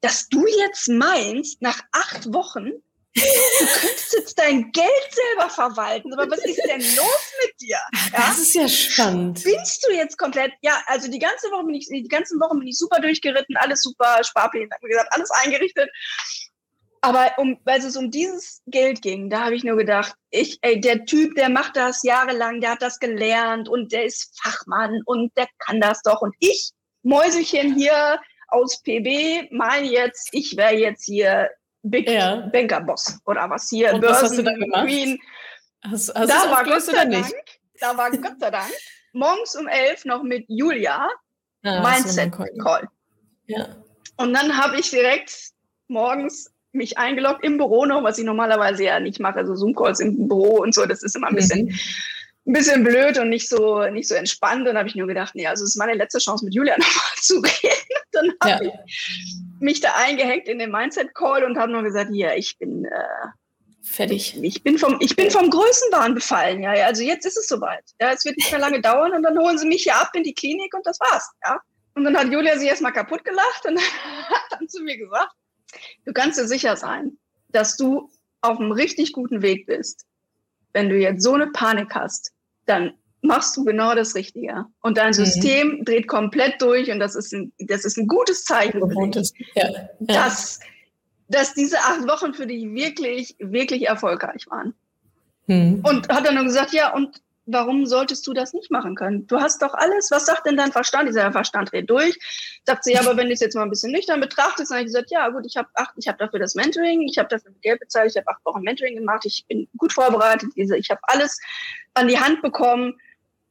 dass 0.00 0.28
du 0.28 0.46
jetzt 0.46 0.88
meinst, 0.88 1.62
nach 1.62 1.80
acht 1.92 2.32
Wochen, 2.32 2.72
du 3.14 3.66
könntest 3.80 4.12
jetzt 4.12 4.38
dein 4.38 4.72
Geld 4.72 4.88
selber 5.10 5.50
verwalten. 5.50 6.12
Aber 6.12 6.30
was 6.30 6.44
ist 6.44 6.60
denn 6.66 6.80
los 6.80 7.32
mit 7.44 7.60
dir? 7.60 7.78
Ja? 8.12 8.26
Das 8.28 8.38
ist 8.38 8.54
ja 8.54 8.68
spannend. 8.68 9.42
Bist 9.42 9.86
du 9.86 9.94
jetzt 9.94 10.18
komplett, 10.18 10.52
ja, 10.62 10.82
also 10.86 11.10
die 11.10 11.18
ganze 11.18 11.50
Woche 11.50 11.64
bin 11.64 11.74
ich, 11.74 11.88
die 11.88 12.08
ganzen 12.08 12.40
Wochen 12.40 12.58
bin 12.58 12.68
ich 12.68 12.78
super 12.78 13.00
durchgeritten, 13.00 13.56
alles 13.56 13.82
super, 13.82 14.22
Sparpläne, 14.22 14.68
wie 14.82 14.88
gesagt, 14.88 15.12
alles 15.12 15.30
eingerichtet. 15.30 15.88
Aber 17.04 17.32
um, 17.36 17.58
weil 17.64 17.80
es 17.80 17.96
um 17.96 18.10
dieses 18.10 18.62
Geld 18.66 19.02
ging, 19.02 19.28
da 19.28 19.44
habe 19.44 19.54
ich 19.54 19.62
nur 19.62 19.76
gedacht, 19.76 20.14
ich, 20.30 20.58
ey, 20.62 20.80
der 20.80 21.04
Typ, 21.04 21.34
der 21.34 21.50
macht 21.50 21.76
das 21.76 22.02
jahrelang, 22.02 22.62
der 22.62 22.70
hat 22.70 22.82
das 22.82 22.98
gelernt 22.98 23.68
und 23.68 23.92
der 23.92 24.06
ist 24.06 24.40
Fachmann 24.42 25.02
und 25.04 25.30
der 25.36 25.46
kann 25.58 25.82
das 25.82 26.00
doch. 26.00 26.22
Und 26.22 26.34
ich, 26.38 26.70
Mäuselchen 27.02 27.74
hier 27.74 28.18
aus 28.48 28.80
PB, 28.80 29.52
meine 29.52 29.86
jetzt, 29.86 30.30
ich 30.32 30.56
wäre 30.56 30.76
jetzt 30.76 31.04
hier 31.04 31.50
Big 31.84 32.08
ja. 32.08 32.48
Banker 32.52 32.80
Boss 32.80 33.18
oder 33.26 33.48
was 33.48 33.68
hier, 33.68 33.92
und 33.92 34.00
Börsen, 34.00 34.16
was 34.16 34.22
hast 34.30 34.38
du 34.38 34.42
da 34.42 34.52
gemacht? 34.52 34.86
Queen. 34.86 35.18
Hast, 35.82 36.14
hast 36.14 36.30
da 36.30 36.50
war 36.50 36.64
Gott 36.64 36.82
sei 36.82 37.04
Dank, 37.04 37.34
da 37.78 37.96
war 37.96 38.10
Gott 38.10 38.40
sei 38.40 38.50
Dank 38.50 38.72
morgens 39.12 39.54
um 39.54 39.68
elf 39.68 40.04
noch 40.04 40.22
mit 40.22 40.44
Julia 40.48 41.08
ah, 41.62 41.80
Mindset 41.82 42.32
Call. 42.32 42.88
Ja. 43.46 43.68
Und 44.16 44.32
dann 44.34 44.56
habe 44.56 44.78
ich 44.78 44.90
direkt 44.90 45.50
morgens 45.88 46.50
mich 46.72 46.98
eingeloggt 46.98 47.44
im 47.44 47.56
Büro 47.56 47.84
noch, 47.86 48.02
was 48.02 48.18
ich 48.18 48.24
normalerweise 48.24 48.84
ja 48.84 48.98
nicht 49.00 49.20
mache, 49.20 49.36
also 49.36 49.54
Zoom-Calls 49.54 50.00
im 50.00 50.28
Büro 50.28 50.60
und 50.62 50.74
so, 50.74 50.86
das 50.86 51.02
ist 51.02 51.14
immer 51.14 51.28
ein 51.28 51.36
bisschen, 51.36 51.66
mhm. 51.66 51.78
ein 52.46 52.52
bisschen 52.52 52.84
blöd 52.84 53.18
und 53.18 53.28
nicht 53.28 53.48
so, 53.48 53.86
nicht 53.90 54.08
so 54.08 54.14
entspannt. 54.14 54.66
Dann 54.66 54.76
habe 54.76 54.88
ich 54.88 54.96
nur 54.96 55.06
gedacht, 55.06 55.34
nee, 55.34 55.46
also 55.46 55.64
es 55.64 55.70
ist 55.70 55.76
meine 55.76 55.94
letzte 55.94 56.18
Chance, 56.18 56.44
mit 56.44 56.54
Julia 56.54 56.74
nochmal 56.78 57.16
zu 57.20 57.36
reden. 57.36 57.83
Dann 58.14 58.32
habe 58.42 58.66
ja. 58.66 58.72
ich 58.86 59.34
mich 59.60 59.80
da 59.80 59.94
eingehängt 59.96 60.48
in 60.48 60.58
den 60.58 60.70
Mindset-Call 60.70 61.44
und 61.44 61.58
habe 61.58 61.72
nur 61.72 61.82
gesagt, 61.82 62.10
hier, 62.12 62.34
ich 62.36 62.58
bin 62.58 62.84
äh, 62.84 63.28
fertig. 63.82 64.36
Ich 64.42 64.62
bin 64.62 64.78
vom, 64.78 64.96
ich 65.00 65.14
bin 65.16 65.30
vom 65.30 65.50
Größenwahn 65.50 66.14
befallen. 66.14 66.62
Ja, 66.62 66.72
also 66.86 67.02
jetzt 67.02 67.26
ist 67.26 67.36
es 67.36 67.48
soweit. 67.48 67.84
Ja, 68.00 68.12
es 68.12 68.24
wird 68.24 68.36
nicht 68.36 68.50
mehr 68.50 68.60
lange 68.60 68.80
dauern 68.80 69.12
und 69.12 69.22
dann 69.22 69.38
holen 69.38 69.58
sie 69.58 69.66
mich 69.66 69.82
hier 69.82 69.96
ab 69.96 70.10
in 70.14 70.22
die 70.22 70.34
Klinik 70.34 70.74
und 70.74 70.86
das 70.86 70.98
war's. 71.00 71.30
Ja. 71.44 71.58
Und 71.94 72.04
dann 72.04 72.16
hat 72.16 72.32
Julia 72.32 72.58
sich 72.58 72.68
erstmal 72.68 72.92
kaputt 72.92 73.24
gelacht 73.24 73.66
und 73.66 73.78
hat 73.78 74.42
dann 74.50 74.68
zu 74.68 74.82
mir 74.82 74.96
gesagt, 74.96 75.30
Du 76.04 76.12
kannst 76.12 76.38
dir 76.38 76.46
sicher 76.46 76.76
sein, 76.76 77.18
dass 77.48 77.76
du 77.76 78.10
auf 78.40 78.58
einem 78.58 78.72
richtig 78.72 79.12
guten 79.12 79.42
Weg 79.42 79.66
bist. 79.66 80.04
Wenn 80.72 80.88
du 80.88 80.96
jetzt 80.96 81.22
so 81.22 81.34
eine 81.34 81.48
Panik 81.48 81.94
hast, 81.94 82.32
dann 82.66 82.94
machst 83.24 83.56
du 83.56 83.64
genau 83.64 83.94
das 83.94 84.14
Richtige. 84.14 84.66
Und 84.80 84.98
dein 84.98 85.08
mhm. 85.08 85.14
System 85.14 85.68
mhm. 85.68 85.84
dreht 85.84 86.08
komplett 86.08 86.60
durch 86.60 86.90
und 86.90 87.00
das 87.00 87.14
ist 87.14 87.32
ein, 87.32 87.52
das 87.58 87.84
ist 87.84 87.96
ein 87.96 88.06
gutes 88.06 88.44
Zeichen 88.44 88.80
für 88.80 89.08
dich, 89.08 89.32
ja. 89.54 89.70
Ja. 90.00 90.24
Dass, 90.24 90.60
dass 91.28 91.54
diese 91.54 91.78
acht 91.78 92.06
Wochen 92.06 92.34
für 92.34 92.46
dich 92.46 92.64
wirklich, 92.64 93.34
wirklich 93.38 93.86
erfolgreich 93.86 94.46
waren. 94.48 94.74
Mhm. 95.46 95.82
Und 95.84 96.08
hat 96.08 96.26
dann 96.26 96.34
nur 96.34 96.44
gesagt, 96.44 96.72
ja, 96.72 96.92
und 96.94 97.20
warum 97.46 97.84
solltest 97.86 98.26
du 98.26 98.32
das 98.32 98.52
nicht 98.52 98.70
machen 98.70 98.94
können? 98.94 99.26
Du 99.26 99.38
hast 99.38 99.60
doch 99.62 99.74
alles. 99.74 100.10
Was 100.10 100.26
sagt 100.26 100.46
denn 100.46 100.56
dein 100.56 100.72
Verstand? 100.72 101.08
Dieser 101.08 101.30
Verstand 101.32 101.72
dreht 101.72 101.90
durch. 101.90 102.18
Sagt 102.64 102.84
sie, 102.84 102.92
ja, 102.92 103.00
aber 103.00 103.16
wenn 103.16 103.26
du 103.26 103.34
es 103.34 103.40
jetzt 103.40 103.54
mal 103.54 103.62
ein 103.62 103.70
bisschen 103.70 103.92
nüchtern 103.92 104.20
betrachtest, 104.20 104.70
dann 104.70 104.78
habe 104.78 104.86
ich 104.86 104.92
gesagt, 104.92 105.10
ja, 105.10 105.28
gut, 105.28 105.44
ich 105.46 105.56
habe 105.56 105.68
acht, 105.74 105.94
ich 105.96 106.08
habe 106.08 106.18
dafür 106.18 106.40
das 106.40 106.54
Mentoring, 106.54 107.02
ich 107.02 107.18
habe 107.18 107.28
dafür 107.28 107.52
Geld 107.60 107.80
bezahlt, 107.80 108.10
ich 108.10 108.16
habe 108.16 108.28
acht 108.28 108.44
Wochen 108.44 108.62
Mentoring 108.62 108.96
gemacht, 108.96 109.24
ich 109.26 109.44
bin 109.46 109.68
gut 109.76 109.92
vorbereitet, 109.92 110.50
ich 110.54 110.90
habe 110.90 111.00
alles 111.02 111.38
an 111.94 112.08
die 112.08 112.18
Hand 112.18 112.40
bekommen 112.40 112.94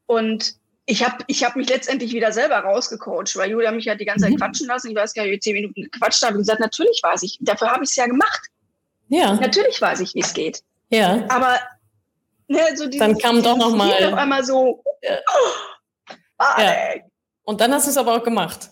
und 0.06 0.56
ich 0.86 1.06
habe 1.06 1.24
ich 1.28 1.44
hab 1.44 1.56
mich 1.56 1.70
letztendlich 1.70 2.14
wieder 2.14 2.32
selber 2.32 2.60
rausgecoacht, 2.60 3.36
weil 3.38 3.52
Julia 3.52 3.72
mich 3.72 3.88
hat 3.88 4.02
die 4.02 4.06
ganze 4.06 4.26
Zeit 4.26 4.34
mhm. 4.34 4.38
quatschen 4.38 4.68
lassen. 4.68 4.90
Ich 4.90 4.96
weiß 4.96 5.14
gar 5.14 5.24
nicht, 5.24 5.32
wie 5.32 5.40
zehn 5.40 5.54
Minuten 5.54 5.84
gequatscht 5.84 6.22
habe 6.24 6.34
und 6.34 6.42
gesagt, 6.42 6.60
natürlich 6.60 7.00
weiß 7.02 7.24
ich, 7.24 7.38
dafür 7.42 7.70
habe 7.70 7.84
ich 7.84 7.92
es 7.92 7.96
ja 7.96 8.06
gemacht. 8.06 8.48
Ja. 9.08 9.36
Natürlich 9.36 9.82
weiß 9.82 10.02
ich, 10.02 10.14
wie 10.14 10.22
es 10.22 10.34
geht. 10.34 10.64
Ja. 10.90 11.26
Aber 11.30 11.60
Ne, 12.48 12.60
so 12.76 12.88
dieses, 12.88 13.00
dann 13.00 13.18
kam 13.18 13.42
doch 13.42 13.58
noch 13.58 13.76
mal 13.76 13.92
auf 14.06 14.14
einmal 14.14 14.44
so. 14.44 14.84
Oh, 16.40 16.62
ja. 16.62 16.76
Und 17.44 17.62
dann 17.62 17.74
hast 17.74 17.88
du 17.88 17.92
es 17.92 17.98
aber 17.98 18.16
auch 18.16 18.24
gemacht. 18.24 18.70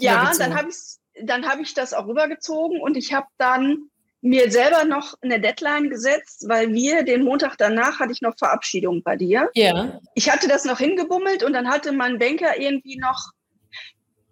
ja, 0.00 0.32
dann 0.38 0.56
habe 0.56 0.70
ich 0.70 0.76
dann 1.22 1.48
habe 1.48 1.62
ich 1.62 1.74
das 1.74 1.94
auch 1.94 2.06
rübergezogen 2.06 2.80
und 2.80 2.96
ich 2.96 3.12
habe 3.12 3.26
dann 3.38 3.90
mir 4.26 4.50
selber 4.50 4.84
noch 4.84 5.14
eine 5.22 5.40
Deadline 5.40 5.88
gesetzt, 5.88 6.44
weil 6.48 6.72
wir 6.72 7.02
den 7.04 7.22
Montag 7.22 7.56
danach 7.58 8.00
hatte 8.00 8.12
ich 8.12 8.22
noch 8.22 8.36
Verabschiedung 8.36 9.02
bei 9.02 9.16
dir. 9.16 9.48
Ja. 9.54 10.00
Ich 10.14 10.30
hatte 10.30 10.48
das 10.48 10.64
noch 10.64 10.78
hingebummelt 10.78 11.42
und 11.42 11.52
dann 11.52 11.68
hatte 11.68 11.92
mein 11.92 12.18
Banker 12.18 12.58
irgendwie 12.58 12.98
noch 12.98 13.32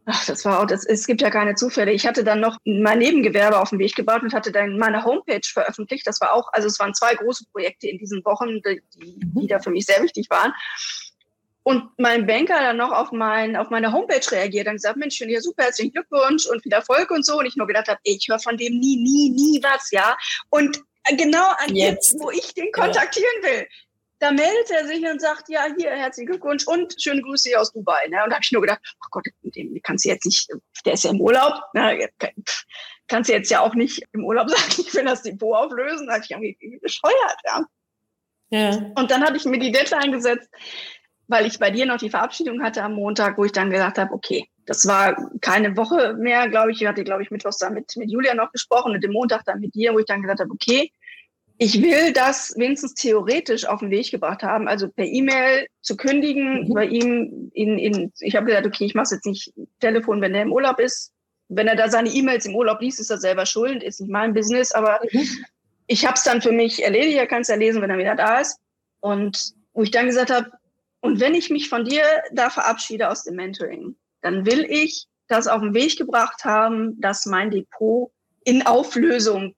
Ach, 0.07 0.27
das 0.27 0.45
war 0.45 0.61
auch, 0.61 0.67
das, 0.67 0.85
es 0.85 1.07
gibt 1.07 1.23
ja 1.23 1.31
keine 1.31 1.55
Zufälle. 1.55 1.91
Ich 1.91 2.07
hatte 2.07 2.25
dann 2.25 2.39
noch 2.39 2.59
mein 2.67 2.99
Nebengewerbe 2.99 3.59
auf 3.59 3.71
den 3.71 3.79
Weg 3.79 3.95
gebaut 3.95 4.23
und 4.23 4.35
hatte 4.35 4.53
dann 4.53 4.77
meine 4.77 5.03
Homepage 5.03 5.41
veröffentlicht. 5.43 6.07
Das 6.07 6.21
war 6.21 6.35
auch, 6.35 6.53
also 6.53 6.69
es 6.69 6.79
waren 6.79 6.93
zwei 6.93 7.15
große 7.15 7.47
Projekte 7.51 7.89
in 7.89 7.97
diesen 7.97 8.23
Wochen, 8.27 8.61
die, 8.61 8.83
die 8.97 9.19
mhm. 9.35 9.49
da 9.49 9.61
für 9.61 9.71
mich 9.71 9.87
sehr 9.87 10.03
wichtig 10.03 10.29
waren. 10.29 10.53
Und 11.65 11.91
mein 11.99 12.27
Banker 12.27 12.61
dann 12.61 12.77
noch 12.77 12.93
auf, 12.93 13.11
mein, 13.11 13.57
auf 13.57 13.71
meine 13.71 13.93
Homepage 13.93 14.31
reagiert 14.31 14.67
und 14.67 14.75
gesagt, 14.75 14.97
Mensch, 14.97 15.21
ja 15.21 15.41
super, 15.41 15.65
herzlichen 15.65 15.93
Glückwunsch 15.93 16.47
und 16.47 16.63
viel 16.63 16.73
Erfolg 16.73 17.11
und 17.11 17.25
so. 17.25 17.39
Und 17.39 17.47
ich 17.47 17.57
nur 17.57 17.67
gedacht 17.67 17.89
habe, 17.89 18.01
ich 18.05 18.27
höre 18.29 18.39
von 18.39 18.57
dem 18.57 18.79
nie, 18.79 18.97
nie, 18.97 19.31
nie 19.31 19.63
was, 19.63 19.91
ja. 19.91 20.17
Und 20.51 20.81
genau 21.17 21.49
an 21.59 21.75
jetzt, 21.75 22.13
jetzt 22.13 22.23
wo 22.23 22.31
ich 22.31 22.55
den 22.55 22.71
kontaktieren 22.73 23.43
will, 23.43 23.67
da 24.25 24.31
meldet 24.31 24.71
er 24.71 24.87
sich 24.87 25.05
und 25.05 25.21
sagt, 25.21 25.49
ja, 25.49 25.67
hier, 25.77 25.91
herzlichen 25.91 26.31
Glückwunsch 26.31 26.67
und 26.67 26.95
schöne 26.99 27.21
Grüße 27.21 27.51
hier 27.51 27.61
aus 27.61 27.73
Dubai. 27.73 28.09
Ne? 28.09 28.23
Und 28.25 28.31
da 28.31 28.37
habe 28.37 28.45
ich 28.45 28.53
nur 28.53 28.63
gedacht, 28.63 28.81
ach 29.01 29.11
Gott, 29.11 29.27
dem 29.43 29.79
kannst 29.83 30.05
du 30.05 30.09
jetzt 30.09 30.25
nicht, 30.25 30.49
der 30.87 30.95
ist 30.95 31.05
ja 31.05 31.11
im 31.11 31.21
Urlaub, 31.21 31.61
ne? 31.75 32.09
kannst 33.07 33.29
du 33.29 33.35
jetzt 33.35 33.51
ja 33.51 33.61
auch 33.61 33.75
nicht 33.75 34.03
im 34.13 34.25
Urlaub 34.25 34.49
sagen, 34.49 34.63
ich 34.79 34.95
will 34.95 35.05
das 35.05 35.23
Depot 35.23 35.55
auflösen. 35.55 36.07
Da 36.07 36.15
habe 36.15 36.25
ich 36.25 36.31
irgendwie 36.31 36.79
bescheuert, 36.79 37.37
ja. 37.45 37.65
ja. 38.51 38.93
Und 38.95 39.11
dann 39.11 39.25
habe 39.25 39.37
ich 39.37 39.45
mir 39.45 39.59
die 39.59 39.73
Deadline 39.73 40.13
gesetzt, 40.13 40.49
weil 41.29 41.47
ich 41.47 41.59
bei 41.59 41.71
dir 41.71 41.87
noch 41.87 41.99
die 41.99 42.11
Verabschiedung 42.11 42.63
hatte 42.63 42.83
am 42.83 42.95
Montag, 42.95 43.39
wo 43.39 43.45
ich 43.45 43.53
dann 43.53 43.71
gesagt 43.71 43.99
habe, 43.99 44.13
okay, 44.13 44.49
das 44.67 44.87
war 44.87 45.31
keine 45.41 45.77
Woche 45.77 46.15
mehr, 46.15 46.49
glaube 46.49 46.73
ich. 46.73 46.81
Ich 46.81 46.89
hatte, 46.89 47.05
glaube 47.05 47.23
ich, 47.23 47.31
mittwochs 47.31 47.59
dann 47.59 47.75
mit, 47.75 47.95
mit 47.97 48.11
Julia 48.11 48.35
noch 48.35 48.53
gesprochen 48.53 48.93
und 48.93 49.03
den 49.03 49.13
Montag 49.13 49.45
dann 49.45 49.61
mit 49.61 49.75
dir, 49.75 49.93
wo 49.93 49.99
ich 49.99 50.07
dann 50.07 50.23
gesagt 50.23 50.41
habe, 50.41 50.51
okay, 50.51 50.91
ich 51.59 51.81
will 51.83 52.13
das 52.13 52.55
wenigstens 52.57 52.95
theoretisch 52.95 53.67
auf 53.67 53.81
den 53.81 53.91
Weg 53.91 54.11
gebracht 54.11 54.43
haben, 54.43 54.67
also 54.67 54.89
per 54.89 55.05
E-Mail 55.05 55.67
zu 55.83 55.97
kündigen, 55.97 56.69
mhm. 56.69 56.75
bei 56.75 56.87
ihm 56.87 57.51
in, 57.55 57.79
in 57.79 58.13
ich 58.21 58.35
habe 58.35 58.47
gesagt, 58.47 58.67
okay, 58.67 58.85
ich 58.85 58.95
mache 58.95 59.05
es 59.05 59.11
jetzt 59.13 59.27
nicht 59.27 59.53
Telefon, 59.81 60.21
wenn 60.21 60.35
er 60.35 60.43
im 60.43 60.53
Urlaub 60.53 60.81
ist. 60.81 61.13
Wenn 61.49 61.69
er 61.69 61.77
da 61.77 61.89
seine 61.89 62.09
E-Mails 62.09 62.47
im 62.47 62.57
Urlaub 62.57 62.81
liest, 62.81 62.99
ist 62.99 63.11
er 63.11 63.19
selber 63.19 63.47
schuld, 63.47 63.83
ist 63.83 64.01
nicht 64.01 64.11
mein 64.11 64.35
Business, 64.35 64.73
aber 64.73 65.01
mhm. 65.13 65.29
ich 65.87 66.05
habe 66.07 66.15
es 66.15 66.25
dann 66.25 66.43
für 66.43 66.53
mich 66.53 66.83
erledigt, 66.83 67.19
er 67.19 67.27
kann 67.27 67.43
es 67.43 67.49
ja 67.49 67.55
lesen, 67.55 67.83
wenn 67.83 67.91
er 67.91 67.99
wieder 67.99 68.17
da 68.17 68.41
ist. 68.41 68.59
Und 69.01 69.53
wo 69.75 69.83
ich 69.83 69.91
dann 69.91 70.07
gesagt 70.07 70.31
habe, 70.31 70.51
und 71.05 71.21
wenn 71.21 71.35
ich 71.35 71.51
mich 71.51 71.69
von 71.69 71.85
dir 71.85 72.03
da 72.33 72.49
verabschiede 72.49 73.11
aus 73.11 73.25
dem 73.25 73.35
Mentoring, 73.37 73.95
dann 74.23 74.47
will 74.47 74.65
ich 74.65 75.07
das 75.29 75.47
auf 75.47 75.61
den 75.61 75.75
Weg 75.75 75.99
gebracht 75.99 76.47
haben, 76.47 76.99
dass 76.99 77.27
mein 77.27 77.51
Depot 77.51 78.11
in 78.45 78.65
Auflösung, 78.65 79.55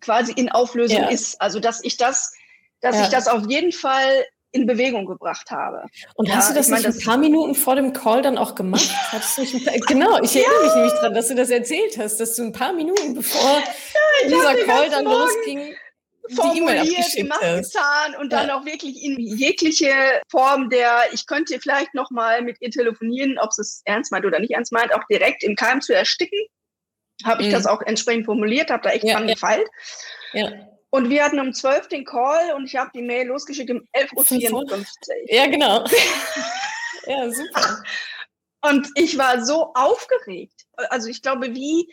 quasi 0.00 0.32
in 0.36 0.52
Auflösung 0.52 1.02
ja. 1.02 1.08
ist. 1.08 1.40
Also 1.40 1.58
dass 1.58 1.82
ich 1.82 1.96
das, 1.96 2.32
dass 2.80 2.94
ja. 2.94 3.02
ich 3.02 3.08
das 3.08 3.26
auf 3.26 3.42
jeden 3.48 3.72
Fall 3.72 4.24
in 4.52 4.66
Bewegung 4.66 5.04
gebracht 5.06 5.50
habe. 5.50 5.84
Und 6.14 6.28
ja, 6.28 6.36
hast 6.36 6.50
du 6.50 6.54
das 6.54 6.68
nicht 6.68 6.84
mein, 6.84 6.92
ein 6.92 7.00
paar 7.00 7.18
Minuten 7.18 7.56
vor 7.56 7.74
dem 7.74 7.92
Call 7.92 8.22
dann 8.22 8.38
auch 8.38 8.54
gemacht? 8.54 8.88
Paar, 9.10 9.20
genau, 9.88 10.20
ich 10.22 10.36
erinnere 10.36 10.62
mich 10.62 10.74
nämlich 10.76 10.92
dran, 10.92 11.12
dass 11.12 11.26
du 11.26 11.34
das 11.34 11.50
erzählt 11.50 11.98
hast, 11.98 12.18
dass 12.18 12.36
du 12.36 12.44
ein 12.44 12.52
paar 12.52 12.72
Minuten 12.72 13.14
bevor 13.14 13.60
dieser 14.26 14.54
Call 14.64 14.90
dann 14.90 15.06
losging, 15.06 15.74
formuliert, 16.30 17.14
gemacht, 17.14 17.40
hast. 17.42 17.72
getan 17.72 18.16
und 18.20 18.32
dann 18.32 18.50
auch 18.50 18.64
wirklich 18.64 19.02
in 19.02 19.18
jegliche 19.18 19.92
Form 20.30 20.70
der, 20.70 21.02
ich 21.12 21.26
könnte 21.26 21.60
vielleicht 21.60 21.94
noch 21.94 22.10
mal 22.10 22.42
mit 22.42 22.56
ihr 22.60 22.70
telefonieren, 22.70 23.38
ob 23.38 23.50
es 23.50 23.82
ernst 23.84 24.10
meint 24.12 24.24
oder 24.24 24.40
nicht 24.40 24.52
ernst 24.52 24.72
meint, 24.72 24.94
auch 24.94 25.04
direkt 25.10 25.42
im 25.42 25.54
Keim 25.56 25.80
zu 25.80 25.94
ersticken. 25.94 26.38
Habe 27.24 27.42
ich 27.42 27.48
mhm. 27.48 27.52
das 27.52 27.66
auch 27.66 27.82
entsprechend 27.82 28.26
formuliert, 28.26 28.70
habe 28.70 28.82
da 28.82 28.90
echt 28.90 29.04
ja, 29.04 29.14
dran 29.14 29.28
ja. 29.28 29.34
gefeilt. 29.34 29.68
Ja. 30.32 30.50
Und 30.90 31.10
wir 31.10 31.24
hatten 31.24 31.40
um 31.40 31.52
12 31.52 31.88
den 31.88 32.04
Call 32.04 32.52
und 32.54 32.66
ich 32.66 32.76
habe 32.76 32.90
die 32.94 33.02
Mail 33.02 33.26
losgeschickt 33.26 33.70
um 33.70 33.82
11.54 33.94 34.52
Uhr. 34.52 34.84
Ja, 35.26 35.46
genau. 35.46 35.84
ja, 37.06 37.30
super. 37.30 37.82
Und 38.62 38.88
ich 38.94 39.18
war 39.18 39.44
so 39.44 39.72
aufgeregt. 39.74 40.66
Also 40.88 41.08
ich 41.08 41.20
glaube, 41.20 41.54
wie 41.54 41.88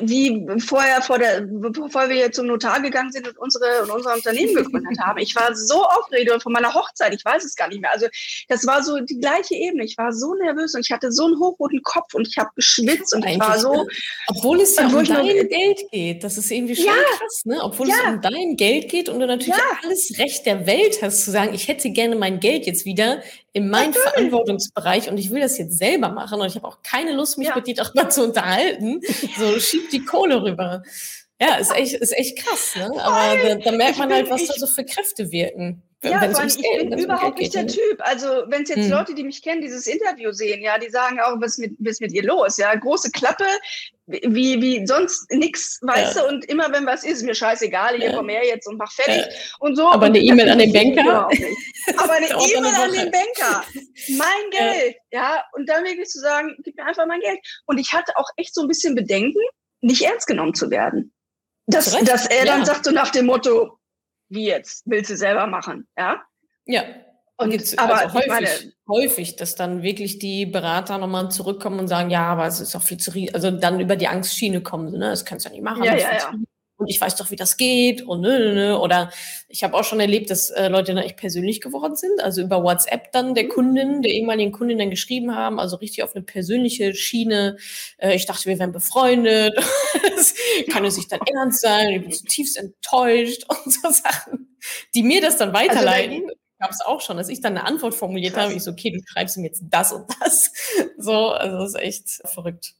wie 0.00 0.46
vorher 0.60 1.02
vor 1.02 1.18
der, 1.18 1.40
bevor 1.42 2.08
wir 2.08 2.30
zum 2.30 2.46
Notar 2.46 2.80
gegangen 2.80 3.10
sind 3.10 3.26
und 3.26 3.36
unsere 3.38 3.82
und 3.82 3.90
unser 3.90 4.14
Unternehmen 4.14 4.54
gegründet 4.54 4.98
haben. 5.04 5.18
Ich 5.18 5.34
war 5.34 5.54
so 5.54 5.84
aufgeregt 5.84 6.42
von 6.42 6.52
meiner 6.52 6.72
Hochzeit, 6.72 7.12
ich 7.12 7.24
weiß 7.24 7.44
es 7.44 7.56
gar 7.56 7.68
nicht 7.68 7.80
mehr. 7.80 7.92
Also 7.92 8.06
das 8.48 8.66
war 8.66 8.82
so 8.84 9.00
die 9.00 9.18
gleiche 9.18 9.54
Ebene. 9.54 9.84
Ich 9.84 9.98
war 9.98 10.12
so 10.12 10.34
nervös 10.34 10.74
und 10.74 10.82
ich 10.82 10.92
hatte 10.92 11.10
so 11.10 11.26
einen 11.26 11.40
hochroten 11.40 11.82
Kopf 11.82 12.14
und 12.14 12.28
ich 12.28 12.38
habe 12.38 12.50
geschwitzt 12.54 13.14
und 13.14 13.26
ich 13.26 13.38
war 13.40 13.58
so. 13.58 13.88
Obwohl 14.28 14.60
es 14.60 14.76
ja 14.76 14.86
um 14.86 15.04
dein 15.04 15.48
Geld 15.48 15.80
geht, 15.90 16.22
das 16.22 16.38
ist 16.38 16.50
irgendwie 16.50 16.76
schon 16.76 16.86
ja, 16.86 16.92
krass, 17.18 17.42
ne? 17.44 17.58
Obwohl 17.62 17.88
ja. 17.88 17.94
es 17.94 18.14
um 18.14 18.20
dein 18.20 18.56
Geld 18.56 18.88
geht 18.88 19.08
und 19.08 19.18
du 19.18 19.26
natürlich 19.26 19.56
ja. 19.56 19.78
alles 19.84 20.18
Recht 20.18 20.46
der 20.46 20.66
Welt 20.66 21.02
hast 21.02 21.24
zu 21.24 21.32
sagen, 21.32 21.52
ich 21.52 21.66
hätte 21.66 21.90
gerne 21.90 22.14
mein 22.14 22.38
Geld 22.38 22.66
jetzt 22.66 22.84
wieder 22.84 23.22
in 23.52 23.68
meinen 23.68 23.90
Natürlich. 23.90 24.08
Verantwortungsbereich 24.08 25.10
und 25.10 25.18
ich 25.18 25.30
will 25.30 25.40
das 25.40 25.58
jetzt 25.58 25.76
selber 25.76 26.10
machen 26.10 26.40
und 26.40 26.46
ich 26.46 26.54
habe 26.54 26.68
auch 26.68 26.82
keine 26.82 27.12
Lust, 27.12 27.36
mich 27.36 27.52
mit 27.52 27.66
dir 27.66 27.74
darüber 27.74 28.08
zu 28.08 28.22
unterhalten. 28.22 29.00
So 29.36 29.58
schieb 29.80 29.90
die 29.90 30.04
Kohle 30.04 30.42
rüber. 30.42 30.82
Ja, 31.40 31.56
ist 31.56 31.74
echt, 31.74 31.94
ist 31.94 32.16
echt 32.16 32.38
krass, 32.38 32.76
ne? 32.76 32.92
Aber 33.02 33.36
da, 33.42 33.54
da 33.54 33.72
merkt 33.72 33.98
man 33.98 34.12
halt, 34.12 34.28
was 34.28 34.46
da 34.46 34.54
so 34.54 34.66
für 34.66 34.84
Kräfte 34.84 35.30
wirken. 35.30 35.82
Ja, 36.02 36.18
vor 36.18 36.40
allem, 36.40 36.48
ich 36.48 36.56
bin 36.56 36.98
überhaupt 36.98 37.38
nicht 37.38 37.54
der 37.54 37.64
ne? 37.64 37.68
Typ. 37.68 37.98
Also, 37.98 38.44
wenn 38.46 38.62
es 38.62 38.70
jetzt 38.70 38.84
hm. 38.84 38.90
Leute, 38.90 39.14
die 39.14 39.22
mich 39.22 39.42
kennen, 39.42 39.60
dieses 39.60 39.86
Interview 39.86 40.32
sehen, 40.32 40.62
ja, 40.62 40.78
die 40.78 40.88
sagen 40.88 41.20
auch, 41.20 41.38
was 41.40 41.58
mit, 41.58 41.76
was 41.78 42.00
mit 42.00 42.12
ihr 42.12 42.22
los? 42.22 42.56
Ja, 42.56 42.74
große 42.74 43.10
Klappe, 43.10 43.44
wie, 44.06 44.60
wie 44.62 44.86
sonst 44.86 45.30
nix, 45.30 45.78
weißt 45.82 46.16
ja. 46.16 46.22
du, 46.22 46.28
und 46.28 46.46
immer 46.46 46.72
wenn 46.72 46.86
was 46.86 47.04
ist, 47.04 47.22
mir 47.22 47.34
scheißegal, 47.34 47.96
ich 47.96 48.04
ja. 48.04 48.16
komm 48.16 48.30
her 48.30 48.46
jetzt 48.46 48.66
und 48.66 48.78
mach 48.78 48.90
fertig 48.90 49.26
ja. 49.26 49.38
und 49.60 49.76
so. 49.76 49.88
Aber 49.88 50.06
eine 50.06 50.18
E-Mail 50.18 50.48
an 50.48 50.58
den 50.58 50.72
Banker? 50.72 51.28
Aber 51.98 52.12
eine 52.12 52.28
E-Mail 52.28 52.74
an 52.74 52.92
den 52.92 53.10
Banker. 53.10 53.64
Mein 54.08 54.50
Geld, 54.50 54.96
ja. 55.10 55.20
ja, 55.20 55.44
und 55.52 55.68
dann 55.68 55.84
wirklich 55.84 56.08
zu 56.08 56.20
sagen, 56.20 56.56
gib 56.64 56.76
mir 56.76 56.86
einfach 56.86 57.06
mein 57.06 57.20
Geld. 57.20 57.38
Und 57.66 57.78
ich 57.78 57.92
hatte 57.92 58.16
auch 58.16 58.28
echt 58.36 58.54
so 58.54 58.62
ein 58.62 58.68
bisschen 58.68 58.94
Bedenken, 58.94 59.42
nicht 59.80 60.02
ernst 60.02 60.26
genommen 60.26 60.54
zu 60.54 60.70
werden. 60.70 61.12
Dass, 61.66 61.92
dass 62.04 62.26
er 62.26 62.44
dann 62.44 62.64
sagt 62.64 62.84
so 62.84 62.90
nach 62.90 63.10
dem 63.10 63.26
Motto, 63.26 63.78
wie 64.28 64.46
jetzt, 64.46 64.82
willst 64.86 65.10
du 65.10 65.16
selber 65.16 65.46
machen, 65.46 65.86
ja? 65.96 66.22
Ja. 66.66 66.82
Und 67.36 67.52
jetzt, 67.52 67.78
aber 67.78 67.98
also 67.98 68.14
häufig, 68.14 68.28
meine, 68.28 68.48
häufig, 68.86 69.36
dass 69.36 69.54
dann 69.54 69.82
wirklich 69.82 70.18
die 70.18 70.44
Berater 70.44 70.98
nochmal 70.98 71.30
zurückkommen 71.30 71.78
und 71.78 71.88
sagen, 71.88 72.10
ja, 72.10 72.26
aber 72.26 72.46
es 72.46 72.60
ist 72.60 72.76
auch 72.76 72.82
viel 72.82 72.98
zu 72.98 73.12
also 73.32 73.50
dann 73.50 73.80
über 73.80 73.96
die 73.96 74.08
Angstschiene 74.08 74.62
kommen, 74.62 74.92
ne? 74.92 75.10
Das 75.10 75.24
kannst 75.24 75.46
du 75.46 75.48
ja 75.48 75.54
nicht 75.54 75.64
machen. 75.64 75.84
Ja, 75.84 75.96
ja, 75.96 76.12
ja 76.12 76.32
und 76.80 76.88
ich 76.88 77.00
weiß 77.00 77.16
doch, 77.16 77.30
wie 77.30 77.36
das 77.36 77.58
geht 77.58 78.02
und 78.02 78.22
nö, 78.22 78.38
nö, 78.38 78.54
nö. 78.54 78.74
Oder 78.74 79.10
ich 79.48 79.62
habe 79.62 79.76
auch 79.76 79.84
schon 79.84 80.00
erlebt, 80.00 80.30
dass 80.30 80.48
äh, 80.50 80.68
Leute 80.68 80.94
dann 80.94 81.04
echt 81.04 81.18
persönlich 81.18 81.60
geworden 81.60 81.94
sind, 81.94 82.20
also 82.22 82.40
über 82.40 82.62
WhatsApp 82.62 83.12
dann 83.12 83.34
der 83.34 83.44
mhm. 83.44 83.48
Kundin, 83.50 84.02
der 84.02 84.12
ehemaligen 84.12 84.50
Kundin 84.50 84.78
dann 84.78 84.90
geschrieben 84.90 85.36
haben, 85.36 85.60
also 85.60 85.76
richtig 85.76 86.02
auf 86.02 86.16
eine 86.16 86.24
persönliche 86.24 86.94
Schiene. 86.94 87.58
Äh, 87.98 88.16
ich 88.16 88.24
dachte, 88.24 88.46
wir 88.46 88.58
wären 88.58 88.72
befreundet. 88.72 89.54
kann 90.72 90.84
es 90.84 90.96
nicht 90.96 91.12
dann 91.12 91.20
ernst 91.34 91.60
sein. 91.60 91.90
Ich 91.90 92.00
bin 92.02 92.12
zutiefst 92.12 92.56
enttäuscht 92.56 93.44
und 93.48 93.72
so 93.72 93.90
Sachen, 93.90 94.56
die 94.94 95.02
mir 95.02 95.20
das 95.20 95.36
dann 95.36 95.52
weiterleiten. 95.52 96.22
Also 96.22 96.34
gab 96.58 96.70
es 96.70 96.80
auch 96.80 97.00
schon, 97.00 97.16
dass 97.16 97.28
ich 97.28 97.40
dann 97.40 97.56
eine 97.56 97.66
Antwort 97.66 97.94
formuliert 97.94 98.34
Krass. 98.34 98.44
habe. 98.44 98.54
Ich 98.54 98.62
so, 98.62 98.70
okay, 98.70 98.90
du 98.90 99.00
schreibst 99.06 99.36
ihm 99.36 99.44
jetzt 99.44 99.62
das 99.70 99.92
und 99.92 100.06
das. 100.20 100.52
So, 100.98 101.28
also 101.28 101.58
das 101.58 101.70
ist 101.70 101.80
echt 101.80 102.08
verrückt. 102.28 102.74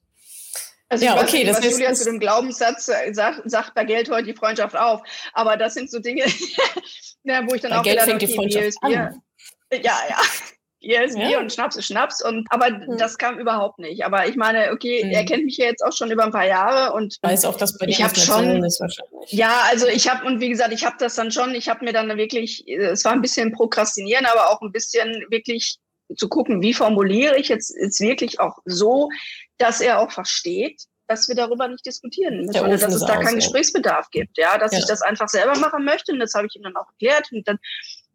Also 0.90 1.04
ja, 1.04 1.20
okay, 1.22 1.44
nicht, 1.44 1.50
das 1.50 1.58
was 1.58 1.70
Julia 1.70 1.94
zu 1.94 2.04
dem 2.04 2.18
Glaubenssatz 2.18 2.88
äh, 2.88 3.14
sagt, 3.14 3.48
sagt 3.48 3.74
bei 3.74 3.84
Geld 3.84 4.10
hört 4.10 4.26
die 4.26 4.34
Freundschaft 4.34 4.76
auf. 4.76 5.02
Aber 5.32 5.56
das 5.56 5.74
sind 5.74 5.88
so 5.88 6.00
Dinge, 6.00 6.24
ja, 7.22 7.42
wo 7.48 7.54
ich 7.54 7.60
dann 7.60 7.70
bei 7.70 7.78
auch 7.78 7.82
Geld 7.84 8.00
fängt 8.00 8.22
die 8.22 8.34
Freundschaft 8.34 8.76
an. 8.82 8.92
Ja, 8.92 9.80
ja. 9.82 9.96
Bier 10.80 11.04
ist 11.04 11.14
Bier 11.14 11.38
und 11.38 11.52
Schnaps 11.52 11.76
ist 11.76 11.86
Schnaps. 11.86 12.24
Und, 12.24 12.46
aber 12.50 12.70
mhm. 12.70 12.96
das 12.96 13.18
kam 13.18 13.38
überhaupt 13.38 13.78
nicht. 13.78 14.04
Aber 14.04 14.26
ich 14.26 14.34
meine, 14.34 14.72
okay, 14.72 15.04
mhm. 15.04 15.10
er 15.10 15.24
kennt 15.24 15.44
mich 15.44 15.58
ja 15.58 15.66
jetzt 15.66 15.84
auch 15.84 15.92
schon 15.92 16.10
über 16.10 16.24
ein 16.24 16.32
paar 16.32 16.46
Jahre 16.46 16.92
und 16.94 17.18
weiß 17.22 17.44
auch, 17.44 17.56
dass 17.56 17.78
bei 17.78 17.86
dir 17.86 17.92
ich 17.92 18.02
habe 18.02 18.18
schon, 18.18 18.64
ist 18.64 18.80
wahrscheinlich. 18.80 19.30
Ja, 19.32 19.62
also 19.70 19.86
ich 19.86 20.08
habe 20.08 20.26
und 20.26 20.40
wie 20.40 20.48
gesagt, 20.48 20.72
ich 20.72 20.84
habe 20.84 20.96
das 20.98 21.14
dann 21.14 21.30
schon. 21.30 21.54
Ich 21.54 21.68
habe 21.68 21.84
mir 21.84 21.92
dann 21.92 22.16
wirklich, 22.16 22.66
es 22.66 23.04
war 23.04 23.12
ein 23.12 23.20
bisschen 23.20 23.52
prokrastinieren, 23.52 24.26
aber 24.26 24.50
auch 24.50 24.60
ein 24.62 24.72
bisschen 24.72 25.24
wirklich 25.28 25.76
zu 26.16 26.28
gucken, 26.28 26.62
wie 26.62 26.74
formuliere 26.74 27.38
ich 27.38 27.48
jetzt, 27.48 27.74
jetzt 27.80 28.00
wirklich 28.00 28.40
auch 28.40 28.58
so, 28.64 29.08
dass 29.58 29.80
er 29.80 30.00
auch 30.00 30.10
versteht, 30.10 30.82
dass 31.06 31.28
wir 31.28 31.34
darüber 31.34 31.66
nicht 31.68 31.84
diskutieren 31.84 32.38
müssen, 32.38 32.60
oder 32.60 32.76
dass 32.76 32.94
es 32.94 33.04
da 33.04 33.20
keinen 33.20 33.36
Gesprächsbedarf 33.36 34.10
gibt, 34.10 34.38
ja, 34.38 34.58
dass 34.58 34.72
ja. 34.72 34.78
ich 34.78 34.86
das 34.86 35.02
einfach 35.02 35.28
selber 35.28 35.58
machen 35.58 35.84
möchte 35.84 36.12
und 36.12 36.20
das 36.20 36.34
habe 36.34 36.46
ich 36.46 36.54
ihm 36.56 36.62
dann 36.62 36.76
auch 36.76 36.88
erklärt 36.88 37.28
und 37.32 37.46
dann 37.48 37.58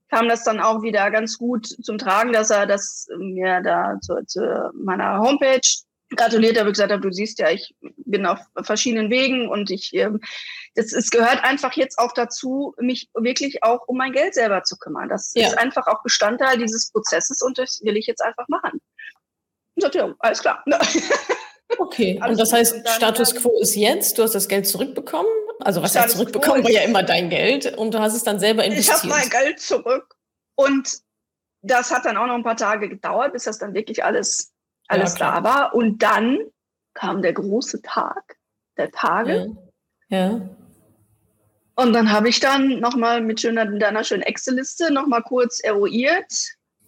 kam 0.09 0.29
das 0.29 0.43
dann 0.43 0.59
auch 0.59 0.81
wieder 0.81 1.11
ganz 1.11 1.37
gut 1.37 1.67
zum 1.67 1.97
Tragen, 1.97 2.31
dass 2.31 2.49
er 2.49 2.65
das 2.65 3.07
mir 3.17 3.61
da 3.61 3.97
zu, 4.01 4.23
zu 4.25 4.71
meiner 4.73 5.19
Homepage 5.19 5.67
gratuliert 6.09 6.59
habe, 6.59 6.71
gesagt 6.71 6.91
habe, 6.91 7.01
du 7.01 7.11
siehst 7.11 7.39
ja, 7.39 7.49
ich 7.49 7.75
bin 7.97 8.25
auf 8.25 8.39
verschiedenen 8.61 9.09
Wegen 9.09 9.49
und 9.49 9.71
ich, 9.71 9.93
ähm, 9.93 10.21
das, 10.75 10.93
es 10.93 11.09
gehört 11.09 11.43
einfach 11.43 11.73
jetzt 11.73 11.97
auch 11.97 12.11
dazu, 12.13 12.75
mich 12.79 13.09
wirklich 13.13 13.63
auch 13.63 13.87
um 13.87 13.97
mein 13.97 14.11
Geld 14.11 14.35
selber 14.35 14.63
zu 14.63 14.77
kümmern. 14.77 15.09
Das 15.09 15.31
ja. 15.35 15.47
ist 15.47 15.57
einfach 15.57 15.87
auch 15.87 16.03
Bestandteil 16.03 16.57
dieses 16.57 16.91
Prozesses 16.91 17.41
und 17.41 17.57
das 17.57 17.81
will 17.83 17.97
ich 17.97 18.05
jetzt 18.05 18.21
einfach 18.21 18.47
machen. 18.47 18.81
Und 19.75 19.81
sagt, 19.81 19.95
ja, 19.95 20.13
alles 20.19 20.41
klar. 20.41 20.63
Okay, 21.79 22.21
und 22.25 22.39
das 22.39 22.53
heißt, 22.53 22.87
Status 22.87 23.35
quo 23.35 23.59
ist 23.59 23.75
jetzt, 23.75 24.17
du 24.17 24.23
hast 24.23 24.35
das 24.35 24.47
Geld 24.47 24.67
zurückbekommen. 24.67 25.31
Also 25.59 25.81
was 25.81 25.95
heißt 25.95 26.11
zurückbekommen, 26.11 26.63
war 26.63 26.71
ja 26.71 26.81
immer 26.81 27.03
dein 27.03 27.29
Geld 27.29 27.75
und 27.77 27.93
du 27.93 27.99
hast 27.99 28.13
es 28.13 28.23
dann 28.23 28.39
selber 28.39 28.63
investiert. 28.63 29.03
Ich 29.03 29.11
habe 29.11 29.21
mein 29.21 29.29
Geld 29.29 29.59
zurück 29.59 30.15
und 30.55 30.89
das 31.61 31.91
hat 31.91 32.05
dann 32.05 32.17
auch 32.17 32.27
noch 32.27 32.35
ein 32.35 32.43
paar 32.43 32.55
Tage 32.55 32.89
gedauert, 32.89 33.33
bis 33.33 33.45
das 33.45 33.57
dann 33.57 33.73
wirklich 33.73 34.03
alles, 34.03 34.53
alles 34.87 35.17
ja, 35.17 35.39
da 35.39 35.43
war. 35.43 35.73
Und 35.73 36.01
dann 36.01 36.39
kam 36.93 37.21
der 37.21 37.33
große 37.33 37.81
Tag 37.81 38.37
der 38.77 38.91
Tage. 38.91 39.55
Ja. 40.09 40.17
ja. 40.17 40.49
Und 41.75 41.93
dann 41.93 42.11
habe 42.11 42.29
ich 42.29 42.39
dann 42.39 42.79
nochmal 42.79 43.21
mit 43.21 43.41
schöner, 43.41 43.65
deiner 43.65 44.03
schönen 44.03 44.23
Excel-Liste 44.23 44.93
nochmal 44.93 45.21
kurz 45.23 45.59
eruiert, 45.59 46.31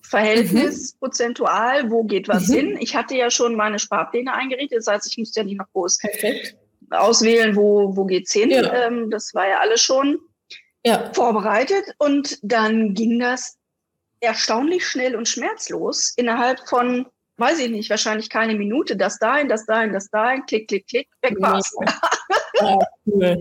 Verhältnis 0.01 0.93
mhm. 0.93 0.99
prozentual, 0.99 1.91
wo 1.91 2.03
geht 2.05 2.29
was 2.29 2.47
mhm. 2.47 2.53
hin. 2.53 2.77
Ich 2.79 2.95
hatte 2.95 3.15
ja 3.15 3.29
schon 3.29 3.55
meine 3.55 3.79
Sparpläne 3.79 4.33
eingerichtet, 4.33 4.79
das 4.79 4.87
heißt, 4.87 5.07
ich 5.07 5.17
musste 5.17 5.41
ja 5.41 5.45
nicht 5.45 5.57
noch 5.57 5.69
groß 5.73 5.97
Perfekt. 5.97 6.55
auswählen, 6.91 7.55
wo, 7.57 7.95
wo 7.97 8.05
geht's 8.05 8.31
hin. 8.31 8.49
Ja. 8.49 8.73
Ähm, 8.73 9.09
das 9.09 9.33
war 9.33 9.47
ja 9.47 9.59
alles 9.59 9.81
schon 9.81 10.17
ja. 10.85 11.11
vorbereitet 11.13 11.93
und 11.97 12.39
dann 12.41 12.93
ging 12.93 13.19
das 13.19 13.57
erstaunlich 14.21 14.87
schnell 14.87 15.15
und 15.15 15.27
schmerzlos 15.27 16.13
innerhalb 16.15 16.59
von, 16.69 17.05
weiß 17.37 17.59
ich 17.59 17.69
nicht, 17.69 17.89
wahrscheinlich 17.89 18.29
keine 18.29 18.55
Minute, 18.55 18.95
das 18.95 19.19
dahin, 19.19 19.47
das 19.47 19.65
dahin, 19.65 19.93
das 19.93 20.09
dahin, 20.09 20.45
klick, 20.45 20.67
klick, 20.67 20.87
klick, 20.87 21.07
weg 21.21 21.35
war's. 21.39 21.71
Ja, 22.59 22.79
cool. 23.05 23.39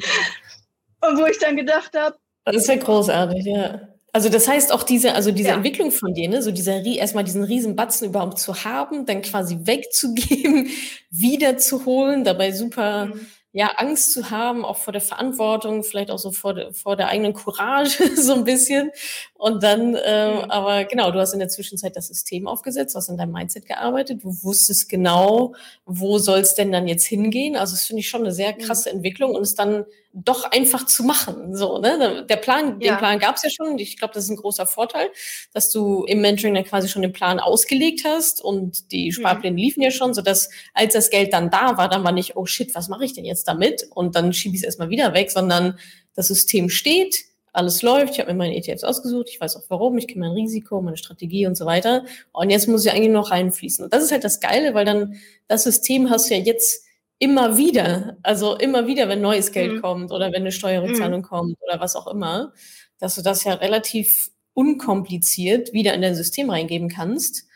Und 1.01 1.19
wo 1.19 1.25
ich 1.25 1.39
dann 1.39 1.57
gedacht 1.57 1.97
habe, 1.97 2.19
das 2.45 2.57
ist 2.57 2.69
ja 2.69 2.77
großartig, 2.77 3.45
ja. 3.47 3.89
Also 4.13 4.29
das 4.29 4.49
heißt 4.49 4.73
auch 4.73 4.83
diese, 4.83 5.15
also 5.15 5.31
diese 5.31 5.49
ja. 5.49 5.55
Entwicklung 5.57 5.91
von 5.91 6.15
dir, 6.15 6.29
ne, 6.29 6.43
so 6.43 6.51
dieser 6.51 6.83
erstmal 6.85 7.25
diesen 7.25 7.43
riesen 7.43 7.77
Batzen 7.77 8.09
überhaupt 8.09 8.39
zu 8.39 8.65
haben, 8.65 9.05
dann 9.05 9.21
quasi 9.21 9.59
wegzugeben, 9.63 10.71
wiederzuholen, 11.11 12.25
dabei 12.25 12.53
super 12.53 13.07
mhm. 13.07 13.27
Ja 13.57 13.69
Angst 13.77 14.13
zu 14.13 14.31
haben, 14.31 14.67
auch 14.67 14.77
vor 14.77 14.93
der 14.93 15.01
Verantwortung, 15.01 15.83
vielleicht 15.83 16.11
auch 16.11 16.19
so 16.19 16.31
vor, 16.31 16.53
de, 16.53 16.75
vor 16.75 16.95
der 16.95 17.09
eigenen 17.09 17.33
Courage 17.33 18.15
so 18.15 18.35
ein 18.35 18.45
bisschen. 18.45 18.91
Und 19.33 19.63
dann, 19.63 19.95
äh, 19.95 20.35
mhm. 20.35 20.51
aber 20.51 20.85
genau, 20.85 21.11
du 21.11 21.19
hast 21.19 21.33
in 21.33 21.39
der 21.39 21.49
Zwischenzeit 21.49 21.97
das 21.97 22.09
System 22.09 22.49
aufgesetzt, 22.49 22.95
hast 22.95 23.09
an 23.09 23.17
deinem 23.17 23.33
Mindset 23.33 23.65
gearbeitet, 23.65 24.25
du 24.25 24.37
wusstest 24.43 24.91
genau, 24.91 25.55
wo 25.87 26.19
soll 26.19 26.41
es 26.41 26.55
denn 26.55 26.71
dann 26.71 26.87
jetzt 26.87 27.07
hingehen. 27.07 27.57
Also 27.57 27.73
das 27.73 27.87
finde 27.87 28.01
ich 28.01 28.11
schon 28.11 28.21
eine 28.21 28.33
sehr 28.33 28.53
mhm. 28.53 28.59
krasse 28.59 28.91
mhm. 28.91 28.97
Entwicklung 28.97 29.35
und 29.35 29.41
es 29.41 29.55
dann 29.55 29.87
doch 30.25 30.51
einfach 30.51 30.87
zu 30.87 31.05
machen. 31.05 31.55
So, 31.55 31.79
ne? 31.79 32.25
Der 32.27 32.37
Plan, 32.37 32.81
ja. 32.81 32.93
den 32.93 32.99
Plan 32.99 33.19
gab 33.19 33.37
es 33.37 33.43
ja 33.43 33.51
schon. 33.51 33.79
Ich 33.79 33.99
glaube, 33.99 34.15
das 34.15 34.25
ist 34.25 34.31
ein 34.31 34.37
großer 34.37 34.67
Vorteil, 34.67 35.11
dass 35.53 35.71
du 35.71 36.05
im 36.05 36.23
Mentoring 36.23 36.55
dann 36.55 36.65
quasi 36.65 36.89
schon 36.89 37.03
den 37.03 37.13
Plan 37.13 37.39
ausgelegt 37.39 38.03
hast 38.07 38.41
und 38.41 38.91
die 38.93 39.09
mhm. 39.09 39.13
Sparpläne 39.13 39.53
mhm. 39.53 39.59
liefen 39.59 39.83
ja 39.83 39.91
schon, 39.91 40.15
sodass 40.15 40.49
als 40.73 40.95
das 40.95 41.11
Geld 41.11 41.35
dann 41.35 41.51
da 41.51 41.77
war, 41.77 41.91
dann 41.91 42.03
war 42.03 42.13
nicht, 42.13 42.35
oh 42.35 42.47
shit, 42.47 42.75
was 42.75 42.89
mache 42.89 43.05
ich 43.05 43.13
denn 43.13 43.27
jetzt 43.27 43.47
damit? 43.47 43.87
Und 43.95 44.17
dann 44.17 44.33
schiebe 44.33 44.55
ich 44.55 44.63
es 44.63 44.65
erstmal 44.65 44.89
wieder 44.89 45.13
weg, 45.13 45.31
sondern 45.31 45.79
das 46.15 46.29
System 46.29 46.71
steht, 46.71 47.27
alles 47.53 47.83
läuft, 47.83 48.15
ich 48.15 48.21
habe 48.21 48.33
mir 48.33 48.39
meine 48.39 48.57
ETFs 48.57 48.85
ausgesucht, 48.85 49.29
ich 49.31 49.41
weiß 49.41 49.57
auch 49.57 49.65
warum, 49.69 49.97
ich 49.99 50.09
kenne 50.09 50.27
mein 50.27 50.35
Risiko, 50.35 50.81
meine 50.81 50.97
Strategie 50.97 51.47
und 51.47 51.57
so 51.57 51.67
weiter. 51.67 52.05
Und 52.33 52.51
jetzt 52.51 52.69
muss 52.69 52.85
ich 52.85 52.93
eigentlich 52.93 53.11
noch 53.11 53.31
reinfließen. 53.31 53.85
Und 53.85 53.93
das 53.93 54.03
ist 54.03 54.13
halt 54.13 54.25
das 54.25 54.41
Geile, 54.41 54.75
weil 54.75 54.85
dann 54.85 55.17
das 55.49 55.65
System 55.65 56.11
hast 56.11 56.31
du 56.31 56.35
ja 56.35 56.41
jetzt 56.41 56.86
immer 57.19 57.57
wieder, 57.57 58.19
also 58.23 58.57
immer 58.57 58.87
wieder, 58.87 59.09
wenn 59.09 59.21
neues 59.21 59.53
Geld 59.53 59.75
mhm. 59.75 59.81
kommt 59.83 60.13
oder 60.13 60.27
wenn 60.27 60.43
eine 60.43 60.53
Steuerrückzahlung 60.53 61.21
mhm. 61.21 61.25
kommt 61.25 61.57
oder 61.63 61.81
was 61.81 61.97
auch 61.97 62.07
immer, 62.07 62.53
dass 62.99 63.15
du 63.15 63.23
das 63.23 63.45
ja 63.45 63.55
relativ 63.55 64.31
unkompliziert 64.55 65.73
wieder 65.73 65.95
in 65.95 66.03
dein 66.03 66.15
System 66.15 66.51
reingeben 66.51 66.89
kannst 66.89 67.47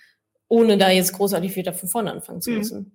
ohne 0.51 0.77
da 0.77 0.91
jetzt 0.91 1.13
großartig 1.13 1.55
wieder 1.55 1.73
von 1.73 1.89
vorne 1.89 2.11
anfangen 2.11 2.43
zu 2.43 2.51
mhm. 2.51 2.59
müssen. 2.59 2.79
Mhm. 2.79 2.93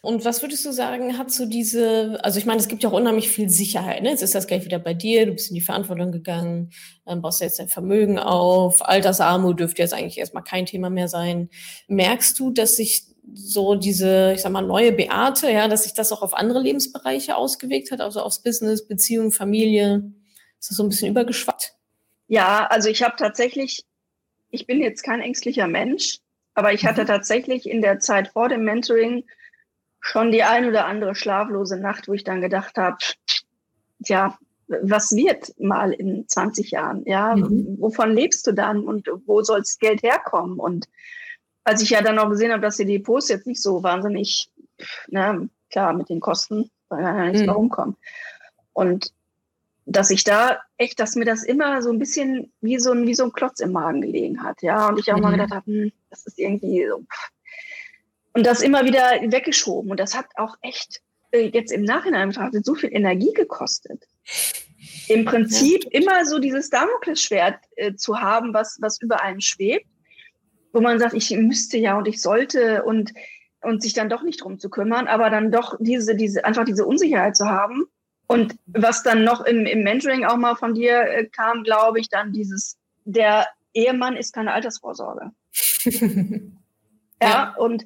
Und 0.00 0.24
was 0.24 0.40
würdest 0.40 0.64
du 0.64 0.72
sagen, 0.72 1.18
hat 1.18 1.30
so 1.30 1.44
diese, 1.44 2.18
also 2.24 2.38
ich 2.38 2.46
meine, 2.46 2.60
es 2.60 2.66
gibt 2.66 2.82
ja 2.82 2.88
auch 2.88 2.94
unheimlich 2.94 3.28
viel 3.28 3.50
Sicherheit, 3.50 4.02
ne? 4.02 4.08
Jetzt 4.08 4.22
ist 4.22 4.34
das 4.34 4.46
Geld 4.46 4.64
wieder 4.64 4.78
bei 4.78 4.94
dir, 4.94 5.26
du 5.26 5.32
bist 5.32 5.50
in 5.50 5.54
die 5.54 5.60
Verantwortung 5.60 6.12
gegangen, 6.12 6.70
dann 7.04 7.20
baust 7.20 7.40
du 7.40 7.44
jetzt 7.44 7.58
dein 7.58 7.68
Vermögen 7.68 8.18
auf, 8.18 8.88
Altersarmut 8.88 9.60
dürfte 9.60 9.82
jetzt 9.82 9.92
eigentlich 9.92 10.16
erstmal 10.16 10.44
kein 10.44 10.64
Thema 10.64 10.88
mehr 10.88 11.08
sein. 11.08 11.50
Merkst 11.88 12.38
du, 12.38 12.50
dass 12.50 12.76
sich 12.76 13.04
so 13.32 13.74
diese, 13.74 14.32
ich 14.34 14.42
sag 14.42 14.52
mal, 14.52 14.62
neue 14.62 14.92
Beate, 14.92 15.50
ja, 15.50 15.68
dass 15.68 15.84
sich 15.84 15.94
das 15.94 16.12
auch 16.12 16.22
auf 16.22 16.34
andere 16.34 16.60
Lebensbereiche 16.60 17.36
ausgewirkt 17.36 17.90
hat, 17.90 18.00
also 18.00 18.20
aufs 18.20 18.42
Business, 18.42 18.86
Beziehung, 18.86 19.32
Familie? 19.32 20.12
Ist 20.60 20.70
das 20.70 20.76
so 20.76 20.82
ein 20.82 20.88
bisschen 20.88 21.10
übergeschwappt? 21.10 21.74
Ja, 22.28 22.66
also 22.66 22.88
ich 22.88 23.02
habe 23.02 23.14
tatsächlich, 23.16 23.84
ich 24.50 24.66
bin 24.66 24.80
jetzt 24.80 25.02
kein 25.02 25.20
ängstlicher 25.20 25.66
Mensch, 25.66 26.18
aber 26.54 26.72
ich 26.72 26.86
hatte 26.86 27.02
mhm. 27.02 27.08
tatsächlich 27.08 27.68
in 27.68 27.82
der 27.82 27.98
Zeit 27.98 28.28
vor 28.28 28.48
dem 28.48 28.64
Mentoring 28.64 29.24
schon 30.00 30.30
die 30.30 30.42
ein 30.42 30.66
oder 30.66 30.86
andere 30.86 31.14
schlaflose 31.14 31.78
Nacht, 31.78 32.08
wo 32.08 32.12
ich 32.12 32.24
dann 32.24 32.40
gedacht 32.40 32.76
habe, 32.76 32.98
ja, 34.00 34.38
was 34.66 35.12
wird 35.12 35.52
mal 35.58 35.92
in 35.92 36.26
20 36.28 36.70
Jahren? 36.70 37.04
Ja, 37.06 37.34
mhm. 37.36 37.76
wovon 37.78 38.14
lebst 38.14 38.46
du 38.46 38.52
dann 38.52 38.84
und 38.84 39.08
wo 39.26 39.42
soll 39.42 39.60
das 39.60 39.78
Geld 39.78 40.02
herkommen? 40.02 40.58
Und 40.58 40.86
als 41.64 41.82
ich 41.82 41.90
ja 41.90 42.02
dann 42.02 42.18
auch 42.18 42.28
gesehen 42.28 42.52
habe, 42.52 42.62
dass 42.62 42.76
die 42.76 42.84
Depots 42.84 43.28
jetzt 43.28 43.46
nicht 43.46 43.60
so 43.60 43.82
wahnsinnig, 43.82 44.50
na, 45.08 45.46
klar, 45.70 45.92
mit 45.92 46.08
den 46.08 46.20
Kosten, 46.20 46.70
weil 46.88 47.02
ja 47.02 47.24
nichts 47.24 47.40
mhm. 47.40 47.46
mehr 47.46 47.54
rumkommen. 47.54 47.96
Und 48.72 49.12
dass 49.86 50.10
ich 50.10 50.24
da 50.24 50.60
echt, 50.78 50.98
dass 51.00 51.16
mir 51.16 51.24
das 51.24 51.42
immer 51.42 51.82
so 51.82 51.90
ein 51.90 51.98
bisschen 51.98 52.52
wie 52.60 52.78
so 52.78 52.92
ein, 52.92 53.06
wie 53.06 53.14
so 53.14 53.24
ein 53.24 53.32
Klotz 53.32 53.60
im 53.60 53.72
Magen 53.72 54.00
gelegen 54.00 54.42
hat. 54.42 54.62
Ja, 54.62 54.88
und 54.88 54.98
ich 54.98 55.12
auch 55.12 55.16
mhm. 55.16 55.22
mal 55.22 55.30
gedacht 55.32 55.52
habe, 55.52 55.66
hm, 55.66 55.92
das 56.10 56.26
ist 56.26 56.38
irgendwie 56.38 56.86
so. 56.88 57.04
Und 58.32 58.46
das 58.46 58.62
immer 58.62 58.84
wieder 58.84 59.02
weggeschoben. 59.30 59.90
Und 59.90 60.00
das 60.00 60.16
hat 60.16 60.26
auch 60.36 60.56
echt 60.62 61.02
äh, 61.30 61.50
jetzt 61.52 61.72
im 61.72 61.82
Nachhinein 61.82 62.30
betrachtet 62.30 62.64
so 62.64 62.74
viel 62.74 62.92
Energie 62.92 63.32
gekostet. 63.32 64.02
Im 65.08 65.24
Prinzip 65.24 65.84
immer 65.90 66.24
so 66.24 66.38
dieses 66.38 66.70
Damoklesschwert 66.70 67.58
äh, 67.76 67.94
zu 67.94 68.20
haben, 68.20 68.54
was, 68.54 68.78
was 68.80 69.00
über 69.00 69.22
einem 69.22 69.40
schwebt, 69.40 69.86
wo 70.74 70.80
man 70.80 70.98
sagt, 70.98 71.14
ich 71.14 71.30
müsste 71.30 71.78
ja 71.78 71.96
und 71.96 72.08
ich 72.08 72.20
sollte 72.20 72.82
und, 72.82 73.12
und 73.62 73.82
sich 73.82 73.94
dann 73.94 74.08
doch 74.10 74.22
nicht 74.22 74.42
drum 74.42 74.58
zu 74.58 74.68
kümmern, 74.68 75.06
aber 75.06 75.30
dann 75.30 75.52
doch 75.52 75.76
diese, 75.78 76.16
diese, 76.16 76.44
einfach 76.44 76.64
diese 76.64 76.84
Unsicherheit 76.84 77.36
zu 77.36 77.46
haben 77.46 77.84
und 78.26 78.56
was 78.66 79.02
dann 79.02 79.24
noch 79.24 79.44
im, 79.44 79.66
im 79.66 79.82
Mentoring 79.82 80.24
auch 80.24 80.36
mal 80.36 80.56
von 80.56 80.74
dir 80.74 81.00
äh, 81.02 81.26
kam, 81.26 81.62
glaube 81.62 82.00
ich, 82.00 82.08
dann 82.08 82.32
dieses, 82.32 82.76
der 83.04 83.46
Ehemann 83.72 84.16
ist 84.16 84.32
keine 84.32 84.52
Altersvorsorge. 84.52 85.30
ja, 87.22 87.54
und 87.56 87.84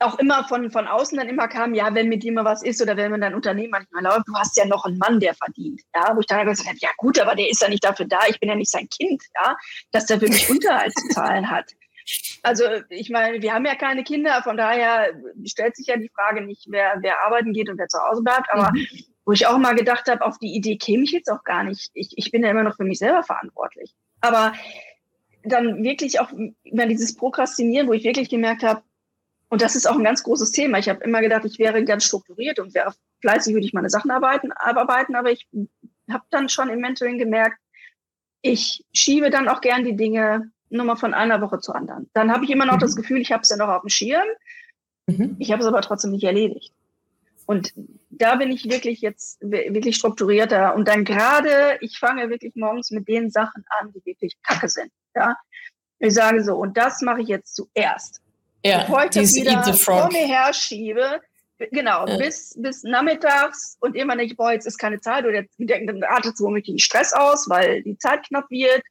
auch 0.00 0.18
immer 0.18 0.48
von, 0.48 0.70
von 0.70 0.88
außen 0.88 1.18
dann 1.18 1.28
immer 1.28 1.46
kam, 1.46 1.74
ja, 1.74 1.94
wenn 1.94 2.08
mit 2.08 2.22
dir 2.22 2.32
mal 2.32 2.44
was 2.44 2.62
ist 2.62 2.80
oder 2.80 2.96
wenn 2.96 3.10
man 3.10 3.20
dein 3.20 3.34
Unternehmen 3.34 3.70
manchmal 3.70 4.02
läuft, 4.02 4.26
du 4.26 4.34
hast 4.34 4.56
ja 4.56 4.64
noch 4.64 4.84
einen 4.86 4.98
Mann, 4.98 5.20
der 5.20 5.34
verdient. 5.34 5.82
Ja, 5.94 6.16
wo 6.16 6.20
ich 6.20 6.26
dann 6.26 6.46
gesagt 6.46 6.68
habe, 6.68 6.78
ja 6.80 6.88
gut, 6.96 7.18
aber 7.20 7.34
der 7.34 7.50
ist 7.50 7.60
ja 7.60 7.68
nicht 7.68 7.84
dafür 7.84 8.06
da, 8.06 8.18
ich 8.26 8.40
bin 8.40 8.48
ja 8.48 8.56
nicht 8.56 8.70
sein 8.70 8.88
Kind, 8.88 9.22
ja, 9.36 9.54
dass 9.92 10.06
der 10.06 10.18
für 10.18 10.28
mich 10.28 10.48
Unterhalt 10.50 10.92
zu 10.98 11.08
zahlen 11.08 11.50
hat. 11.50 11.70
Also 12.42 12.64
ich 12.88 13.10
meine, 13.10 13.42
wir 13.42 13.52
haben 13.52 13.66
ja 13.66 13.74
keine 13.74 14.02
Kinder, 14.04 14.42
von 14.42 14.56
daher 14.56 15.12
stellt 15.44 15.76
sich 15.76 15.88
ja 15.88 15.96
die 15.96 16.10
Frage 16.14 16.40
nicht, 16.40 16.66
wer, 16.68 16.96
wer 17.00 17.22
arbeiten 17.24 17.52
geht 17.52 17.68
und 17.68 17.78
wer 17.78 17.88
zu 17.88 17.98
Hause 17.98 18.22
bleibt, 18.22 18.50
aber 18.52 18.72
mhm 18.72 18.86
wo 19.30 19.32
ich 19.32 19.46
auch 19.46 19.58
mal 19.58 19.76
gedacht 19.76 20.08
habe, 20.08 20.24
auf 20.24 20.38
die 20.38 20.56
Idee 20.56 20.76
käme 20.76 21.04
ich 21.04 21.12
jetzt 21.12 21.30
auch 21.30 21.44
gar 21.44 21.62
nicht. 21.62 21.92
Ich, 21.94 22.14
ich 22.16 22.32
bin 22.32 22.42
ja 22.42 22.50
immer 22.50 22.64
noch 22.64 22.74
für 22.74 22.82
mich 22.82 22.98
selber 22.98 23.22
verantwortlich. 23.22 23.94
Aber 24.20 24.52
dann 25.44 25.84
wirklich 25.84 26.18
auch 26.18 26.32
über 26.64 26.86
dieses 26.86 27.14
Prokrastinieren, 27.14 27.86
wo 27.86 27.92
ich 27.92 28.02
wirklich 28.02 28.28
gemerkt 28.28 28.64
habe, 28.64 28.82
und 29.48 29.62
das 29.62 29.76
ist 29.76 29.86
auch 29.86 29.96
ein 29.96 30.02
ganz 30.02 30.24
großes 30.24 30.50
Thema. 30.50 30.78
Ich 30.78 30.88
habe 30.88 31.04
immer 31.04 31.20
gedacht, 31.20 31.44
ich 31.44 31.60
wäre 31.60 31.84
ganz 31.84 32.06
strukturiert 32.06 32.58
und 32.58 32.74
wäre 32.74 32.92
fleißig, 33.20 33.54
würde 33.54 33.66
ich 33.66 33.72
meine 33.72 33.88
Sachen 33.88 34.10
arbeiten, 34.10 34.50
abarbeiten, 34.50 35.14
aber 35.14 35.30
ich 35.30 35.46
habe 36.10 36.24
dann 36.30 36.48
schon 36.48 36.68
im 36.68 36.80
Mentoring 36.80 37.18
gemerkt, 37.18 37.58
ich 38.42 38.84
schiebe 38.92 39.30
dann 39.30 39.48
auch 39.48 39.60
gern 39.60 39.84
die 39.84 39.94
Dinge 39.94 40.50
nur 40.70 40.84
mal 40.84 40.96
von 40.96 41.14
einer 41.14 41.40
Woche 41.40 41.60
zur 41.60 41.74
anderen. 41.74 42.08
Dann 42.14 42.32
habe 42.32 42.44
ich 42.44 42.50
immer 42.50 42.66
noch 42.66 42.76
mhm. 42.76 42.80
das 42.80 42.96
Gefühl, 42.96 43.20
ich 43.20 43.32
habe 43.32 43.42
es 43.42 43.50
ja 43.50 43.56
noch 43.56 43.68
auf 43.68 43.82
dem 43.82 43.90
Schirm. 43.90 44.26
Mhm. 45.06 45.36
Ich 45.38 45.52
habe 45.52 45.62
es 45.62 45.68
aber 45.68 45.82
trotzdem 45.82 46.12
nicht 46.12 46.24
erledigt. 46.24 46.72
Und 47.46 47.72
da 48.10 48.36
bin 48.36 48.52
ich 48.52 48.70
wirklich 48.70 49.00
jetzt 49.00 49.40
wirklich 49.40 49.96
strukturierter. 49.96 50.74
Und 50.74 50.86
dann 50.86 51.04
gerade, 51.04 51.78
ich 51.80 51.98
fange 51.98 52.30
wirklich 52.30 52.54
morgens 52.54 52.90
mit 52.92 53.08
den 53.08 53.30
Sachen 53.30 53.64
an, 53.80 53.92
die 53.92 54.04
wirklich 54.06 54.36
kacke 54.42 54.68
sind. 54.68 54.92
Ja? 55.16 55.36
Ich 55.98 56.14
sage 56.14 56.44
so, 56.44 56.54
und 56.54 56.76
das 56.76 57.02
mache 57.02 57.22
ich 57.22 57.28
jetzt 57.28 57.56
zuerst. 57.56 58.20
Ja, 58.64 58.82
Bevor 58.82 59.04
ich 59.04 59.10
das 59.10 59.34
wieder 59.34 59.74
vor 59.74 60.08
mir 60.12 60.28
herschiebe, 60.28 61.20
genau, 61.72 62.06
ja. 62.06 62.18
bis, 62.18 62.54
bis 62.58 62.84
nachmittags 62.84 63.76
und 63.80 63.96
immer 63.96 64.14
nicht, 64.14 64.36
boah, 64.36 64.52
jetzt 64.52 64.66
ist 64.66 64.78
keine 64.78 65.00
Zeit 65.00 65.24
oder 65.24 65.34
jetzt 65.34 65.54
denken, 65.58 65.86
dann 65.86 66.04
artet 66.04 66.36
so 66.36 66.48
richtig 66.48 66.84
Stress 66.84 67.12
aus, 67.12 67.48
weil 67.48 67.82
die 67.82 67.98
Zeit 67.98 68.26
knapp 68.28 68.48
wird 68.50 68.82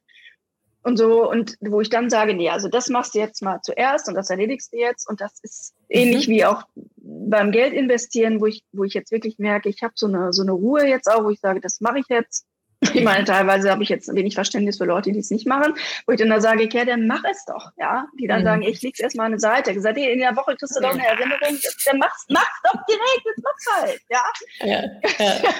und 0.82 0.96
so. 0.96 1.28
Und 1.28 1.56
wo 1.60 1.80
ich 1.80 1.90
dann 1.90 2.10
sage, 2.10 2.34
nee, 2.34 2.50
also 2.50 2.68
das 2.68 2.88
machst 2.88 3.14
du 3.14 3.18
jetzt 3.18 3.42
mal 3.42 3.60
zuerst 3.62 4.08
und 4.08 4.14
das 4.14 4.30
erledigst 4.30 4.72
du 4.72 4.78
jetzt. 4.78 5.08
Und 5.08 5.20
das 5.20 5.38
ist 5.42 5.74
ähnlich 5.88 6.28
mhm. 6.28 6.32
wie 6.32 6.44
auch 6.44 6.64
beim 6.96 7.52
Geld 7.52 7.72
investieren, 7.72 8.40
wo 8.40 8.46
ich, 8.46 8.64
wo 8.72 8.84
ich 8.84 8.94
jetzt 8.94 9.12
wirklich 9.12 9.38
merke, 9.38 9.68
ich 9.68 9.82
habe 9.82 9.94
so 9.96 10.06
eine, 10.06 10.32
so 10.32 10.42
eine 10.42 10.52
Ruhe 10.52 10.86
jetzt 10.86 11.10
auch, 11.10 11.24
wo 11.24 11.30
ich 11.30 11.40
sage, 11.40 11.60
das 11.60 11.80
mache 11.80 11.98
ich 11.98 12.06
jetzt. 12.08 12.46
Ich 12.94 13.04
meine, 13.04 13.26
teilweise 13.26 13.70
habe 13.70 13.82
ich 13.82 13.90
jetzt 13.90 14.12
wenig 14.14 14.34
Verständnis 14.34 14.78
für 14.78 14.86
Leute, 14.86 15.12
die 15.12 15.18
es 15.18 15.30
nicht 15.30 15.46
machen, 15.46 15.74
wo 16.06 16.12
ich 16.12 16.18
dann 16.18 16.30
da 16.30 16.40
sage, 16.40 16.66
ja, 16.72 16.84
dann 16.86 17.06
mach 17.06 17.22
es 17.30 17.44
doch, 17.44 17.72
ja. 17.76 18.06
Die 18.18 18.26
dann 18.26 18.40
mhm. 18.40 18.44
sagen, 18.44 18.62
ich 18.62 18.80
leg's 18.80 19.00
erstmal 19.00 19.26
an 19.26 19.32
die 19.32 19.38
Seite. 19.38 19.74
Gesagt, 19.74 19.98
hey, 19.98 20.14
in 20.14 20.20
der 20.20 20.34
Woche 20.34 20.56
kriegst 20.56 20.74
du 20.74 20.80
doch 20.80 20.94
eine 20.94 21.06
Erinnerung, 21.06 21.58
dann 21.84 21.98
mach's, 21.98 22.24
mach's 22.30 22.60
doch 22.64 22.80
direkt, 22.88 23.26
jetzt 23.26 23.42
mach's 23.42 23.66
halt, 23.76 24.00
ja. 24.08 24.24
ja, 24.60 25.44
ja. 25.44 25.54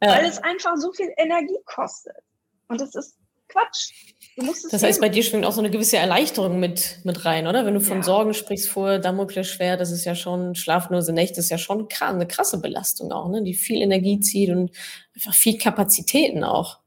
Weil 0.16 0.24
es 0.24 0.38
einfach 0.38 0.76
so 0.76 0.90
viel 0.92 1.12
Energie 1.18 1.58
kostet. 1.66 2.16
Und 2.68 2.80
das 2.80 2.94
ist 2.94 3.18
Quatsch 3.48 3.92
das 4.70 4.82
heißt, 4.82 5.00
bei 5.00 5.08
dir 5.08 5.22
schwingt 5.22 5.46
auch 5.46 5.52
so 5.52 5.60
eine 5.60 5.70
gewisse 5.70 5.96
Erleichterung 5.96 6.60
mit, 6.60 6.98
mit 7.04 7.24
rein, 7.24 7.46
oder? 7.46 7.64
Wenn 7.64 7.72
du 7.72 7.80
von 7.80 7.98
ja. 7.98 8.02
Sorgen 8.02 8.34
sprichst 8.34 8.68
vor 8.68 9.00
schwer, 9.42 9.76
das 9.78 9.90
ist 9.90 10.04
ja 10.04 10.14
schon, 10.14 10.54
schlaflose 10.54 11.14
Nächte 11.14 11.40
ist 11.40 11.50
ja 11.50 11.56
schon 11.56 11.88
eine 12.00 12.26
krasse 12.26 12.60
Belastung 12.60 13.12
auch, 13.12 13.30
ne? 13.30 13.42
die 13.42 13.54
viel 13.54 13.80
Energie 13.80 14.20
zieht 14.20 14.50
und 14.50 14.72
einfach 15.14 15.32
viel 15.32 15.56
Kapazitäten 15.56 16.44
auch. 16.44 16.80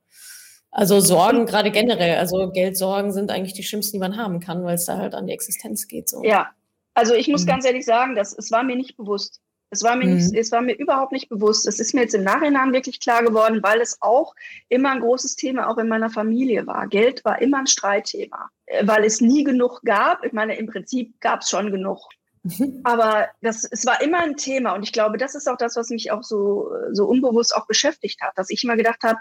Also 0.70 1.00
Sorgen, 1.00 1.48
gerade 1.48 1.72
generell, 1.72 2.18
also 2.18 2.52
Geldsorgen 2.52 3.12
sind 3.12 3.32
eigentlich 3.32 3.54
die 3.54 3.64
schlimmsten, 3.64 3.94
die 3.94 4.00
man 4.00 4.18
haben 4.18 4.40
kann, 4.40 4.64
weil 4.64 4.76
es 4.76 4.86
da 4.86 4.98
halt 4.98 5.16
an 5.16 5.26
die 5.26 5.34
Existenz 5.34 5.88
geht. 5.88 6.08
So. 6.08 6.24
Ja, 6.24 6.52
also 6.94 7.16
ich 7.16 7.28
muss 7.28 7.44
mhm. 7.44 7.48
ganz 7.48 7.66
ehrlich 7.66 7.86
sagen, 7.86 8.16
das, 8.16 8.38
es 8.38 8.52
war 8.52 8.62
mir 8.62 8.76
nicht 8.76 8.96
bewusst. 8.96 9.42
Es 9.72 9.84
war, 9.84 9.96
mir 9.96 10.08
mhm. 10.08 10.16
nicht, 10.16 10.34
es 10.34 10.52
war 10.52 10.62
mir 10.62 10.74
überhaupt 10.74 11.12
nicht 11.12 11.30
bewusst. 11.30 11.68
Es 11.68 11.80
ist 11.80 11.94
mir 11.94 12.02
jetzt 12.02 12.16
im 12.16 12.24
Nachhinein 12.24 12.74
wirklich 12.74 13.00
klar 13.00 13.24
geworden, 13.24 13.62
weil 13.62 13.82
es 13.82 13.98
auch 14.02 14.34
immer 14.68 14.92
ein 14.92 15.02
großes 15.02 15.36
Thema 15.36 15.70
auch 15.70 15.78
in 15.78 15.88
meiner 15.88 16.10
Familie 16.10 16.66
war. 16.66 16.88
Geld 16.88 17.24
war 17.24 17.42
immer 17.42 17.60
ein 17.60 17.68
Streitthema, 17.68 18.50
äh, 18.66 18.86
weil 18.88 19.06
es 19.06 19.22
nie 19.22 19.44
genug 19.44 19.82
gab. 19.84 20.26
Ich 20.26 20.34
meine, 20.34 20.58
im 20.58 20.68
Prinzip 20.68 21.20
gab 21.22 21.42
es 21.42 21.50
schon 21.50 21.72
genug. 21.72 22.00
Mhm. 22.44 22.82
Aber 22.84 23.28
das, 23.42 23.68
es 23.70 23.86
war 23.86 24.02
immer 24.02 24.20
ein 24.20 24.38
Thema 24.38 24.74
und 24.74 24.84
ich 24.84 24.94
glaube, 24.94 25.18
das 25.18 25.36
ist 25.36 25.48
auch 25.48 25.58
das, 25.58 25.76
was 25.76 25.90
mich 25.90 26.12
auch 26.12 26.24
so, 26.24 26.72
so 26.92 27.06
unbewusst 27.06 27.56
auch 27.56 27.68
beschäftigt 27.68 28.22
hat, 28.22 28.32
dass 28.38 28.50
ich 28.50 28.64
immer 28.64 28.78
gedacht 28.78 29.04
habe, 29.04 29.20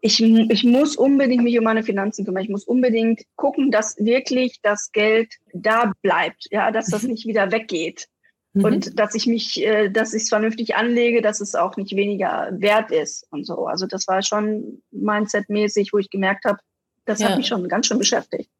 ich, 0.00 0.20
ich 0.22 0.64
muss 0.64 0.96
unbedingt 0.96 1.44
mich 1.44 1.58
um 1.58 1.64
meine 1.64 1.82
Finanzen 1.82 2.24
kümmern. 2.24 2.42
Ich 2.42 2.48
muss 2.48 2.64
unbedingt 2.64 3.22
gucken, 3.36 3.70
dass 3.70 3.96
wirklich 3.98 4.60
das 4.62 4.90
Geld 4.92 5.34
da 5.52 5.92
bleibt, 6.02 6.48
ja, 6.50 6.70
dass 6.70 6.86
das 6.86 7.02
mhm. 7.02 7.10
nicht 7.10 7.26
wieder 7.26 7.52
weggeht. 7.52 8.08
Mhm. 8.52 8.64
Und 8.64 8.98
dass 8.98 9.14
ich 9.14 9.26
mich, 9.26 9.62
äh, 9.64 9.90
dass 9.90 10.12
ich 10.12 10.24
es 10.24 10.28
vernünftig 10.28 10.74
anlege, 10.74 11.22
dass 11.22 11.40
es 11.40 11.54
auch 11.54 11.76
nicht 11.76 11.94
weniger 11.94 12.48
wert 12.52 12.90
ist 12.90 13.26
und 13.30 13.46
so. 13.46 13.66
Also 13.66 13.86
das 13.86 14.08
war 14.08 14.22
schon 14.22 14.82
Mindset-mäßig, 14.90 15.92
wo 15.92 15.98
ich 15.98 16.10
gemerkt 16.10 16.44
habe, 16.44 16.58
das 17.04 17.20
ja. 17.20 17.28
hat 17.28 17.36
mich 17.36 17.46
schon 17.46 17.68
ganz 17.68 17.86
schön 17.86 17.98
beschäftigt. 17.98 18.50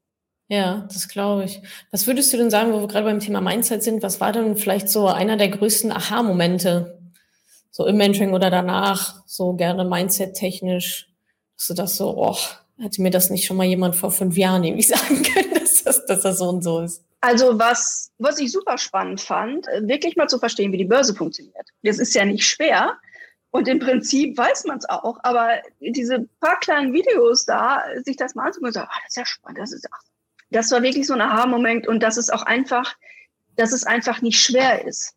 Ja, 0.48 0.88
das 0.88 1.08
glaube 1.08 1.44
ich. 1.44 1.60
Was 1.92 2.06
würdest 2.06 2.32
du 2.32 2.36
denn 2.36 2.50
sagen, 2.50 2.72
wo 2.72 2.80
wir 2.80 2.88
gerade 2.88 3.04
beim 3.04 3.20
Thema 3.20 3.40
Mindset 3.40 3.82
sind, 3.82 4.02
was 4.02 4.20
war 4.20 4.32
denn 4.32 4.56
vielleicht 4.56 4.88
so 4.88 5.06
einer 5.06 5.36
der 5.36 5.48
größten 5.48 5.92
Aha-Momente, 5.92 6.98
so 7.70 7.86
im 7.86 7.96
Mentoring 7.96 8.32
oder 8.32 8.50
danach, 8.50 9.22
so 9.26 9.54
gerne 9.54 9.84
Mindset-technisch, 9.84 11.08
dass 11.56 11.66
du 11.68 11.74
das 11.74 11.96
so, 11.96 12.16
oh, 12.16 12.36
hätte 12.80 13.00
mir 13.02 13.10
das 13.10 13.30
nicht 13.30 13.46
schon 13.46 13.56
mal 13.56 13.66
jemand 13.66 13.94
vor 13.94 14.10
fünf 14.10 14.36
Jahren 14.36 14.64
irgendwie 14.64 14.82
sagen 14.88 15.22
können, 15.22 15.54
dass 15.54 15.84
das, 15.84 16.06
dass 16.06 16.22
das 16.22 16.38
so 16.38 16.48
und 16.48 16.62
so 16.62 16.80
ist. 16.80 17.04
Also 17.20 17.58
was, 17.58 18.10
was 18.18 18.38
ich 18.38 18.50
super 18.50 18.78
spannend 18.78 19.20
fand, 19.20 19.68
äh, 19.68 19.86
wirklich 19.86 20.16
mal 20.16 20.28
zu 20.28 20.38
verstehen, 20.38 20.72
wie 20.72 20.78
die 20.78 20.84
Börse 20.84 21.14
funktioniert. 21.14 21.68
Das 21.82 21.98
ist 21.98 22.14
ja 22.14 22.24
nicht 22.24 22.46
schwer. 22.46 22.98
Und 23.50 23.68
im 23.68 23.80
Prinzip 23.80 24.38
weiß 24.38 24.64
man 24.64 24.78
es 24.78 24.88
auch, 24.88 25.18
aber 25.22 25.60
diese 25.80 26.28
paar 26.40 26.58
kleinen 26.60 26.92
Videos 26.92 27.44
da, 27.44 27.82
sich 28.04 28.16
das 28.16 28.34
mal 28.34 28.46
anzugucken, 28.46 28.72
so, 28.72 28.80
ah, 28.80 28.88
das 29.02 29.10
ist 29.10 29.16
ja 29.16 29.26
spannend, 29.26 29.58
das 29.58 29.72
ist 29.72 29.86
ach, 29.90 30.02
das 30.50 30.70
war 30.70 30.82
wirklich 30.82 31.06
so 31.06 31.14
ein 31.14 31.20
Aha-Moment 31.20 31.88
und 31.88 32.02
dass 32.02 32.16
es 32.16 32.30
auch 32.30 32.42
einfach, 32.42 32.94
dass 33.56 33.72
es 33.72 33.84
einfach 33.84 34.22
nicht 34.22 34.40
schwer 34.40 34.84
ist 34.86 35.14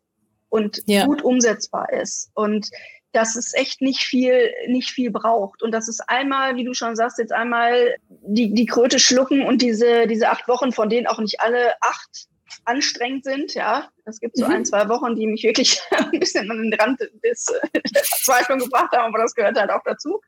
und 0.48 0.82
ja. 0.86 1.06
gut 1.06 1.22
umsetzbar 1.22 1.92
ist. 1.92 2.30
Und 2.34 2.70
dass 3.14 3.36
es 3.36 3.54
echt 3.54 3.80
nicht 3.80 4.00
viel, 4.00 4.52
nicht 4.66 4.90
viel 4.90 5.10
braucht. 5.10 5.62
Und 5.62 5.72
dass 5.72 5.88
es 5.88 6.00
einmal, 6.00 6.56
wie 6.56 6.64
du 6.64 6.74
schon 6.74 6.96
sagst, 6.96 7.18
jetzt 7.18 7.32
einmal 7.32 7.94
die, 8.08 8.52
die 8.52 8.66
Kröte 8.66 8.98
schlucken 8.98 9.46
und 9.46 9.62
diese, 9.62 10.06
diese 10.08 10.28
acht 10.30 10.48
Wochen, 10.48 10.72
von 10.72 10.88
denen 10.88 11.06
auch 11.06 11.20
nicht 11.20 11.40
alle 11.40 11.74
acht 11.80 12.26
anstrengend 12.64 13.24
sind, 13.24 13.54
ja. 13.54 13.88
Es 14.04 14.20
gibt 14.20 14.36
so 14.36 14.46
mhm. 14.46 14.52
ein, 14.52 14.64
zwei 14.64 14.88
Wochen, 14.88 15.14
die 15.14 15.26
mich 15.26 15.44
wirklich 15.44 15.80
ein 15.90 16.18
bisschen 16.18 16.50
an 16.50 16.58
den 16.58 16.74
Rand 16.74 17.00
des, 17.00 17.46
Verzweiflung 17.84 18.58
gebracht 18.58 18.92
haben, 18.92 19.14
aber 19.14 19.22
das 19.22 19.34
gehört 19.34 19.58
halt 19.58 19.70
auch 19.70 19.82
dazu. 19.84 20.20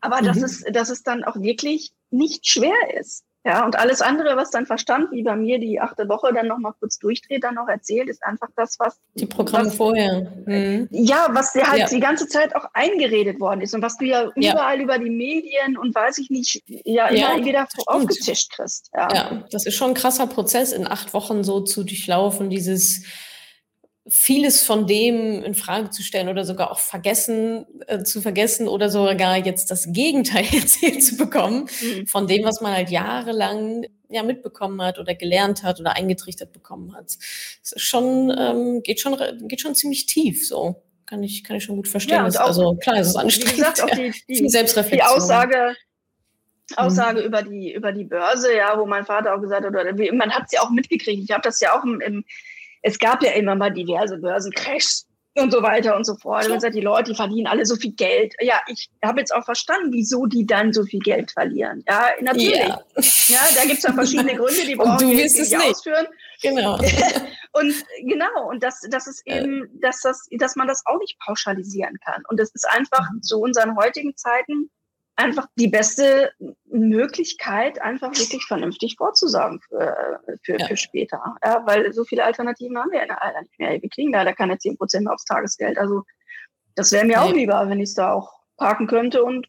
Aber 0.00 0.20
mhm. 0.20 0.26
dass 0.26 0.42
es, 0.42 0.64
dass 0.72 0.90
es 0.90 1.02
dann 1.02 1.22
auch 1.22 1.36
wirklich 1.36 1.92
nicht 2.10 2.46
schwer 2.46 2.98
ist. 2.98 3.24
Ja, 3.42 3.64
und 3.64 3.78
alles 3.78 4.02
andere, 4.02 4.36
was 4.36 4.50
dann 4.50 4.66
Verstand, 4.66 5.12
wie 5.12 5.22
bei 5.22 5.34
mir 5.34 5.58
die 5.58 5.80
achte 5.80 6.06
Woche 6.10 6.30
dann 6.34 6.46
nochmal 6.46 6.74
kurz 6.78 6.98
durchdreht, 6.98 7.42
dann 7.42 7.54
noch 7.54 7.68
erzählt, 7.68 8.10
ist 8.10 8.22
einfach 8.22 8.48
das, 8.54 8.78
was. 8.78 8.98
Die 9.14 9.24
Programme 9.24 9.68
was, 9.68 9.76
vorher. 9.76 10.30
Mhm. 10.44 10.88
Ja, 10.90 11.28
was 11.30 11.54
dir 11.54 11.66
halt 11.66 11.80
ja. 11.80 11.88
die 11.88 12.00
ganze 12.00 12.28
Zeit 12.28 12.54
auch 12.54 12.66
eingeredet 12.74 13.40
worden 13.40 13.62
ist 13.62 13.74
und 13.74 13.80
was 13.80 13.96
du 13.96 14.04
ja, 14.04 14.30
ja. 14.36 14.52
überall 14.52 14.80
über 14.82 14.98
die 14.98 15.08
Medien 15.08 15.78
und 15.78 15.94
weiß 15.94 16.18
ich 16.18 16.28
nicht, 16.28 16.62
ja, 16.66 17.06
immer 17.06 17.38
ja, 17.38 17.44
wieder 17.44 17.66
aufgetischt 17.86 18.52
kriegst. 18.52 18.90
Ja. 18.94 19.08
ja, 19.14 19.44
das 19.50 19.64
ist 19.64 19.74
schon 19.74 19.92
ein 19.92 19.94
krasser 19.94 20.26
Prozess, 20.26 20.72
in 20.72 20.86
acht 20.86 21.14
Wochen 21.14 21.42
so 21.42 21.60
zu 21.60 21.84
durchlaufen, 21.84 22.50
dieses 22.50 23.04
vieles 24.10 24.62
von 24.62 24.86
dem 24.86 25.42
in 25.42 25.54
Frage 25.54 25.90
zu 25.90 26.02
stellen 26.02 26.28
oder 26.28 26.44
sogar 26.44 26.72
auch 26.72 26.80
vergessen 26.80 27.64
äh, 27.86 28.02
zu 28.02 28.20
vergessen 28.20 28.66
oder 28.66 28.90
sogar 28.90 29.36
jetzt 29.36 29.70
das 29.70 29.92
Gegenteil 29.92 30.44
erzählt 30.52 31.02
zu 31.02 31.16
bekommen 31.16 31.68
mhm. 31.80 32.06
von 32.06 32.26
dem, 32.26 32.44
was 32.44 32.60
man 32.60 32.72
halt 32.72 32.90
jahrelang 32.90 33.86
ja 34.08 34.22
mitbekommen 34.24 34.82
hat 34.82 34.98
oder 34.98 35.14
gelernt 35.14 35.62
hat 35.62 35.78
oder 35.78 35.96
eingetrichtert 35.96 36.52
bekommen 36.52 36.94
hat. 36.94 37.06
Es 37.62 37.72
ist 37.72 37.80
schon 37.80 38.34
ähm, 38.36 38.82
geht 38.82 39.00
schon 39.00 39.16
geht 39.46 39.60
schon 39.60 39.74
ziemlich 39.74 40.06
tief 40.06 40.46
so. 40.46 40.82
Kann 41.06 41.24
ich, 41.24 41.42
kann 41.42 41.56
ich 41.56 41.64
schon 41.64 41.74
gut 41.74 41.88
verstehen. 41.88 42.24
Ja, 42.24 42.42
auch, 42.42 42.46
also 42.46 42.76
klar, 42.76 42.98
es 42.98 43.08
ist 43.08 43.16
anstrengend. 43.16 43.52
Wie 43.52 43.56
gesagt, 43.56 43.82
auch 43.82 43.90
die, 43.90 44.14
die, 44.28 44.48
Selbstreflexion. 44.48 45.08
Die 45.08 45.22
Aussage, 45.22 45.76
Aussage 46.76 47.20
mhm. 47.20 47.26
über 47.26 47.42
die 47.42 47.72
über 47.72 47.90
die 47.90 48.04
Börse, 48.04 48.54
ja, 48.54 48.78
wo 48.78 48.86
mein 48.86 49.04
Vater 49.04 49.34
auch 49.34 49.40
gesagt 49.40 49.64
hat, 49.64 49.70
oder 49.70 49.92
man 50.12 50.30
hat 50.30 50.48
sie 50.48 50.56
ja 50.56 50.62
auch 50.62 50.70
mitgekriegt. 50.70 51.24
Ich 51.24 51.30
habe 51.32 51.42
das 51.42 51.58
ja 51.58 51.76
auch 51.76 51.82
im, 51.82 52.00
im 52.00 52.24
es 52.82 52.98
gab 52.98 53.22
ja 53.22 53.32
immer 53.32 53.54
mal 53.54 53.70
diverse 53.70 54.18
Börsencrashs 54.18 55.06
und 55.36 55.52
so 55.52 55.62
weiter 55.62 55.96
und 55.96 56.04
so 56.04 56.16
fort. 56.16 56.46
Und 56.46 56.54
gesagt, 56.54 56.74
die 56.74 56.80
Leute, 56.80 57.10
die 57.10 57.16
verdienen 57.16 57.46
alle 57.46 57.64
so 57.64 57.76
viel 57.76 57.92
Geld. 57.92 58.34
Ja, 58.40 58.60
ich 58.66 58.90
habe 59.04 59.20
jetzt 59.20 59.34
auch 59.34 59.44
verstanden, 59.44 59.92
wieso 59.92 60.26
die 60.26 60.44
dann 60.44 60.72
so 60.72 60.84
viel 60.84 61.00
Geld 61.00 61.30
verlieren. 61.30 61.84
Ja, 61.88 62.08
natürlich. 62.20 62.58
Ja, 62.58 62.82
ja 63.28 63.40
da 63.54 63.62
gibt 63.62 63.78
es 63.78 63.82
ja 63.84 63.92
verschiedene 63.92 64.34
Gründe, 64.34 64.66
die 64.66 64.76
brauchen 64.76 65.08
wir 65.08 65.16
jetzt 65.16 65.38
nicht 65.38 65.56
ausführen. 65.56 66.06
Genau. 66.42 66.76
und 67.52 67.74
genau, 68.02 68.48
und 68.48 68.62
das, 68.62 68.80
das 68.90 69.06
ist 69.06 69.22
eben, 69.26 69.68
dass, 69.80 70.00
das, 70.00 70.26
dass 70.32 70.56
man 70.56 70.66
das 70.66 70.82
auch 70.86 70.98
nicht 70.98 71.18
pauschalisieren 71.20 71.98
kann. 72.04 72.22
Und 72.28 72.40
das 72.40 72.50
ist 72.54 72.68
einfach 72.68 73.08
mhm. 73.12 73.22
zu 73.22 73.38
unseren 73.38 73.76
heutigen 73.76 74.16
Zeiten 74.16 74.70
einfach 75.20 75.46
die 75.56 75.68
beste 75.68 76.32
Möglichkeit, 76.66 77.80
einfach 77.80 78.10
wirklich 78.16 78.44
vernünftig 78.46 78.96
vorzusagen 78.96 79.60
für, 79.68 80.20
für, 80.42 80.58
ja. 80.58 80.66
für 80.66 80.76
später. 80.76 81.36
Ja, 81.44 81.62
weil 81.66 81.92
so 81.92 82.04
viele 82.04 82.24
Alternativen 82.24 82.78
haben 82.78 82.90
wir 82.90 83.06
leider 83.06 83.42
nicht 83.42 83.58
mehr. 83.58 83.82
Wir 83.82 83.90
kriegen 83.90 84.12
leider 84.12 84.32
keine 84.32 84.58
10 84.58 84.76
Prozent 84.76 85.08
aufs 85.08 85.24
Tagesgeld. 85.24 85.78
Also 85.78 86.02
das 86.74 86.92
wäre 86.92 87.04
mir 87.04 87.18
nee. 87.18 87.22
auch 87.22 87.32
lieber, 87.32 87.68
wenn 87.68 87.80
ich 87.80 87.90
es 87.90 87.94
da 87.94 88.12
auch 88.12 88.40
parken 88.56 88.86
könnte 88.86 89.24
und 89.24 89.46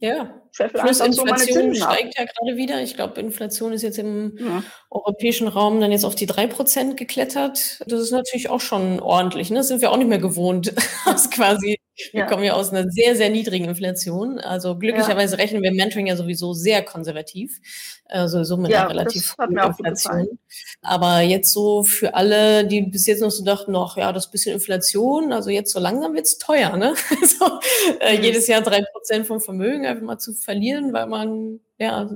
ja, 0.00 0.32
Plus 0.52 1.00
Inflation 1.00 1.74
so 1.74 1.84
steigt 1.84 2.16
ja 2.16 2.24
gerade 2.24 2.56
wieder. 2.56 2.80
Ich 2.80 2.94
glaube, 2.94 3.20
Inflation 3.20 3.72
ist 3.72 3.82
jetzt 3.82 3.98
im 3.98 4.36
ja. 4.38 4.62
europäischen 4.90 5.48
Raum 5.48 5.80
dann 5.80 5.90
jetzt 5.90 6.04
auf 6.04 6.14
die 6.14 6.28
3% 6.28 6.94
geklettert. 6.94 7.80
Das 7.86 8.00
ist 8.00 8.12
natürlich 8.12 8.48
auch 8.48 8.60
schon 8.60 9.00
ordentlich. 9.00 9.50
Ne? 9.50 9.56
Das 9.56 9.68
sind 9.68 9.80
wir 9.80 9.90
auch 9.90 9.96
nicht 9.96 10.08
mehr 10.08 10.18
gewohnt, 10.18 10.72
aus 11.04 11.30
quasi 11.30 11.80
wir 12.12 12.20
ja. 12.20 12.26
kommen 12.26 12.44
ja 12.44 12.52
aus 12.54 12.70
einer 12.70 12.90
sehr, 12.90 13.16
sehr 13.16 13.30
niedrigen 13.30 13.66
Inflation. 13.66 14.38
Also 14.38 14.76
glücklicherweise 14.76 15.36
ja. 15.36 15.42
rechnen 15.42 15.62
wir 15.62 15.72
Mentoring 15.72 16.06
ja 16.06 16.16
sowieso 16.16 16.52
sehr 16.52 16.82
konservativ, 16.82 17.60
äh, 18.08 18.28
sowieso 18.28 18.56
mit 18.56 18.70
ja, 18.70 18.82
einer 18.82 18.90
relativ 18.90 19.34
hohen 19.38 19.56
Inflation. 19.56 20.38
Aber 20.82 21.20
jetzt 21.20 21.52
so 21.52 21.82
für 21.82 22.14
alle, 22.14 22.66
die 22.66 22.82
bis 22.82 23.06
jetzt 23.06 23.20
noch 23.20 23.30
so 23.30 23.44
dachten, 23.44 23.72
noch 23.72 23.96
ja, 23.96 24.12
das 24.12 24.30
bisschen 24.30 24.54
Inflation, 24.54 25.32
also 25.32 25.50
jetzt 25.50 25.72
so 25.72 25.80
langsam 25.80 26.14
wird's 26.14 26.38
teuer, 26.38 26.76
ne? 26.76 26.94
so, 27.24 27.60
äh, 28.00 28.16
mhm. 28.16 28.24
jedes 28.24 28.46
Jahr 28.46 28.62
drei 28.62 28.82
Prozent 28.92 29.26
vom 29.26 29.40
Vermögen 29.40 29.86
einfach 29.86 30.04
mal 30.04 30.18
zu 30.18 30.32
verlieren, 30.34 30.92
weil 30.92 31.06
man 31.06 31.60
ja 31.78 32.08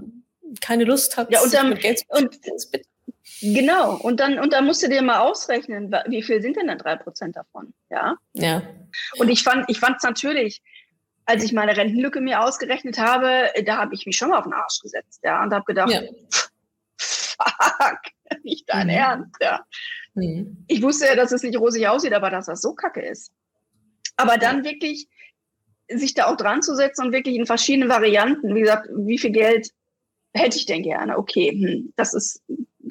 keine 0.61 0.85
Lust 0.85 1.17
hat, 1.17 1.33
ja, 1.33 1.43
und 1.43 1.53
dann, 1.53 1.71
mit 1.71 1.81
Geld 1.81 2.01
zu 2.01 2.05
und, 2.11 2.39
Genau, 3.43 3.97
und 3.97 4.21
dann, 4.21 4.39
und 4.39 4.53
dann 4.53 4.65
musst 4.67 4.85
du 4.85 4.89
dir 4.89 5.03
mal 5.03 5.19
ausrechnen, 5.19 5.91
wie 6.07 6.23
viel 6.23 6.41
sind 6.41 6.57
denn 6.57 6.69
dann 6.69 6.79
drei 6.79 6.95
Prozent 6.95 7.37
davon? 7.37 7.75
Ja. 7.91 8.17
Ja. 8.35 8.63
Und 9.19 9.29
ich 9.29 9.43
fand, 9.43 9.65
ich 9.69 9.81
fand 9.81 9.97
es 9.97 10.05
natürlich, 10.05 10.63
als 11.25 11.43
ich 11.43 11.53
meine 11.53 11.77
Rentenlücke 11.77 12.21
mir 12.21 12.41
ausgerechnet 12.41 12.99
habe, 12.99 13.51
da 13.65 13.79
habe 13.79 13.95
ich 13.95 14.07
mich 14.07 14.17
schon 14.17 14.31
mal 14.31 14.39
auf 14.39 14.45
den 14.45 14.53
Arsch 14.53 14.79
gesetzt, 14.81 15.21
ja, 15.25 15.43
und 15.43 15.53
habe 15.53 15.65
gedacht, 15.65 15.91
ja. 15.91 16.03
fuck, 16.97 18.01
nicht 18.45 18.65
dein 18.69 18.87
mhm. 18.87 18.93
Ernst, 18.93 19.37
ja. 19.41 19.65
Mhm. 20.15 20.65
Ich 20.69 20.81
wusste 20.81 21.07
ja, 21.07 21.17
dass 21.17 21.33
es 21.33 21.43
nicht 21.43 21.59
rosig 21.59 21.89
aussieht, 21.89 22.13
aber 22.13 22.31
dass 22.31 22.47
das 22.47 22.61
so 22.61 22.75
kacke 22.75 23.03
ist. 23.03 23.33
Aber 24.17 24.39
dann 24.39 24.65
wirklich 24.65 25.09
sich 25.89 26.15
da 26.15 26.27
auch 26.27 26.37
dran 26.37 26.63
zu 26.63 26.77
setzen 26.77 27.07
und 27.07 27.13
wirklich 27.13 27.35
in 27.35 27.47
verschiedenen 27.47 27.89
Varianten, 27.89 28.55
wie 28.55 28.61
gesagt, 28.61 28.89
wie 28.95 29.19
viel 29.19 29.33
Geld 29.33 29.71
hätte 30.33 30.57
ich 30.57 30.67
denn 30.67 30.83
gerne? 30.83 31.19
Okay, 31.19 31.51
hm, 31.51 31.93
das 31.97 32.15
ist 32.15 32.43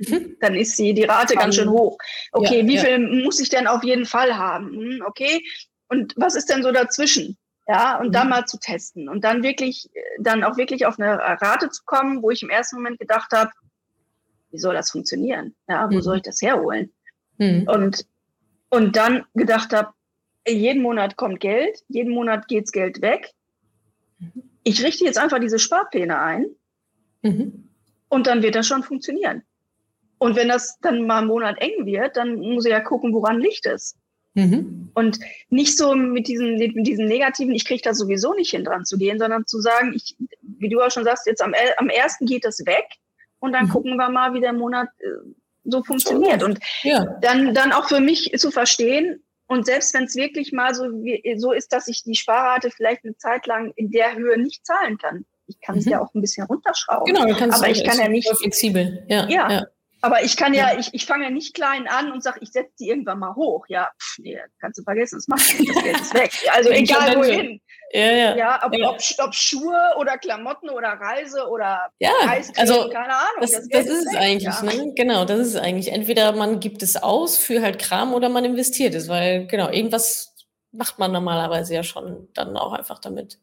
Mhm. 0.07 0.37
Dann 0.39 0.55
ist 0.55 0.77
die, 0.79 0.93
die 0.93 1.03
Rate 1.03 1.35
ganz 1.35 1.55
schön 1.55 1.69
hoch. 1.69 1.97
Okay, 2.31 2.61
ja, 2.61 2.67
wie 2.67 2.75
ja. 2.75 2.81
viel 2.83 3.23
muss 3.23 3.39
ich 3.39 3.49
denn 3.49 3.67
auf 3.67 3.83
jeden 3.83 4.05
Fall 4.05 4.37
haben? 4.37 4.71
Hm, 4.71 5.03
okay, 5.05 5.43
und 5.87 6.13
was 6.15 6.35
ist 6.35 6.49
denn 6.49 6.63
so 6.63 6.71
dazwischen? 6.71 7.37
Ja, 7.67 7.99
und 7.99 8.07
mhm. 8.07 8.11
dann 8.11 8.29
mal 8.29 8.45
zu 8.45 8.57
testen 8.59 9.07
und 9.07 9.23
dann 9.23 9.43
wirklich, 9.43 9.89
dann 10.19 10.43
auch 10.43 10.57
wirklich 10.57 10.85
auf 10.85 10.99
eine 10.99 11.19
Rate 11.19 11.69
zu 11.69 11.83
kommen, 11.85 12.21
wo 12.23 12.31
ich 12.31 12.41
im 12.41 12.49
ersten 12.49 12.77
Moment 12.77 12.99
gedacht 12.99 13.31
habe, 13.31 13.51
wie 14.49 14.57
soll 14.57 14.73
das 14.73 14.91
funktionieren? 14.91 15.55
Ja, 15.67 15.89
wo 15.89 15.95
mhm. 15.95 16.01
soll 16.01 16.17
ich 16.17 16.23
das 16.23 16.41
herholen? 16.41 16.91
Mhm. 17.37 17.67
Und, 17.67 18.05
und 18.69 18.95
dann 18.95 19.25
gedacht 19.35 19.73
habe, 19.73 19.93
jeden 20.47 20.81
Monat 20.81 21.17
kommt 21.17 21.39
Geld, 21.39 21.83
jeden 21.87 22.13
Monat 22.13 22.47
geht's 22.47 22.71
Geld 22.71 23.01
weg. 23.01 23.31
Mhm. 24.19 24.43
Ich 24.63 24.83
richte 24.83 25.05
jetzt 25.05 25.17
einfach 25.17 25.39
diese 25.39 25.59
Sparpläne 25.59 26.19
ein 26.19 26.47
mhm. 27.21 27.69
und 28.09 28.27
dann 28.27 28.41
wird 28.41 28.55
das 28.55 28.67
schon 28.67 28.83
funktionieren. 28.83 29.43
Und 30.21 30.35
wenn 30.35 30.49
das 30.49 30.77
dann 30.81 31.07
mal 31.07 31.17
einen 31.17 31.27
Monat 31.27 31.59
eng 31.61 31.83
wird, 31.83 32.15
dann 32.15 32.35
muss 32.35 32.65
ich 32.65 32.71
ja 32.71 32.79
gucken, 32.79 33.11
woran 33.11 33.39
liegt 33.39 33.65
es. 33.65 33.95
Mhm. 34.35 34.91
Und 34.93 35.19
nicht 35.49 35.75
so 35.75 35.95
mit 35.95 36.27
diesen, 36.27 36.57
mit 36.57 36.85
diesen 36.85 37.07
negativen, 37.07 37.55
ich 37.55 37.65
kriege 37.65 37.81
das 37.81 37.97
sowieso 37.97 38.35
nicht 38.35 38.51
hin, 38.51 38.63
dran 38.63 38.85
zu 38.85 38.99
gehen, 38.99 39.17
sondern 39.17 39.47
zu 39.47 39.59
sagen, 39.61 39.93
ich, 39.95 40.15
wie 40.41 40.69
du 40.69 40.79
auch 40.79 40.91
schon 40.91 41.05
sagst, 41.05 41.25
jetzt 41.25 41.41
am, 41.41 41.55
am 41.77 41.89
ersten 41.89 42.27
geht 42.27 42.45
das 42.45 42.59
weg 42.67 42.85
und 43.39 43.53
dann 43.53 43.65
mhm. 43.65 43.69
gucken 43.69 43.95
wir 43.95 44.09
mal, 44.09 44.35
wie 44.35 44.41
der 44.41 44.53
Monat 44.53 44.89
äh, 44.99 45.07
so 45.63 45.83
funktioniert. 45.83 46.43
Und 46.43 46.59
ja. 46.83 47.03
dann, 47.21 47.55
dann 47.55 47.71
auch 47.71 47.87
für 47.87 47.99
mich 47.99 48.31
zu 48.37 48.51
verstehen, 48.51 49.23
und 49.47 49.65
selbst 49.65 49.91
wenn 49.95 50.03
es 50.03 50.15
wirklich 50.15 50.51
mal 50.51 50.75
so, 50.75 50.83
wie, 50.83 51.35
so 51.39 51.51
ist, 51.51 51.73
dass 51.73 51.87
ich 51.87 52.03
die 52.03 52.15
Sparrate 52.15 52.69
vielleicht 52.69 53.03
eine 53.05 53.17
Zeit 53.17 53.47
lang 53.47 53.73
in 53.75 53.89
der 53.89 54.15
Höhe 54.15 54.39
nicht 54.39 54.67
zahlen 54.67 54.99
kann. 54.99 55.25
Ich 55.47 55.59
kann 55.61 55.79
es 55.79 55.85
mhm. 55.87 55.93
ja 55.93 56.01
auch 56.01 56.13
ein 56.13 56.21
bisschen 56.21 56.45
runterschrauben. 56.45 57.11
Genau, 57.11 57.25
du 57.25 57.35
kannst 57.35 57.57
aber 57.57 57.71
ich 57.71 57.83
kann 57.83 57.97
ja 57.97 58.07
nicht 58.07 58.29
flexibel. 58.29 59.03
Ja, 59.09 59.27
ja, 59.27 59.51
ja. 59.51 59.65
Aber 60.01 60.23
ich 60.23 60.35
kann 60.35 60.53
ja, 60.53 60.73
ja. 60.73 60.79
ich, 60.79 60.93
ich 60.93 61.05
fange 61.05 61.25
ja 61.25 61.29
nicht 61.29 61.53
klein 61.53 61.87
an 61.87 62.11
und 62.11 62.23
sage, 62.23 62.39
ich 62.41 62.51
setze 62.51 62.73
die 62.79 62.89
irgendwann 62.89 63.19
mal 63.19 63.35
hoch. 63.35 63.65
Ja, 63.67 63.89
pff, 64.01 64.17
nee, 64.19 64.39
kannst 64.59 64.79
du 64.79 64.83
vergessen, 64.83 65.17
das 65.17 65.27
macht 65.27 65.59
nicht, 65.59 65.75
das 65.75 65.83
Geld 65.83 66.01
ist 66.01 66.13
weg. 66.13 66.31
Also 66.51 66.69
egal 66.69 67.17
wohin. 67.17 67.61
Ja, 67.93 68.11
ja. 68.11 68.35
ja, 68.35 68.63
aber 68.63 68.77
ja. 68.77 68.89
Ob, 68.89 68.97
ob 69.19 69.35
Schuhe 69.35 69.79
oder 69.97 70.17
Klamotten 70.17 70.69
oder 70.69 70.89
Reise 70.89 71.47
oder 71.47 71.89
ja, 71.99 72.11
also, 72.55 72.89
keine 72.89 73.13
Ahnung. 73.13 73.41
Das, 73.41 73.51
das, 73.51 73.67
das 73.69 73.85
ist 73.85 74.07
es 74.07 74.15
eigentlich, 74.15 74.43
ja. 74.43 74.63
ne? 74.63 74.93
Genau, 74.95 75.25
das 75.25 75.39
ist 75.39 75.55
es 75.55 75.61
eigentlich. 75.61 75.91
Entweder 75.91 76.31
man 76.31 76.59
gibt 76.59 76.83
es 76.83 76.95
aus 76.95 77.37
für 77.37 77.61
halt 77.61 77.79
Kram 77.79 78.13
oder 78.13 78.29
man 78.29 78.45
investiert 78.45 78.95
es, 78.95 79.07
weil 79.07 79.45
genau, 79.47 79.69
irgendwas 79.69 80.33
macht 80.71 80.99
man 80.99 81.11
normalerweise 81.11 81.75
ja 81.75 81.83
schon 81.83 82.29
dann 82.33 82.57
auch 82.57 82.73
einfach 82.73 82.99
damit. 82.99 83.39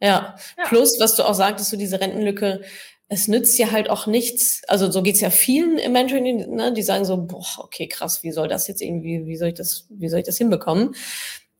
Ja. 0.00 0.36
ja. 0.58 0.64
Plus, 0.66 1.00
was 1.00 1.16
du 1.16 1.22
auch 1.22 1.34
sagtest, 1.34 1.70
so 1.70 1.76
diese 1.76 2.00
Rentenlücke, 2.00 2.62
es 3.08 3.28
nützt 3.28 3.58
ja 3.58 3.70
halt 3.70 3.88
auch 3.88 4.06
nichts, 4.06 4.62
also 4.66 4.90
so 4.90 5.02
geht's 5.02 5.20
ja 5.20 5.30
vielen 5.30 5.78
im 5.78 5.92
Mentoring, 5.92 6.54
ne, 6.54 6.72
die 6.72 6.82
sagen 6.82 7.04
so, 7.04 7.16
boah, 7.16 7.46
okay, 7.58 7.86
krass, 7.86 8.22
wie 8.22 8.32
soll 8.32 8.48
das 8.48 8.66
jetzt 8.66 8.82
irgendwie, 8.82 9.26
wie 9.26 9.36
soll 9.36 9.48
ich 9.48 9.54
das, 9.54 9.86
wie 9.90 10.08
soll 10.08 10.20
ich 10.20 10.26
das 10.26 10.38
hinbekommen? 10.38 10.94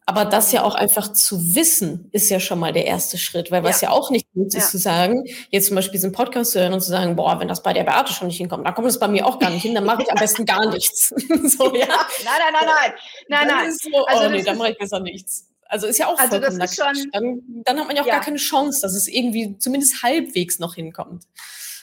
Aber 0.09 0.24
das 0.24 0.53
ja 0.53 0.62
auch 0.62 0.76
einfach 0.76 1.12
zu 1.12 1.57
wissen, 1.57 2.09
ist 2.12 2.30
ja 2.30 2.38
schon 2.38 2.61
mal 2.61 2.72
der 2.72 2.86
erste 2.86 3.18
Schritt, 3.18 3.51
weil 3.51 3.64
was 3.64 3.80
ja, 3.80 3.88
ja 3.88 3.94
auch 3.94 4.11
nicht 4.11 4.32
gut 4.32 4.55
ist 4.55 4.55
ja. 4.55 4.70
zu 4.70 4.78
sagen, 4.78 5.24
jetzt 5.51 5.66
zum 5.66 5.74
Beispiel 5.74 5.94
diesen 5.94 6.12
Podcast 6.12 6.53
zu 6.53 6.61
hören 6.61 6.72
und 6.72 6.80
zu 6.80 6.90
sagen, 6.90 7.16
boah, 7.16 7.40
wenn 7.40 7.49
das 7.49 7.62
bei 7.62 7.72
der 7.72 7.82
Beate 7.82 8.12
schon 8.12 8.28
nicht 8.28 8.36
hinkommt, 8.36 8.64
dann 8.64 8.74
kommt 8.74 8.86
es 8.86 9.01
bei 9.01 9.09
mir 9.09 9.26
auch 9.26 9.40
gar 9.40 9.51
nicht 9.51 9.62
hin, 9.62 9.74
dann 9.74 9.84
mache 9.84 10.03
ich 10.03 10.11
am 10.11 10.18
besten 10.18 10.47
gar 10.47 10.70
nichts. 10.70 11.09
so, 11.09 11.74
ja. 11.74 11.86
Nein, 11.88 12.38
nein, 12.38 12.53
nein, 12.53 12.66
nein, 12.66 12.92
nein, 13.28 13.49
nein. 13.49 13.72
So, 13.72 14.05
also 14.05 14.26
oh 14.26 14.28
nee, 14.28 14.42
dann 14.42 14.59
mache 14.59 14.70
ich 14.72 14.78
besser 14.78 15.01
nichts. 15.01 15.49
Also 15.69 15.87
ist 15.87 15.99
ja 15.99 16.07
auch 16.07 16.19
also 16.19 16.39
das 16.39 16.75
schon, 16.75 17.11
dann, 17.12 17.43
dann, 17.64 17.79
hat 17.79 17.87
man 17.87 17.97
ja 17.97 18.03
auch 18.03 18.07
ja. 18.07 18.14
gar 18.14 18.25
keine 18.25 18.37
Chance, 18.37 18.81
dass 18.83 18.95
es 18.95 19.09
irgendwie 19.09 19.59
zumindest 19.59 20.03
halbwegs 20.03 20.59
noch 20.59 20.75
hinkommt. 20.75 21.25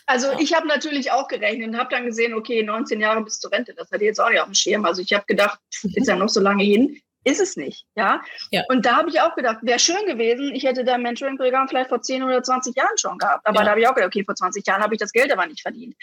Also 0.06 0.28
ja. 0.28 0.40
ich 0.40 0.54
habe 0.54 0.68
natürlich 0.68 1.12
auch 1.12 1.28
gerechnet 1.28 1.70
und 1.70 1.78
habe 1.78 1.90
dann 1.90 2.06
gesehen, 2.06 2.34
okay, 2.34 2.64
19 2.64 3.00
Jahre 3.00 3.24
bis 3.24 3.40
zur 3.40 3.52
Rente, 3.52 3.74
das 3.74 3.90
hatte 3.92 4.04
ich 4.04 4.08
jetzt 4.08 4.20
auch 4.20 4.30
nicht 4.30 4.40
auf 4.40 4.46
dem 4.46 4.54
Schirm. 4.54 4.86
Also 4.86 5.02
ich 5.02 5.14
habe 5.14 5.26
gedacht, 5.26 5.60
ist 5.96 6.08
ja 6.08 6.16
noch 6.16 6.30
so 6.30 6.40
lange 6.40 6.64
hin 6.64 7.00
ist 7.26 7.40
es 7.40 7.56
nicht, 7.56 7.86
ja. 7.96 8.22
ja. 8.52 8.64
Und 8.70 8.86
da 8.86 8.98
habe 8.98 9.10
ich 9.10 9.22
auch 9.22 9.36
gedacht, 9.36 9.60
wäre 9.62 9.80
schön 9.80 10.06
gewesen, 10.06 10.54
ich 10.54 10.64
hätte 10.64 10.84
da 10.84 10.98
Mentoring-Programm 10.98 11.70
vielleicht 11.70 11.90
vor 11.90 12.02
10 12.02 12.24
oder 12.24 12.44
20 12.44 12.76
Jahren 12.76 12.98
schon 12.98 13.18
gehabt. 13.18 13.48
Aber 13.48 13.64
da 13.64 13.72
habe 13.72 13.80
ich 13.80 13.88
auch 13.88 13.96
gedacht, 13.96 14.10
okay, 14.10 14.26
vor 14.26 14.36
20 14.36 14.66
Jahren 14.68 14.82
habe 14.82 14.96
ich 14.96 15.00
das 15.00 15.12
Geld 15.12 15.32
aber 15.32 15.46
nicht 15.46 15.62
verdient. 15.62 15.96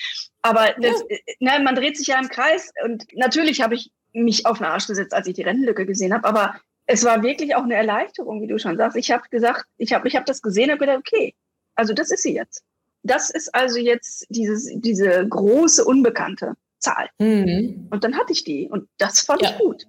Aber 0.42 0.74
das, 0.80 1.04
ja. 1.08 1.58
ne, 1.58 1.62
man 1.62 1.74
dreht 1.74 1.96
sich 1.98 2.06
ja 2.06 2.18
im 2.18 2.28
Kreis 2.28 2.70
und 2.84 3.04
natürlich 3.14 3.60
habe 3.60 3.74
ich 3.74 3.90
mich 4.12 4.46
auf 4.46 4.58
den 4.58 4.66
Arsch 4.66 4.86
gesetzt, 4.86 5.12
als 5.12 5.26
ich 5.26 5.34
die 5.34 5.42
Rentenlücke 5.42 5.86
gesehen 5.86 6.14
habe, 6.14 6.26
aber 6.26 6.54
es 6.92 7.04
war 7.04 7.22
wirklich 7.22 7.54
auch 7.54 7.62
eine 7.62 7.74
Erleichterung, 7.74 8.42
wie 8.42 8.48
du 8.48 8.58
schon 8.58 8.76
sagst. 8.76 8.96
Ich 8.96 9.12
habe 9.12 9.22
gesagt, 9.30 9.64
ich 9.78 9.92
habe 9.92 10.08
ich 10.08 10.16
hab 10.16 10.26
das 10.26 10.42
gesehen 10.42 10.72
und 10.72 10.78
gedacht, 10.80 10.98
okay, 10.98 11.36
also 11.76 11.94
das 11.94 12.10
ist 12.10 12.24
sie 12.24 12.34
jetzt. 12.34 12.64
Das 13.04 13.30
ist 13.30 13.54
also 13.54 13.78
jetzt 13.78 14.26
dieses, 14.28 14.68
diese 14.74 15.24
große 15.28 15.84
unbekannte 15.84 16.54
Zahl. 16.80 17.08
Mhm. 17.18 17.86
Und 17.90 18.02
dann 18.02 18.16
hatte 18.16 18.32
ich 18.32 18.42
die 18.42 18.68
und 18.68 18.88
das 18.98 19.20
fand 19.20 19.42
ich 19.42 19.56
gut. 19.58 19.86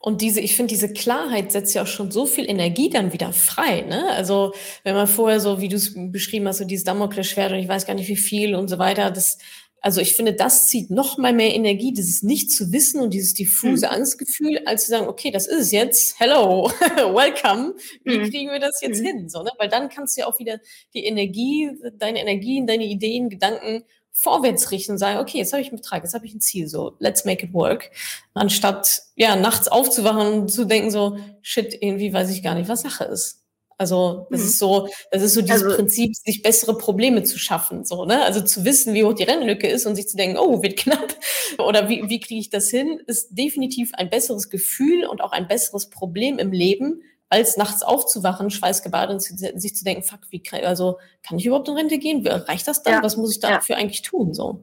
Und 0.00 0.20
diese, 0.20 0.40
ich 0.40 0.56
finde, 0.56 0.70
diese 0.70 0.92
Klarheit 0.92 1.52
setzt 1.52 1.76
ja 1.76 1.82
auch 1.82 1.86
schon 1.86 2.10
so 2.10 2.26
viel 2.26 2.50
Energie 2.50 2.90
dann 2.90 3.12
wieder 3.12 3.32
frei. 3.32 3.82
Ne? 3.82 4.10
Also 4.10 4.52
wenn 4.82 4.96
man 4.96 5.06
vorher 5.06 5.38
so, 5.38 5.60
wie 5.60 5.68
du 5.68 5.76
es 5.76 5.94
beschrieben 5.94 6.48
hast, 6.48 6.58
so 6.58 6.64
dieses 6.64 6.82
Damoklesschwert 6.84 7.52
und 7.52 7.58
ich 7.58 7.68
weiß 7.68 7.86
gar 7.86 7.94
nicht 7.94 8.08
wie 8.08 8.16
viel 8.16 8.56
und 8.56 8.66
so 8.66 8.80
weiter, 8.80 9.12
das, 9.12 9.38
also 9.82 10.00
ich 10.00 10.14
finde, 10.14 10.32
das 10.32 10.68
zieht 10.68 10.90
noch 10.90 11.18
mal 11.18 11.32
mehr 11.32 11.54
Energie, 11.54 11.92
dieses 11.92 12.22
nicht 12.22 12.52
zu 12.52 12.72
wissen 12.72 13.00
und 13.00 13.12
dieses 13.12 13.34
diffuse 13.34 13.86
mhm. 13.86 13.92
Angstgefühl, 13.92 14.60
als 14.64 14.84
zu 14.84 14.90
sagen, 14.90 15.08
okay, 15.08 15.32
das 15.32 15.48
ist 15.48 15.58
es 15.58 15.72
jetzt, 15.72 16.20
hello, 16.20 16.70
welcome, 16.96 17.74
wie 18.04 18.18
mhm. 18.18 18.30
kriegen 18.30 18.50
wir 18.52 18.60
das 18.60 18.80
jetzt 18.80 19.00
mhm. 19.00 19.06
hin? 19.06 19.28
So, 19.28 19.42
ne? 19.42 19.50
Weil 19.58 19.68
dann 19.68 19.88
kannst 19.88 20.16
du 20.16 20.20
ja 20.20 20.28
auch 20.28 20.38
wieder 20.38 20.60
die 20.94 21.04
Energie, 21.04 21.70
deine 21.98 22.20
Energien, 22.20 22.68
deine 22.68 22.84
Ideen, 22.84 23.28
Gedanken 23.28 23.82
vorwärts 24.12 24.70
richten 24.70 24.92
und 24.92 24.98
sagen, 24.98 25.18
okay, 25.18 25.38
jetzt 25.38 25.52
habe 25.52 25.62
ich 25.62 25.68
einen 25.68 25.78
Betrag, 25.78 26.04
jetzt 26.04 26.14
habe 26.14 26.26
ich 26.26 26.34
ein 26.34 26.40
Ziel, 26.40 26.68
so, 26.68 26.94
let's 27.00 27.24
make 27.24 27.46
it 27.46 27.52
work. 27.52 27.90
Anstatt, 28.34 29.02
ja, 29.16 29.34
nachts 29.34 29.68
aufzuwachen 29.68 30.42
und 30.42 30.48
zu 30.48 30.64
denken 30.64 30.90
so, 30.90 31.18
shit, 31.40 31.76
irgendwie 31.80 32.12
weiß 32.12 32.30
ich 32.30 32.42
gar 32.42 32.54
nicht, 32.54 32.68
was 32.68 32.82
Sache 32.82 33.04
ist. 33.04 33.41
Also, 33.82 34.28
das 34.30 34.42
mhm. 34.42 34.46
ist 34.46 34.58
so, 34.60 34.88
das 35.10 35.22
ist 35.22 35.34
so 35.34 35.40
dieses 35.40 35.64
also, 35.64 35.74
Prinzip, 35.74 36.14
sich 36.14 36.40
bessere 36.40 36.78
Probleme 36.78 37.24
zu 37.24 37.36
schaffen, 37.36 37.84
so, 37.84 38.04
ne? 38.04 38.22
Also 38.22 38.40
zu 38.40 38.64
wissen, 38.64 38.94
wie 38.94 39.02
hoch 39.02 39.12
die 39.12 39.24
Rennlücke 39.24 39.66
ist 39.66 39.86
und 39.86 39.96
sich 39.96 40.06
zu 40.06 40.16
denken, 40.16 40.38
oh, 40.38 40.62
wird 40.62 40.76
knapp. 40.78 41.16
Oder 41.58 41.88
wie, 41.88 42.08
wie 42.08 42.20
kriege 42.20 42.38
ich 42.38 42.48
das 42.48 42.68
hin, 42.70 43.02
ist 43.08 43.30
definitiv 43.30 43.90
ein 43.94 44.08
besseres 44.08 44.50
Gefühl 44.50 45.04
und 45.04 45.20
auch 45.20 45.32
ein 45.32 45.48
besseres 45.48 45.90
Problem 45.90 46.38
im 46.38 46.52
Leben, 46.52 47.02
als 47.28 47.56
nachts 47.56 47.82
aufzuwachen, 47.82 48.50
schweißgebadet 48.50 49.14
und 49.14 49.60
sich 49.60 49.74
zu 49.74 49.84
denken, 49.84 50.04
fuck, 50.04 50.20
wie 50.30 50.44
kann, 50.44 50.60
also 50.60 50.98
kann 51.26 51.38
ich 51.38 51.46
überhaupt 51.46 51.66
in 51.66 51.74
Rente 51.74 51.98
gehen? 51.98 52.24
Reicht 52.24 52.68
das 52.68 52.84
dann? 52.84 52.94
Ja. 52.94 53.02
Was 53.02 53.16
muss 53.16 53.32
ich 53.32 53.40
dafür 53.40 53.74
ja. 53.74 53.82
eigentlich 53.82 54.02
tun? 54.02 54.32
So. 54.32 54.62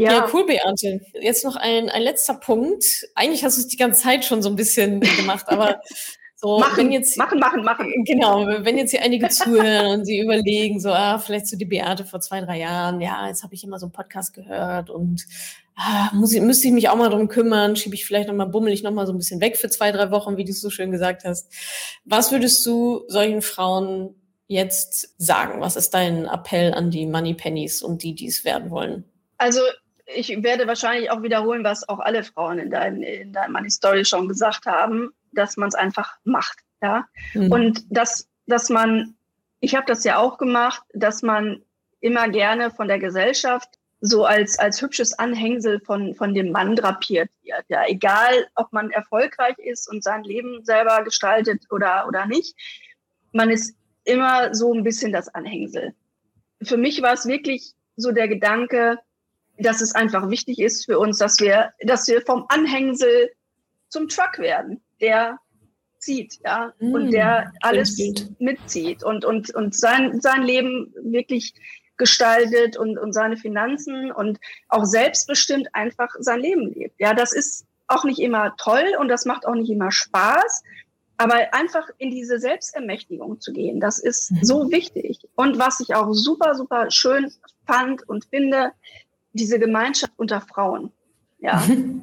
Ja. 0.00 0.12
ja, 0.12 0.28
cool, 0.32 0.46
Beate. 0.46 1.00
Jetzt 1.20 1.44
noch 1.44 1.56
ein, 1.56 1.88
ein 1.90 2.02
letzter 2.02 2.34
Punkt. 2.34 3.06
Eigentlich 3.14 3.44
hast 3.44 3.56
du 3.56 3.60
es 3.60 3.68
die 3.68 3.76
ganze 3.76 4.02
Zeit 4.02 4.24
schon 4.24 4.42
so 4.42 4.48
ein 4.48 4.56
bisschen 4.56 5.00
gemacht, 5.16 5.46
aber 5.48 5.80
so, 6.40 6.60
machen, 6.60 6.76
wenn 6.76 6.92
jetzt, 6.92 7.18
machen, 7.18 7.40
machen, 7.40 7.64
machen. 7.64 8.04
Genau, 8.04 8.46
wenn 8.46 8.78
jetzt 8.78 8.92
hier 8.92 9.02
einige 9.02 9.28
zuhören 9.28 9.98
und 9.98 10.04
sie 10.04 10.20
überlegen, 10.20 10.78
so, 10.78 10.92
ah, 10.92 11.18
vielleicht 11.18 11.48
so 11.48 11.56
die 11.56 11.64
Beate 11.64 12.04
vor 12.04 12.20
zwei, 12.20 12.40
drei 12.40 12.60
Jahren, 12.60 13.00
ja, 13.00 13.26
jetzt 13.26 13.42
habe 13.42 13.54
ich 13.54 13.64
immer 13.64 13.80
so 13.80 13.86
einen 13.86 13.92
Podcast 13.92 14.34
gehört 14.34 14.88
und 14.88 15.26
ah, 15.74 16.10
muss 16.12 16.32
ich, 16.32 16.40
müsste 16.40 16.68
ich 16.68 16.72
mich 16.72 16.90
auch 16.90 16.96
mal 16.96 17.08
drum 17.08 17.26
kümmern, 17.26 17.74
schiebe 17.74 17.96
ich 17.96 18.06
vielleicht 18.06 18.28
nochmal, 18.28 18.46
bummel 18.46 18.72
ich 18.72 18.84
nochmal 18.84 19.04
so 19.04 19.12
ein 19.12 19.18
bisschen 19.18 19.40
weg 19.40 19.56
für 19.56 19.68
zwei, 19.68 19.90
drei 19.90 20.12
Wochen, 20.12 20.36
wie 20.36 20.44
du 20.44 20.52
es 20.52 20.60
so 20.60 20.70
schön 20.70 20.92
gesagt 20.92 21.24
hast. 21.24 21.52
Was 22.04 22.30
würdest 22.30 22.64
du 22.64 23.02
solchen 23.08 23.42
Frauen 23.42 24.14
jetzt 24.46 25.20
sagen? 25.20 25.60
Was 25.60 25.74
ist 25.74 25.90
dein 25.90 26.26
Appell 26.26 26.72
an 26.72 26.92
die 26.92 27.06
Money 27.06 27.34
Pennies 27.34 27.82
und 27.82 28.04
die, 28.04 28.14
die 28.14 28.28
es 28.28 28.44
werden 28.44 28.70
wollen? 28.70 29.02
Also 29.38 29.60
ich 30.06 30.28
werde 30.44 30.68
wahrscheinlich 30.68 31.10
auch 31.10 31.24
wiederholen, 31.24 31.64
was 31.64 31.88
auch 31.88 31.98
alle 31.98 32.22
Frauen 32.22 32.60
in 32.60 32.70
deinem 32.70 33.02
in 33.02 33.32
dein 33.32 33.50
Money 33.50 33.70
Story 33.70 34.04
schon 34.04 34.28
gesagt 34.28 34.66
haben, 34.66 35.10
dass 35.32 35.56
man 35.56 35.68
es 35.68 35.74
einfach 35.74 36.16
macht. 36.24 36.58
Ja? 36.82 37.06
Mhm. 37.34 37.52
Und 37.52 37.84
dass, 37.90 38.28
dass 38.46 38.68
man, 38.68 39.14
ich 39.60 39.74
habe 39.74 39.86
das 39.86 40.04
ja 40.04 40.18
auch 40.18 40.38
gemacht, 40.38 40.82
dass 40.92 41.22
man 41.22 41.62
immer 42.00 42.28
gerne 42.28 42.70
von 42.70 42.88
der 42.88 42.98
Gesellschaft 42.98 43.78
so 44.00 44.24
als, 44.24 44.58
als 44.58 44.80
hübsches 44.80 45.18
Anhängsel 45.18 45.80
von, 45.80 46.14
von 46.14 46.32
dem 46.32 46.52
Mann 46.52 46.76
drapiert 46.76 47.30
wird. 47.42 47.64
Ja, 47.68 47.82
egal, 47.86 48.46
ob 48.54 48.72
man 48.72 48.90
erfolgreich 48.90 49.58
ist 49.58 49.90
und 49.90 50.04
sein 50.04 50.22
Leben 50.22 50.64
selber 50.64 51.02
gestaltet 51.02 51.64
oder, 51.70 52.06
oder 52.06 52.26
nicht. 52.26 52.54
Man 53.32 53.50
ist 53.50 53.74
immer 54.04 54.54
so 54.54 54.72
ein 54.72 54.84
bisschen 54.84 55.12
das 55.12 55.28
Anhängsel. 55.34 55.94
Für 56.62 56.76
mich 56.76 57.02
war 57.02 57.12
es 57.12 57.26
wirklich 57.26 57.74
so 57.96 58.12
der 58.12 58.28
Gedanke, 58.28 58.98
dass 59.58 59.80
es 59.80 59.94
einfach 59.94 60.30
wichtig 60.30 60.60
ist 60.60 60.84
für 60.84 60.98
uns, 60.98 61.18
dass 61.18 61.40
wir, 61.40 61.72
dass 61.80 62.06
wir 62.06 62.22
vom 62.22 62.46
Anhängsel 62.48 63.30
zum 63.88 64.08
Truck 64.08 64.38
werden, 64.38 64.80
der 65.00 65.38
zieht, 65.98 66.38
ja, 66.44 66.72
mm, 66.78 66.94
und 66.94 67.10
der 67.10 67.52
alles 67.60 68.00
mitzieht 68.38 69.02
und, 69.02 69.24
und, 69.24 69.54
und 69.54 69.74
sein, 69.74 70.20
sein 70.20 70.42
Leben 70.42 70.94
wirklich 71.02 71.54
gestaltet 71.96 72.76
und, 72.76 72.96
und 72.98 73.12
seine 73.12 73.36
Finanzen 73.36 74.12
und 74.12 74.38
auch 74.68 74.84
selbstbestimmt 74.84 75.68
einfach 75.74 76.14
sein 76.20 76.40
Leben 76.40 76.72
lebt. 76.72 76.94
Ja, 77.00 77.12
das 77.12 77.32
ist 77.32 77.66
auch 77.88 78.04
nicht 78.04 78.20
immer 78.20 78.54
toll 78.56 78.94
und 79.00 79.08
das 79.08 79.24
macht 79.24 79.46
auch 79.46 79.54
nicht 79.54 79.70
immer 79.70 79.90
Spaß, 79.90 80.62
aber 81.16 81.52
einfach 81.52 81.88
in 81.98 82.10
diese 82.12 82.38
Selbstermächtigung 82.38 83.40
zu 83.40 83.52
gehen, 83.52 83.80
das 83.80 83.98
ist 83.98 84.30
mhm. 84.30 84.44
so 84.44 84.70
wichtig. 84.70 85.26
Und 85.34 85.58
was 85.58 85.80
ich 85.80 85.94
auch 85.94 86.12
super, 86.12 86.54
super 86.54 86.90
schön 86.90 87.32
fand 87.66 88.08
und 88.08 88.24
finde, 88.26 88.72
diese 89.32 89.58
Gemeinschaft 89.58 90.12
unter 90.16 90.40
Frauen 90.40 90.92
ja, 91.40 91.62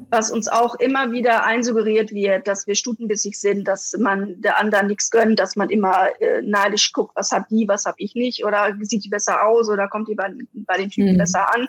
was 0.09 0.31
uns 0.31 0.47
auch 0.47 0.75
immer 0.75 1.11
wieder 1.11 1.43
einsuggeriert 1.43 2.11
wird, 2.11 2.47
dass 2.47 2.67
wir 2.67 2.75
stutenbissig 2.75 3.37
sind, 3.37 3.67
dass 3.67 3.95
man 3.97 4.41
der 4.41 4.59
anderen 4.59 4.87
nichts 4.87 5.11
gönnt, 5.11 5.39
dass 5.39 5.55
man 5.55 5.69
immer 5.69 6.09
äh, 6.21 6.41
neidisch 6.41 6.93
guckt, 6.93 7.15
was 7.15 7.31
hat 7.31 7.45
die, 7.49 7.67
was 7.67 7.85
habe 7.85 7.97
ich 7.99 8.15
nicht, 8.15 8.45
oder 8.45 8.73
sieht 8.81 9.03
die 9.03 9.09
besser 9.09 9.45
aus 9.45 9.69
oder 9.69 9.87
kommt 9.87 10.07
die 10.07 10.15
bei, 10.15 10.31
bei 10.53 10.77
den 10.77 10.89
Typen 10.89 11.13
mhm. 11.13 11.17
besser 11.17 11.53
an. 11.53 11.67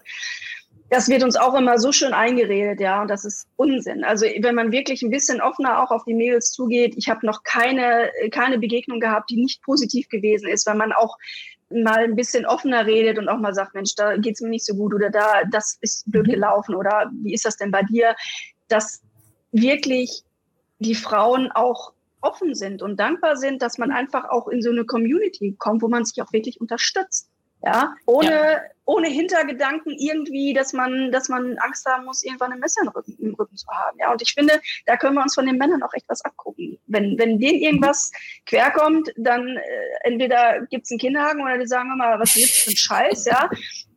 Das 0.89 1.09
wird 1.09 1.25
uns 1.25 1.35
auch 1.35 1.55
immer 1.55 1.81
so 1.81 1.91
schön 1.91 2.13
eingeredet, 2.13 2.79
ja, 2.79 3.03
und 3.03 3.09
das 3.09 3.25
ist 3.25 3.49
Unsinn. 3.57 4.05
Also 4.05 4.25
wenn 4.25 4.55
man 4.55 4.71
wirklich 4.71 5.03
ein 5.03 5.11
bisschen 5.11 5.41
offener 5.41 5.83
auch 5.83 5.91
auf 5.91 6.05
die 6.05 6.15
Mädels 6.15 6.53
zugeht, 6.53 6.95
ich 6.97 7.09
habe 7.09 7.27
noch 7.27 7.43
keine 7.43 8.09
keine 8.31 8.59
Begegnung 8.59 9.01
gehabt, 9.01 9.29
die 9.31 9.43
nicht 9.43 9.63
positiv 9.63 10.09
gewesen 10.09 10.49
ist, 10.49 10.65
weil 10.65 10.77
man 10.77 10.93
auch 10.93 11.19
mal 11.71 12.05
ein 12.05 12.17
bisschen 12.17 12.47
offener 12.47 12.87
redet 12.87 13.19
und 13.19 13.29
auch 13.29 13.39
mal 13.39 13.55
sagt, 13.55 13.75
Mensch, 13.75 13.95
da 13.97 14.17
geht's 14.17 14.41
mir 14.41 14.51
nicht 14.51 14.65
so 14.65 14.75
gut 14.75 14.95
oder 14.95 15.11
da, 15.11 15.45
das 15.51 15.79
ist 15.81 16.11
blöd 16.11 16.27
mhm. 16.27 16.33
gelaufen 16.33 16.75
oder 16.75 17.11
wie 17.23 17.35
ist 17.35 17.45
das 17.45 17.57
denn 17.57 17.71
bei 17.71 17.83
dir, 17.83 18.15
dass 18.69 19.03
wirklich 19.53 20.23
die 20.79 20.95
Frauen 20.95 21.51
auch 21.53 21.93
offen 22.21 22.55
sind 22.55 22.83
und 22.83 22.99
dankbar 22.99 23.37
sind, 23.37 23.63
dass 23.63 23.79
man 23.79 23.91
einfach 23.91 24.29
auch 24.29 24.49
in 24.49 24.63
so 24.63 24.71
eine 24.71 24.85
Community 24.85 25.55
kommt, 25.59 25.83
wo 25.83 25.89
man 25.89 26.05
sich 26.05 26.21
auch 26.23 26.33
wirklich 26.33 26.61
unterstützt. 26.61 27.31
Ja, 27.63 27.95
ohne, 28.07 28.31
ja. 28.31 28.61
ohne 28.85 29.09
Hintergedanken 29.09 29.93
irgendwie, 29.99 30.53
dass 30.53 30.73
man, 30.73 31.11
dass 31.11 31.29
man 31.29 31.57
Angst 31.59 31.87
haben 31.87 32.05
muss, 32.05 32.23
irgendwann 32.23 32.53
ein 32.53 32.61
Messer 32.61 32.83
im 32.83 32.89
Rücken, 32.89 33.17
im 33.19 33.35
Rücken 33.35 33.57
zu 33.57 33.67
haben. 33.69 33.99
Ja, 33.99 34.13
und 34.13 34.23
ich 34.23 34.35
finde, 34.35 34.61
da 34.85 34.97
können 34.97 35.15
wir 35.15 35.23
uns 35.23 35.35
von 35.35 35.47
den 35.47 35.57
Männern 35.57 35.83
auch 35.83 35.93
echt 35.95 36.09
was 36.09 36.25
abgucken. 36.25 36.79
Wenn, 36.87 37.19
wenn 37.19 37.39
denen 37.39 37.59
irgendwas 37.59 38.13
querkommt, 38.45 39.11
dann 39.17 39.57
äh, 39.57 39.63
entweder 40.05 40.67
gibt's 40.67 40.91
einen 40.91 41.01
Kinnhaken 41.01 41.43
oder 41.43 41.59
die 41.59 41.67
sagen 41.67 41.91
immer, 41.93 42.19
was 42.21 42.37
ist 42.37 42.57
für 42.57 42.71
ein 42.71 42.77
Scheiß, 42.77 43.25
ja. 43.25 43.49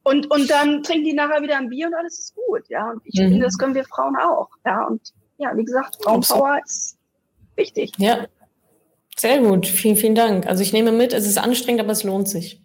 Und, 0.03 0.32
und 0.32 0.49
dann 0.49 0.82
trinken 0.82 1.05
die 1.05 1.14
nachher 1.14 1.41
wieder 1.41 1.57
ein 1.57 1.70
Bier 1.70 1.88
und 1.88 1.93
alles 1.93 2.18
ist 2.18 2.36
gut, 2.36 2.68
ja. 2.70 2.89
Und 2.89 3.01
ich 3.03 3.20
mhm. 3.20 3.30
finde, 3.30 3.45
das 3.45 3.57
können 3.57 3.76
wir 3.76 3.84
Frauen 3.84 4.16
auch, 4.16 4.49
ja. 4.66 4.86
Und 4.86 5.14
ja, 5.38 5.55
wie 5.55 5.66
gesagt, 5.66 5.97
Frauenpower 6.01 6.60
ist 6.66 6.97
wichtig. 7.55 7.91
Ja, 7.97 8.26
sehr 9.20 9.39
gut, 9.39 9.67
vielen, 9.67 9.97
vielen 9.97 10.15
Dank. 10.15 10.47
Also 10.47 10.63
ich 10.63 10.72
nehme 10.72 10.93
mit, 10.93 11.11
es 11.11 11.28
ist 11.28 11.38
anstrengend, 11.38 11.82
aber 11.82 11.91
es 11.91 12.03
lohnt 12.03 12.30
sich. 12.30 12.61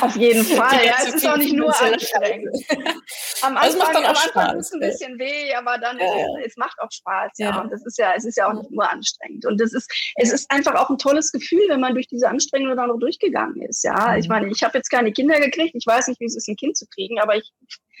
Auf 0.00 0.16
jeden 0.16 0.44
Fall, 0.56 0.84
ja, 0.84 0.94
es 1.06 1.14
ist 1.14 1.28
auch 1.28 1.36
nicht 1.36 1.54
nur 1.54 1.68
anstrengend. 1.68 2.48
am 3.42 3.56
Anfang, 3.56 3.78
macht 3.78 3.94
dann 3.94 4.04
auch 4.04 4.08
am 4.08 4.16
Anfang 4.16 4.52
tut 4.52 4.60
es 4.60 4.72
ein 4.72 4.80
bisschen 4.80 5.18
weh, 5.20 5.54
aber 5.54 5.78
dann 5.78 5.96
ja. 5.98 6.06
Es, 6.40 6.48
es, 6.48 6.56
macht 6.56 6.76
auch 6.80 6.90
Spaß, 6.90 7.32
ja. 7.38 7.50
ja. 7.50 7.60
Und 7.60 7.72
das 7.72 7.86
ist 7.86 7.98
ja, 7.98 8.14
es 8.16 8.24
ist 8.24 8.36
ja 8.36 8.48
auch 8.48 8.54
nicht 8.54 8.70
nur 8.72 8.90
anstrengend. 8.90 9.46
Und 9.46 9.60
das 9.60 9.72
ist, 9.72 9.88
es 10.16 10.32
ist 10.32 10.50
einfach 10.50 10.74
auch 10.74 10.90
ein 10.90 10.98
tolles 10.98 11.30
Gefühl, 11.30 11.62
wenn 11.68 11.80
man 11.80 11.94
durch 11.94 12.08
diese 12.08 12.28
Anstrengung 12.28 12.76
dann 12.76 12.88
noch 12.88 12.98
durchgegangen 12.98 13.62
ist. 13.62 13.84
Ja, 13.84 14.12
mhm. 14.12 14.18
ich 14.18 14.28
meine, 14.28 14.50
ich 14.50 14.64
habe 14.64 14.76
jetzt 14.76 14.90
keine 14.90 15.12
Kinder 15.12 15.38
gekriegt, 15.38 15.76
ich 15.76 15.86
weiß 15.86 16.08
nicht, 16.08 16.20
wie 16.20 16.26
es 16.26 16.36
ist, 16.36 16.48
ein 16.48 16.56
Kind 16.56 16.76
zu 16.76 16.86
kriegen, 16.86 17.20
aber 17.20 17.36
ich, 17.36 17.48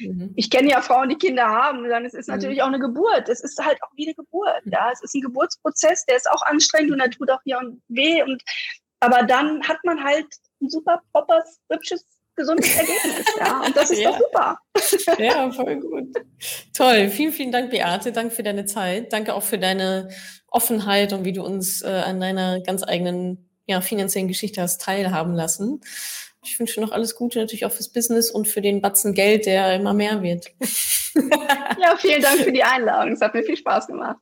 mhm. 0.00 0.32
ich 0.36 0.50
kenne 0.50 0.70
ja 0.70 0.80
Frauen, 0.80 1.08
die 1.08 1.16
Kinder 1.16 1.46
haben. 1.46 1.88
Dann 1.88 2.04
ist 2.04 2.14
es 2.14 2.26
mhm. 2.26 2.34
natürlich 2.34 2.62
auch 2.62 2.68
eine 2.68 2.78
Geburt. 2.78 3.28
Es 3.28 3.40
ist 3.40 3.58
halt 3.64 3.82
auch 3.82 3.90
wie 3.96 4.06
eine 4.06 4.14
Geburt. 4.14 4.62
Ja, 4.64 4.90
es 4.92 5.02
ist 5.02 5.14
ein 5.14 5.20
Geburtsprozess, 5.20 6.04
der 6.06 6.16
ist 6.16 6.30
auch 6.30 6.42
anstrengend 6.42 6.92
und 6.92 6.98
der 6.98 7.10
tut 7.10 7.30
auch 7.30 7.40
hier 7.44 7.60
weh. 7.88 8.22
Und 8.22 8.42
aber 9.00 9.22
dann 9.22 9.66
hat 9.66 9.78
man 9.84 10.02
halt 10.02 10.26
ein 10.60 10.68
super 10.68 11.00
proppers, 11.12 11.58
hübsches 11.70 12.04
gesundes 12.36 12.74
Ergebnis. 12.74 13.26
Ja, 13.38 13.60
und 13.60 13.76
das 13.76 13.90
ist 13.90 14.00
ja. 14.00 14.10
doch 14.10 14.18
super. 14.18 14.58
Ja, 15.18 15.50
voll 15.50 15.76
gut. 15.76 16.16
Toll. 16.74 17.08
Vielen, 17.10 17.32
vielen 17.32 17.52
Dank, 17.52 17.70
Beate. 17.70 18.12
Danke 18.12 18.34
für 18.34 18.42
deine 18.42 18.64
Zeit. 18.64 19.12
Danke 19.12 19.34
auch 19.34 19.42
für 19.42 19.58
deine 19.58 20.08
Offenheit 20.48 21.12
und 21.12 21.24
wie 21.24 21.32
du 21.32 21.44
uns 21.44 21.82
äh, 21.82 21.88
an 21.88 22.20
deiner 22.20 22.60
ganz 22.60 22.82
eigenen 22.82 23.50
ja, 23.66 23.80
finanziellen 23.80 24.28
Geschichte 24.28 24.62
hast 24.62 24.80
teilhaben 24.80 25.34
lassen. 25.34 25.80
Ich 26.42 26.58
wünsche 26.58 26.80
noch 26.80 26.92
alles 26.92 27.14
Gute 27.14 27.38
natürlich 27.38 27.66
auch 27.66 27.72
fürs 27.72 27.92
Business 27.92 28.30
und 28.30 28.48
für 28.48 28.62
den 28.62 28.80
Batzen 28.80 29.12
Geld, 29.14 29.46
der 29.46 29.74
immer 29.74 29.92
mehr 29.92 30.22
wird. 30.22 30.46
ja, 30.64 31.96
vielen 31.98 32.22
Dank 32.22 32.40
für 32.40 32.52
die 32.52 32.62
Einladung. 32.62 33.12
Es 33.12 33.20
hat 33.20 33.34
mir 33.34 33.42
viel 33.42 33.56
Spaß 33.56 33.86
gemacht. 33.86 34.16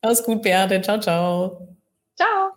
Alles 0.00 0.22
gut, 0.22 0.42
Beate. 0.42 0.80
Ciao, 0.80 0.98
ciao. 0.98 1.76
Ciao. 2.16 2.52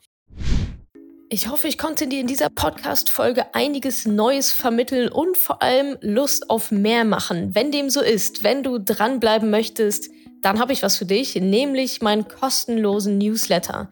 Ich 1.30 1.50
hoffe, 1.50 1.68
ich 1.68 1.78
konnte 1.78 2.08
dir 2.08 2.20
in 2.20 2.28
dieser 2.28 2.50
Podcast-Folge 2.50 3.54
einiges 3.54 4.06
Neues 4.06 4.52
vermitteln 4.52 5.10
und 5.10 5.38
vor 5.38 5.62
allem 5.62 5.98
Lust 6.02 6.50
auf 6.50 6.72
mehr 6.72 7.06
machen. 7.06 7.56
Wenn 7.56 7.72
dem 7.72 7.90
so 7.90 8.02
ist, 8.02 8.44
wenn 8.44 8.64
du 8.64 8.80
dranbleiben 8.80 9.50
möchtest, 9.50 10.10
dann 10.42 10.60
habe 10.60 10.74
ich 10.74 10.84
was 10.84 10.98
für 10.98 11.06
dich, 11.06 11.36
nämlich 11.36 12.02
meinen 12.02 12.28
kostenlosen 12.28 13.18
Newsletter. 13.18 13.92